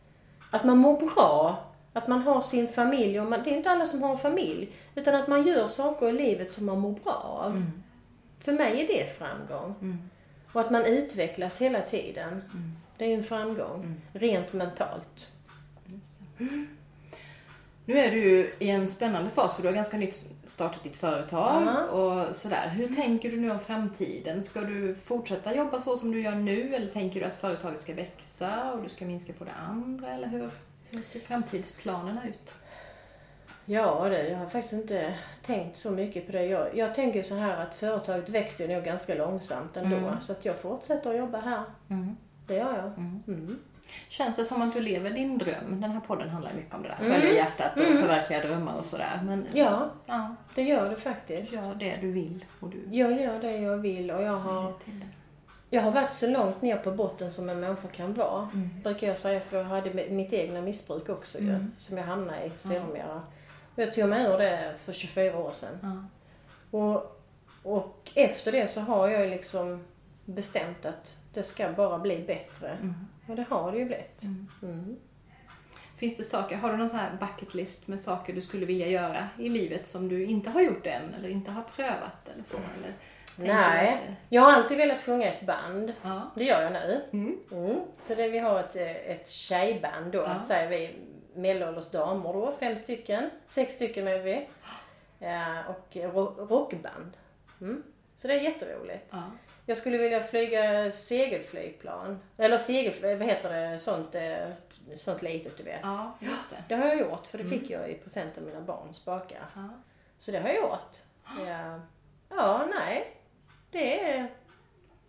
att 0.50 0.64
man 0.64 0.78
mår 0.78 1.14
bra, 1.14 1.64
att 1.92 2.08
man 2.08 2.22
har 2.22 2.40
sin 2.40 2.68
familj. 2.68 3.20
Och 3.20 3.26
man, 3.26 3.42
det 3.44 3.50
är 3.50 3.56
inte 3.56 3.70
alla 3.70 3.86
som 3.86 4.02
har 4.02 4.10
en 4.10 4.18
familj. 4.18 4.72
Utan 4.94 5.14
att 5.14 5.28
man 5.28 5.46
gör 5.46 5.66
saker 5.66 6.08
i 6.08 6.12
livet 6.12 6.52
som 6.52 6.66
man 6.66 6.78
mår 6.78 6.92
bra 6.92 7.40
av. 7.44 7.62
För 8.38 8.52
mig 8.52 8.82
är 8.82 8.86
det 8.86 9.18
framgång. 9.18 9.74
Och 10.52 10.60
att 10.60 10.70
man 10.70 10.84
utvecklas 10.84 11.62
hela 11.62 11.80
tiden. 11.80 12.42
Det 12.96 13.04
är 13.04 13.08
ju 13.08 13.14
en 13.14 13.24
framgång. 13.24 14.00
Rent 14.12 14.52
mentalt. 14.52 15.32
Nu 17.84 17.98
är 17.98 18.10
du 18.10 18.54
i 18.58 18.70
en 18.70 18.88
spännande 18.88 19.30
fas 19.30 19.54
för 19.54 19.62
du 19.62 19.68
har 19.68 19.74
ganska 19.74 19.96
nytt 19.96 20.37
startat 20.48 20.82
ditt 20.82 20.96
företag 20.96 21.62
Ja. 21.62 21.84
och 21.86 22.34
sådär. 22.36 22.68
Hur 22.68 22.94
tänker 22.94 23.30
du 23.30 23.40
nu 23.40 23.50
om 23.50 23.60
framtiden? 23.60 24.42
Ska 24.42 24.60
du 24.60 24.94
fortsätta 24.94 25.54
jobba 25.56 25.80
så 25.80 25.96
som 25.96 26.10
du 26.10 26.20
gör 26.22 26.34
nu 26.34 26.74
eller 26.74 26.86
tänker 26.92 27.20
du 27.20 27.26
att 27.26 27.36
företaget 27.36 27.80
ska 27.80 27.94
växa 27.94 28.72
och 28.72 28.82
du 28.82 28.88
ska 28.88 29.04
minska 29.04 29.32
på 29.32 29.44
det 29.44 29.52
andra 29.52 30.10
eller 30.10 30.28
hur, 30.28 30.50
hur 30.90 31.02
ser 31.02 31.20
framtidsplanerna 31.20 32.28
ut? 32.28 32.54
Ja, 33.64 34.08
det, 34.08 34.28
jag 34.28 34.38
har 34.38 34.46
faktiskt 34.46 34.72
inte 34.72 35.14
tänkt 35.42 35.76
så 35.76 35.90
mycket 35.90 36.26
på 36.26 36.32
det. 36.32 36.46
Jag, 36.46 36.76
jag 36.76 36.94
tänker 36.94 37.22
så 37.22 37.34
här 37.34 37.56
att 37.66 37.74
företaget 37.74 38.28
växer 38.28 38.68
nog 38.68 38.84
ganska 38.84 39.14
långsamt 39.14 39.76
ändå. 39.76 39.96
Mm. 39.96 40.20
Så 40.20 40.32
att 40.32 40.44
jag 40.44 40.56
fortsätter 40.56 41.10
att 41.10 41.16
jobba 41.16 41.40
här. 41.40 41.62
Det 42.46 42.54
gör 42.54 42.76
jag. 42.76 42.98
Mm. 43.34 43.58
Känns 44.08 44.36
det 44.36 44.44
som 44.44 44.62
att 44.62 44.72
du 44.74 44.80
lever 44.80 45.10
din 45.10 45.38
dröm? 45.38 45.80
Den 45.80 45.90
här 45.90 46.00
podden 46.00 46.28
handlar 46.28 46.52
mycket 46.54 46.74
om 46.74 46.82
det 46.82 46.88
där. 46.88 46.96
Mm. 47.06 47.12
Följa 47.20 47.34
hjärtat 47.34 47.72
och 47.76 47.82
förverkliga 48.00 48.40
drömmar 48.46 48.74
och 48.78 48.84
sådär. 48.84 49.20
Men 49.24 49.46
Ja, 49.54 49.90
ja, 50.06 50.34
det 50.54 50.62
gör 50.62 50.90
det 50.90 50.96
faktiskt. 50.96 51.54
gör 51.54 51.74
det 51.74 51.96
du 52.00 52.12
vill 52.12 52.44
och 52.60 52.68
du 52.68 52.82
Jag 52.90 53.20
gör 53.20 53.40
det 53.42 53.56
jag 53.56 53.76
vill 53.76 54.10
och 54.10 54.22
jag 54.22 54.36
har, 54.36 54.72
jag 55.70 55.82
har 55.82 55.90
varit 55.90 56.12
så 56.12 56.26
långt 56.30 56.62
ner 56.62 56.76
på 56.76 56.90
botten 56.90 57.32
som 57.32 57.48
en 57.48 57.60
människa 57.60 57.88
kan 57.88 58.14
vara. 58.14 58.48
Brukar 58.84 59.06
jag 59.06 59.18
säga 59.18 59.40
för 59.40 59.56
jag 59.56 59.64
hade 59.64 59.90
mi- 59.90 60.10
mitt 60.10 60.32
egna 60.32 60.60
missbruk 60.60 61.08
också 61.08 61.38
ju. 61.38 61.66
Som 61.78 61.98
jag 61.98 62.04
hamnade 62.04 62.44
i 62.44 62.52
sedermera. 62.56 63.22
Och 63.74 63.82
jag 63.82 63.92
tog 63.92 64.08
mig 64.08 64.24
ur 64.26 64.38
det 64.38 64.74
för 64.84 64.92
24 64.92 65.38
år 65.38 65.52
sedan. 65.52 65.78
Ja. 65.82 66.04
Och, 66.78 67.20
och 67.62 68.10
efter 68.14 68.52
det 68.52 68.68
så 68.68 68.80
har 68.80 69.08
jag 69.08 69.28
liksom 69.30 69.84
bestämt 70.24 70.86
att 70.86 71.18
det 71.34 71.42
ska 71.42 71.72
bara 71.72 71.98
bli 71.98 72.18
bättre. 72.26 72.76
Och 73.28 73.36
det 73.36 73.44
har 73.50 73.72
det 73.72 73.78
ju 73.78 73.84
blivit. 73.84 74.22
Mm. 74.62 74.96
Finns 75.96 76.16
det 76.16 76.24
saker, 76.24 76.56
har 76.56 76.70
du 76.70 76.76
någon 76.76 76.88
sån 76.88 76.98
här 76.98 77.16
bucket 77.20 77.54
list 77.54 77.88
med 77.88 78.00
saker 78.00 78.32
du 78.32 78.40
skulle 78.40 78.66
vilja 78.66 78.86
göra 78.88 79.28
i 79.38 79.48
livet 79.48 79.86
som 79.86 80.08
du 80.08 80.24
inte 80.24 80.50
har 80.50 80.60
gjort 80.60 80.86
än 80.86 81.14
eller 81.18 81.28
inte 81.28 81.50
har 81.50 81.62
prövat 81.62 82.28
eller 82.34 82.44
så? 82.44 82.56
Eller 82.56 82.94
Nej, 83.36 83.88
att 83.94 84.00
det- 84.00 84.14
jag 84.28 84.42
har 84.42 84.52
alltid 84.52 84.76
velat 84.78 85.00
sjunga 85.02 85.26
ett 85.26 85.46
band. 85.46 85.92
Ja. 86.02 86.30
Det 86.36 86.44
gör 86.44 86.62
jag 86.62 86.72
nu. 86.72 87.04
Mm. 87.12 87.38
Mm. 87.52 87.80
Så 88.00 88.14
det, 88.14 88.28
vi 88.28 88.38
har 88.38 88.60
ett, 88.60 88.76
eh, 88.76 88.90
ett 89.10 89.28
tjejband 89.30 90.12
då, 90.12 90.18
Ja. 90.18 90.40
säger 90.40 90.68
vi 90.70 90.96
medelålders 91.34 91.90
damer 91.90 92.32
då, 92.32 92.52
fem 92.60 92.78
stycken. 92.78 93.30
Sex 93.48 93.72
stycken 93.74 94.08
är 94.08 94.18
vi. 94.18 94.48
Ja, 95.18 95.64
och 95.68 95.96
ro- 95.96 96.46
rockband. 96.50 97.16
Mm. 97.60 97.82
Så 98.16 98.28
det 98.28 98.34
är 98.34 98.40
jätteroligt. 98.40 99.06
Ja. 99.10 99.22
Jag 99.68 99.76
skulle 99.76 99.98
vilja 99.98 100.22
flyga 100.22 100.92
segelflygplan. 100.92 102.20
Eller 102.36 102.56
segelflygplan, 102.56 103.18
vad 103.18 103.28
heter 103.28 103.50
det, 103.50 103.78
sånt, 103.78 104.14
eh, 104.14 104.48
sånt 104.96 105.22
litet 105.22 105.56
du 105.56 105.62
vet. 105.62 105.80
ja, 105.82 106.18
just 106.20 106.50
det. 106.50 106.56
Det 106.68 106.74
har 106.74 106.86
jag 106.86 106.98
gjort, 107.00 107.26
för 107.26 107.38
det 107.38 107.44
fick 107.44 107.70
jag 107.70 107.90
i 107.90 107.94
present 107.94 108.38
av 108.38 108.44
mina 108.44 108.60
barn, 108.60 108.94
spakar. 108.94 109.50
Ja. 109.54 109.68
Så 110.18 110.30
det 110.30 110.38
har 110.38 110.48
jag 110.48 110.56
gjort. 110.56 110.96
Ja, 111.46 111.80
ja 112.28 112.66
nej. 112.74 113.16
Det 113.70 114.10
är... 114.10 114.30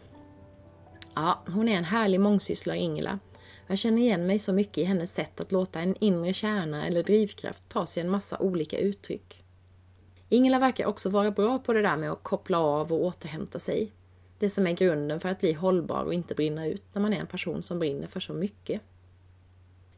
Ja, 1.14 1.42
hon 1.46 1.68
är 1.68 1.76
en 1.76 1.84
härlig 1.84 2.20
mångsysslare 2.20 2.78
Ingela. 2.78 3.18
Jag 3.66 3.78
känner 3.78 4.02
igen 4.02 4.26
mig 4.26 4.38
så 4.38 4.52
mycket 4.52 4.78
i 4.78 4.84
hennes 4.84 5.14
sätt 5.14 5.40
att 5.40 5.52
låta 5.52 5.80
en 5.80 5.96
inre 6.00 6.32
kärna 6.32 6.86
eller 6.86 7.02
drivkraft 7.02 7.68
ta 7.68 7.86
sig 7.86 8.02
en 8.02 8.10
massa 8.10 8.38
olika 8.38 8.78
uttryck. 8.78 9.44
Ingela 10.28 10.58
verkar 10.58 10.86
också 10.86 11.10
vara 11.10 11.30
bra 11.30 11.58
på 11.58 11.72
det 11.72 11.82
där 11.82 11.96
med 11.96 12.12
att 12.12 12.22
koppla 12.22 12.58
av 12.58 12.92
och 12.92 13.04
återhämta 13.04 13.58
sig. 13.58 13.92
Det 14.40 14.48
som 14.48 14.66
är 14.66 14.72
grunden 14.72 15.20
för 15.20 15.28
att 15.28 15.40
bli 15.40 15.52
hållbar 15.52 16.04
och 16.04 16.14
inte 16.14 16.34
brinna 16.34 16.66
ut 16.66 16.82
när 16.92 17.02
man 17.02 17.12
är 17.12 17.20
en 17.20 17.26
person 17.26 17.62
som 17.62 17.78
brinner 17.78 18.06
för 18.06 18.20
så 18.20 18.32
mycket. 18.32 18.80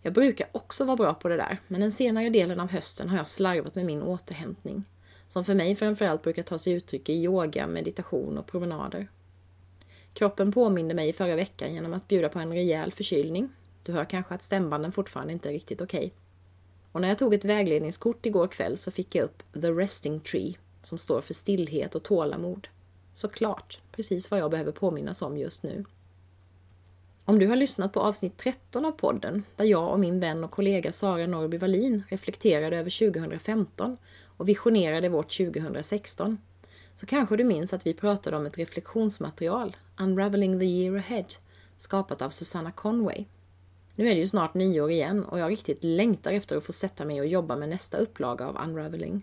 Jag 0.01 0.13
brukar 0.13 0.49
också 0.53 0.85
vara 0.85 0.97
bra 0.97 1.15
på 1.15 1.29
det 1.29 1.37
där, 1.37 1.61
men 1.69 1.81
den 1.81 1.93
senare 1.93 2.31
delen 2.31 2.61
av 2.61 2.71
hösten 2.71 3.09
har 3.09 3.17
jag 3.17 3.29
slarvat 3.29 3.75
med 3.75 3.87
min 3.87 4.03
återhämtning. 4.03 4.85
Som 5.29 5.45
för 5.45 5.55
mig 5.55 5.77
framförallt 5.77 6.23
brukar 6.23 6.43
ta 6.43 6.59
sig 6.59 6.73
uttryck 6.73 7.09
i 7.09 7.13
yoga, 7.13 7.67
meditation 7.67 8.39
och 8.39 8.47
promenader. 8.47 9.09
Kroppen 10.15 10.53
påminde 10.53 10.95
mig 10.95 11.09
i 11.09 11.13
förra 11.13 11.37
veckan 11.37 11.75
genom 11.75 11.93
att 11.93 12.09
bjuda 12.09 12.29
på 12.29 12.39
en 12.39 12.53
rejäl 12.53 12.93
förkylning. 12.93 13.49
Du 13.83 13.93
hör 13.93 14.05
kanske 14.05 14.35
att 14.35 14.43
stämbanden 14.43 14.93
fortfarande 14.93 15.33
inte 15.33 15.49
är 15.49 15.53
riktigt 15.53 15.81
okej. 15.81 16.13
Och 16.93 17.01
när 17.01 17.09
jag 17.09 17.19
tog 17.19 17.35
ett 17.35 17.45
vägledningskort 17.45 18.27
igår 18.27 18.49
kväll 18.49 18.79
så 18.79 18.91
fick 18.91 19.15
jag 19.15 19.25
upp 19.25 19.43
The 19.53 19.71
Resting 19.71 20.21
Tree, 20.21 20.55
som 20.83 20.99
står 20.99 21.21
för 21.21 21.35
stillhet 21.35 21.95
och 21.95 22.03
tålamod. 22.03 22.69
Såklart, 23.15 23.79
precis 23.93 24.31
vad 24.31 24.41
jag 24.41 24.51
behöver 24.51 24.73
påminnas 24.73 25.23
om 25.23 25.37
just 25.37 25.63
nu. 25.63 25.85
Om 27.25 27.39
du 27.39 27.47
har 27.47 27.57
lyssnat 27.57 27.93
på 27.93 28.01
avsnitt 28.01 28.37
13 28.37 28.85
av 28.85 28.93
podden, 28.93 29.45
där 29.57 29.65
jag 29.65 29.93
och 29.93 30.01
min 30.01 30.21
vän 30.21 30.45
och 30.45 30.51
kollega 30.51 30.93
Sara 30.93 31.27
Norby 31.27 31.59
Wallin 31.59 32.03
reflekterade 32.09 32.77
över 32.77 33.11
2015 33.11 33.97
och 34.37 34.49
visionerade 34.49 35.09
vårt 35.09 35.37
2016, 35.37 36.39
så 36.95 37.07
kanske 37.07 37.37
du 37.37 37.45
minns 37.45 37.73
att 37.73 37.87
vi 37.87 37.95
pratade 37.95 38.37
om 38.37 38.47
ett 38.47 38.59
reflektionsmaterial, 38.59 39.77
Unraveling 39.99 40.61
the 40.61 40.67
year 40.67 40.97
ahead, 40.97 41.27
skapat 41.77 42.23
av 42.23 42.31
Susanna 42.31 42.73
Conway. 42.73 43.25
Nu 43.95 44.09
är 44.09 44.15
det 44.15 44.21
ju 44.21 44.29
snart 44.29 44.55
nyår 44.55 44.91
igen 44.91 45.25
och 45.25 45.39
jag 45.39 45.51
riktigt 45.51 45.85
längtar 45.85 46.33
efter 46.33 46.57
att 46.57 46.65
få 46.65 46.73
sätta 46.73 47.05
mig 47.05 47.21
och 47.21 47.27
jobba 47.27 47.57
med 47.57 47.69
nästa 47.69 47.97
upplaga 47.97 48.47
av 48.47 48.61
Unraveling. 48.65 49.23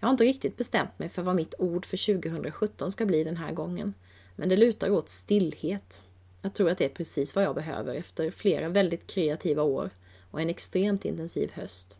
Jag 0.00 0.06
har 0.06 0.10
inte 0.10 0.24
riktigt 0.24 0.56
bestämt 0.56 0.98
mig 0.98 1.08
för 1.08 1.22
vad 1.22 1.36
mitt 1.36 1.54
ord 1.58 1.86
för 1.86 2.20
2017 2.20 2.90
ska 2.90 3.06
bli 3.06 3.24
den 3.24 3.36
här 3.36 3.52
gången, 3.52 3.94
men 4.36 4.48
det 4.48 4.56
lutar 4.56 4.90
åt 4.90 5.08
stillhet. 5.08 6.02
Jag 6.42 6.54
tror 6.54 6.70
att 6.70 6.78
det 6.78 6.84
är 6.84 6.88
precis 6.88 7.34
vad 7.34 7.44
jag 7.44 7.54
behöver 7.54 7.94
efter 7.94 8.30
flera 8.30 8.68
väldigt 8.68 9.06
kreativa 9.06 9.62
år 9.62 9.90
och 10.30 10.40
en 10.40 10.50
extremt 10.50 11.04
intensiv 11.04 11.52
höst. 11.52 11.96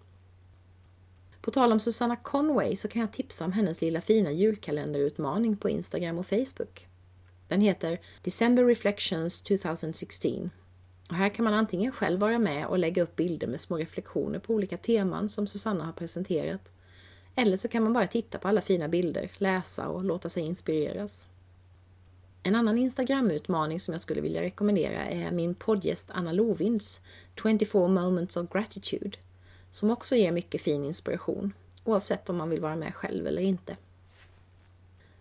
På 1.40 1.50
tal 1.50 1.72
om 1.72 1.80
Susanna 1.80 2.16
Conway 2.16 2.76
så 2.76 2.88
kan 2.88 3.00
jag 3.00 3.12
tipsa 3.12 3.44
om 3.44 3.52
hennes 3.52 3.80
lilla 3.80 4.00
fina 4.00 4.32
julkalenderutmaning 4.32 5.56
på 5.56 5.68
Instagram 5.68 6.18
och 6.18 6.26
Facebook. 6.26 6.86
Den 7.48 7.60
heter 7.60 8.00
December 8.22 8.64
Reflections 8.64 9.42
2016 9.42 10.50
och 11.10 11.16
här 11.16 11.28
kan 11.28 11.44
man 11.44 11.54
antingen 11.54 11.92
själv 11.92 12.20
vara 12.20 12.38
med 12.38 12.66
och 12.66 12.78
lägga 12.78 13.02
upp 13.02 13.16
bilder 13.16 13.46
med 13.46 13.60
små 13.60 13.76
reflektioner 13.76 14.38
på 14.38 14.54
olika 14.54 14.76
teman 14.76 15.28
som 15.28 15.46
Susanna 15.46 15.84
har 15.84 15.92
presenterat 15.92 16.72
eller 17.40 17.56
så 17.56 17.68
kan 17.68 17.82
man 17.82 17.92
bara 17.92 18.06
titta 18.06 18.38
på 18.38 18.48
alla 18.48 18.60
fina 18.60 18.88
bilder, 18.88 19.30
läsa 19.38 19.88
och 19.88 20.04
låta 20.04 20.28
sig 20.28 20.42
inspireras. 20.42 21.26
En 22.42 22.54
annan 22.54 22.78
Instagram-utmaning 22.78 23.80
som 23.80 23.92
jag 23.92 24.00
skulle 24.00 24.20
vilja 24.20 24.42
rekommendera 24.42 25.06
är 25.06 25.30
min 25.30 25.54
poddgäst 25.54 26.08
Anna 26.12 26.32
Lovins 26.32 27.00
24 27.42 27.88
Moments 27.88 28.36
of 28.36 28.50
Gratitude, 28.52 29.18
som 29.70 29.90
också 29.90 30.16
ger 30.16 30.32
mycket 30.32 30.62
fin 30.62 30.84
inspiration, 30.84 31.52
oavsett 31.84 32.30
om 32.30 32.36
man 32.36 32.50
vill 32.50 32.60
vara 32.60 32.76
med 32.76 32.94
själv 32.94 33.26
eller 33.26 33.42
inte. 33.42 33.76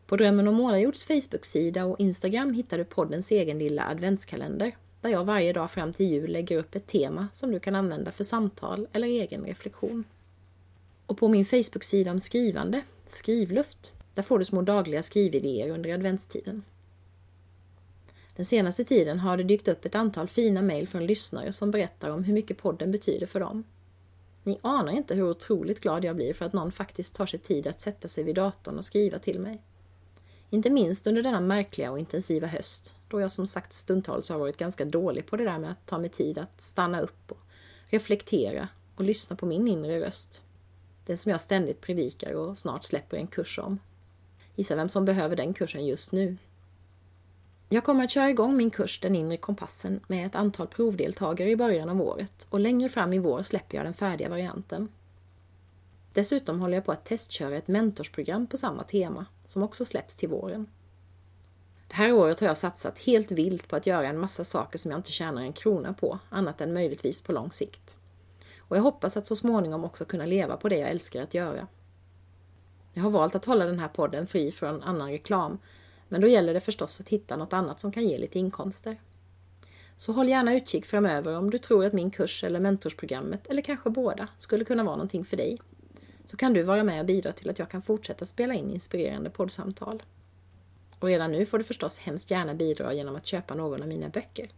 På 0.07 0.15
Drömmen 0.15 0.47
om 0.47 0.55
Målarjords 0.55 1.03
Facebook-sida 1.05 1.85
och 1.85 1.99
Instagram 1.99 2.53
hittar 2.53 2.77
du 2.77 2.83
poddens 2.83 3.31
egen 3.31 3.59
lilla 3.59 3.85
adventskalender, 3.85 4.75
där 5.01 5.09
jag 5.09 5.25
varje 5.25 5.53
dag 5.53 5.71
fram 5.71 5.93
till 5.93 6.09
jul 6.09 6.31
lägger 6.31 6.57
upp 6.57 6.75
ett 6.75 6.87
tema 6.87 7.27
som 7.33 7.51
du 7.51 7.59
kan 7.59 7.75
använda 7.75 8.11
för 8.11 8.23
samtal 8.23 8.87
eller 8.93 9.07
egen 9.07 9.45
reflektion. 9.45 10.03
Och 11.09 11.17
på 11.17 11.27
min 11.27 11.45
Facebook-sida 11.45 12.11
om 12.11 12.19
skrivande, 12.19 12.81
Skrivluft, 13.05 13.93
där 14.13 14.23
får 14.23 14.39
du 14.39 14.45
små 14.45 14.61
dagliga 14.61 15.03
skrividéer 15.03 15.69
under 15.69 15.93
adventstiden. 15.93 16.63
Den 18.35 18.45
senaste 18.45 18.83
tiden 18.83 19.19
har 19.19 19.37
det 19.37 19.43
dykt 19.43 19.67
upp 19.67 19.85
ett 19.85 19.95
antal 19.95 20.27
fina 20.27 20.61
mejl 20.61 20.87
från 20.87 21.05
lyssnare 21.05 21.51
som 21.51 21.71
berättar 21.71 22.09
om 22.09 22.23
hur 22.23 22.33
mycket 22.33 22.57
podden 22.57 22.91
betyder 22.91 23.25
för 23.25 23.39
dem. 23.39 23.63
Ni 24.43 24.59
anar 24.61 24.91
inte 24.91 25.15
hur 25.15 25.29
otroligt 25.29 25.79
glad 25.79 26.05
jag 26.05 26.15
blir 26.15 26.33
för 26.33 26.45
att 26.45 26.53
någon 26.53 26.71
faktiskt 26.71 27.15
tar 27.15 27.25
sig 27.25 27.39
tid 27.39 27.67
att 27.67 27.81
sätta 27.81 28.07
sig 28.07 28.23
vid 28.23 28.35
datorn 28.35 28.77
och 28.77 28.85
skriva 28.85 29.19
till 29.19 29.39
mig. 29.39 29.61
Inte 30.49 30.69
minst 30.69 31.07
under 31.07 31.23
denna 31.23 31.41
märkliga 31.41 31.91
och 31.91 31.99
intensiva 31.99 32.47
höst, 32.47 32.93
då 33.07 33.21
jag 33.21 33.31
som 33.31 33.47
sagt 33.47 33.73
stundtals 33.73 34.29
har 34.29 34.39
varit 34.39 34.57
ganska 34.57 34.85
dålig 34.85 35.25
på 35.25 35.37
det 35.37 35.43
där 35.43 35.59
med 35.59 35.71
att 35.71 35.85
ta 35.85 35.97
mig 35.97 36.09
tid 36.09 36.37
att 36.37 36.61
stanna 36.61 37.01
upp 37.01 37.31
och 37.31 37.41
reflektera 37.85 38.67
och 38.95 39.03
lyssna 39.03 39.35
på 39.35 39.45
min 39.45 39.67
inre 39.67 40.01
röst. 40.01 40.43
Den 41.09 41.17
som 41.17 41.31
jag 41.31 41.41
ständigt 41.41 41.81
predikar 41.81 42.33
och 42.33 42.57
snart 42.57 42.83
släpper 42.83 43.17
en 43.17 43.27
kurs 43.27 43.59
om. 43.59 43.79
Gissa 44.55 44.75
vem 44.75 44.89
som 44.89 45.05
behöver 45.05 45.35
den 45.35 45.53
kursen 45.53 45.85
just 45.85 46.11
nu. 46.11 46.37
Jag 47.69 47.83
kommer 47.83 48.03
att 48.03 48.11
köra 48.11 48.29
igång 48.29 48.57
min 48.57 48.71
kurs 48.71 48.99
Den 48.99 49.15
inre 49.15 49.37
kompassen 49.37 49.99
med 50.07 50.25
ett 50.25 50.35
antal 50.35 50.67
provdeltagare 50.67 51.49
i 51.49 51.55
början 51.55 51.89
av 51.89 52.01
året 52.01 52.47
och 52.49 52.59
längre 52.59 52.89
fram 52.89 53.13
i 53.13 53.19
vår 53.19 53.43
släpper 53.43 53.77
jag 53.77 53.85
den 53.85 53.93
färdiga 53.93 54.29
varianten. 54.29 54.87
Dessutom 56.13 56.59
håller 56.59 56.77
jag 56.77 56.85
på 56.85 56.91
att 56.91 57.05
testköra 57.05 57.57
ett 57.57 57.67
mentorsprogram 57.67 58.47
på 58.47 58.57
samma 58.57 58.83
tema 58.83 59.25
som 59.45 59.63
också 59.63 59.85
släpps 59.85 60.15
till 60.15 60.29
våren. 60.29 60.67
Det 61.87 61.95
här 61.95 62.13
året 62.13 62.39
har 62.39 62.47
jag 62.47 62.57
satsat 62.57 62.99
helt 62.99 63.31
vilt 63.31 63.67
på 63.67 63.75
att 63.75 63.87
göra 63.87 64.07
en 64.07 64.19
massa 64.19 64.43
saker 64.43 64.79
som 64.79 64.91
jag 64.91 64.99
inte 64.99 65.11
tjänar 65.11 65.41
en 65.41 65.53
krona 65.53 65.93
på, 65.93 66.19
annat 66.29 66.61
än 66.61 66.73
möjligtvis 66.73 67.21
på 67.21 67.31
lång 67.31 67.51
sikt. 67.51 67.98
Och 68.69 68.77
jag 68.77 68.81
hoppas 68.81 69.17
att 69.17 69.27
så 69.27 69.35
småningom 69.35 69.83
också 69.83 70.05
kunna 70.05 70.25
leva 70.25 70.57
på 70.57 70.69
det 70.69 70.77
jag 70.77 70.89
älskar 70.89 71.23
att 71.23 71.33
göra. 71.33 71.67
Jag 72.93 73.03
har 73.03 73.09
valt 73.09 73.35
att 73.35 73.45
hålla 73.45 73.65
den 73.65 73.79
här 73.79 73.87
podden 73.87 74.27
fri 74.27 74.51
från 74.51 74.83
annan 74.83 75.11
reklam, 75.11 75.57
men 76.07 76.21
då 76.21 76.27
gäller 76.27 76.53
det 76.53 76.59
förstås 76.59 76.99
att 76.99 77.09
hitta 77.09 77.37
något 77.37 77.53
annat 77.53 77.79
som 77.79 77.91
kan 77.91 78.07
ge 78.07 78.17
lite 78.17 78.39
inkomster. 78.39 78.97
Så 79.97 80.13
håll 80.13 80.29
gärna 80.29 80.55
utkik 80.55 80.85
framöver 80.85 81.37
om 81.37 81.49
du 81.49 81.57
tror 81.57 81.85
att 81.85 81.93
min 81.93 82.11
kurs 82.11 82.43
eller 82.43 82.59
mentorsprogrammet, 82.59 83.47
eller 83.47 83.61
kanske 83.61 83.89
båda, 83.89 84.27
skulle 84.37 84.65
kunna 84.65 84.83
vara 84.83 84.95
någonting 84.95 85.25
för 85.25 85.37
dig. 85.37 85.57
Så 86.25 86.37
kan 86.37 86.53
du 86.53 86.63
vara 86.63 86.83
med 86.83 86.99
och 86.99 87.05
bidra 87.05 87.31
till 87.31 87.49
att 87.49 87.59
jag 87.59 87.69
kan 87.69 87.81
fortsätta 87.81 88.25
spela 88.25 88.53
in 88.53 88.69
inspirerande 88.69 89.29
poddsamtal. 89.29 90.03
Och 90.99 91.07
redan 91.07 91.31
nu 91.31 91.45
får 91.45 91.57
du 91.57 91.63
förstås 91.63 91.99
hemskt 91.99 92.31
gärna 92.31 92.53
bidra 92.53 92.93
genom 92.93 93.15
att 93.15 93.25
köpa 93.25 93.55
någon 93.55 93.81
av 93.81 93.87
mina 93.87 94.09
böcker. 94.09 94.49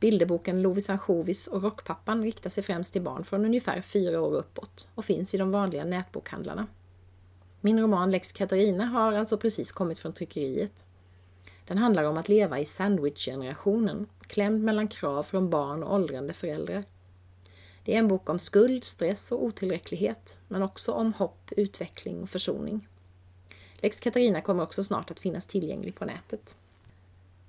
Bilderboken 0.00 0.62
Lovis 0.62 0.90
ansjovis 0.90 1.46
och 1.46 1.62
Rockpappan 1.62 2.22
riktar 2.22 2.50
sig 2.50 2.62
främst 2.62 2.92
till 2.92 3.02
barn 3.02 3.24
från 3.24 3.44
ungefär 3.44 3.80
fyra 3.80 4.20
år 4.20 4.34
uppåt 4.34 4.88
och 4.94 5.04
finns 5.04 5.34
i 5.34 5.38
de 5.38 5.50
vanliga 5.50 5.84
nätbokhandlarna. 5.84 6.66
Min 7.60 7.80
roman 7.80 8.10
Lex 8.10 8.32
Katarina 8.32 8.86
har 8.86 9.12
alltså 9.12 9.38
precis 9.38 9.72
kommit 9.72 9.98
från 9.98 10.12
tryckeriet. 10.12 10.84
Den 11.64 11.78
handlar 11.78 12.04
om 12.04 12.16
att 12.16 12.28
leva 12.28 12.58
i 12.58 12.64
sandwichgenerationen, 12.64 14.06
klämd 14.20 14.64
mellan 14.64 14.88
krav 14.88 15.22
från 15.22 15.50
barn 15.50 15.82
och 15.82 15.94
åldrande 15.94 16.32
föräldrar. 16.32 16.84
Det 17.84 17.94
är 17.94 17.98
en 17.98 18.08
bok 18.08 18.28
om 18.30 18.38
skuld, 18.38 18.84
stress 18.84 19.32
och 19.32 19.44
otillräcklighet, 19.44 20.38
men 20.48 20.62
också 20.62 20.92
om 20.92 21.12
hopp, 21.12 21.52
utveckling 21.56 22.22
och 22.22 22.30
försoning. 22.30 22.88
Lex 23.76 24.00
Katarina 24.00 24.40
kommer 24.40 24.62
också 24.62 24.84
snart 24.84 25.10
att 25.10 25.20
finnas 25.20 25.46
tillgänglig 25.46 25.94
på 25.94 26.04
nätet. 26.04 26.56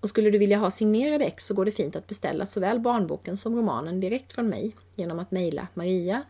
Och 0.02 0.10
skulle 0.10 0.30
du 0.30 0.38
vilja 0.38 0.58
ha 0.58 0.72
signerade 0.72 1.26
ex 1.26 1.46
så 1.46 1.54
går 1.54 1.66
det 1.66 1.72
fint 1.72 1.96
att 1.96 2.08
beställa 2.08 2.46
såväl 2.46 2.80
barnboken 2.80 3.38
som 3.38 3.56
romanen 3.56 4.00
direkt 4.00 4.34
från 4.34 4.48
mig 4.48 4.76
genom 4.96 5.20
att 5.20 5.32
mejla 5.32 5.68
maria 5.74 6.24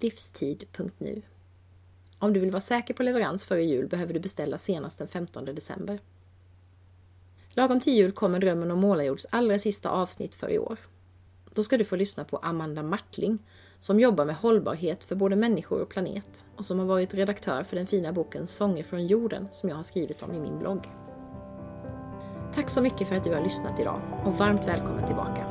livstid.nu. 0.00 1.22
Om 2.18 2.32
du 2.32 2.40
vill 2.40 2.50
vara 2.50 2.60
säker 2.60 2.94
på 2.94 3.02
leverans 3.02 3.44
före 3.44 3.64
jul 3.64 3.88
behöver 3.88 4.14
du 4.14 4.20
beställa 4.20 4.58
senast 4.58 4.98
den 4.98 5.08
15 5.08 5.44
december. 5.44 6.00
Lagom 7.48 7.80
till 7.80 7.92
jul 7.92 8.12
kommer 8.12 8.38
Drömmen 8.38 8.70
om 8.70 8.80
Målarjords 8.80 9.26
allra 9.30 9.58
sista 9.58 9.90
avsnitt 9.90 10.34
för 10.34 10.50
i 10.50 10.58
år. 10.58 10.78
Då 11.54 11.62
ska 11.62 11.78
du 11.78 11.84
få 11.84 11.96
lyssna 11.96 12.24
på 12.24 12.36
Amanda 12.36 12.82
Martling 12.82 13.38
som 13.78 14.00
jobbar 14.00 14.24
med 14.24 14.36
hållbarhet 14.36 15.04
för 15.04 15.14
både 15.14 15.36
människor 15.36 15.80
och 15.80 15.88
planet 15.88 16.46
och 16.56 16.64
som 16.64 16.78
har 16.78 16.86
varit 16.86 17.14
redaktör 17.14 17.62
för 17.62 17.76
den 17.76 17.86
fina 17.86 18.12
boken 18.12 18.46
Sånger 18.46 18.82
från 18.82 19.06
jorden 19.06 19.48
som 19.52 19.68
jag 19.68 19.76
har 19.76 19.82
skrivit 19.82 20.22
om 20.22 20.32
i 20.32 20.38
min 20.38 20.58
blogg. 20.58 21.05
Tack 22.56 22.68
så 22.68 22.82
mycket 22.82 23.08
för 23.08 23.16
att 23.16 23.24
du 23.24 23.34
har 23.34 23.40
lyssnat 23.40 23.80
idag 23.80 24.00
och 24.24 24.34
varmt 24.34 24.68
välkommen 24.68 25.06
tillbaka. 25.06 25.44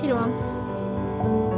Hej 0.00 0.08
då! 0.08 1.55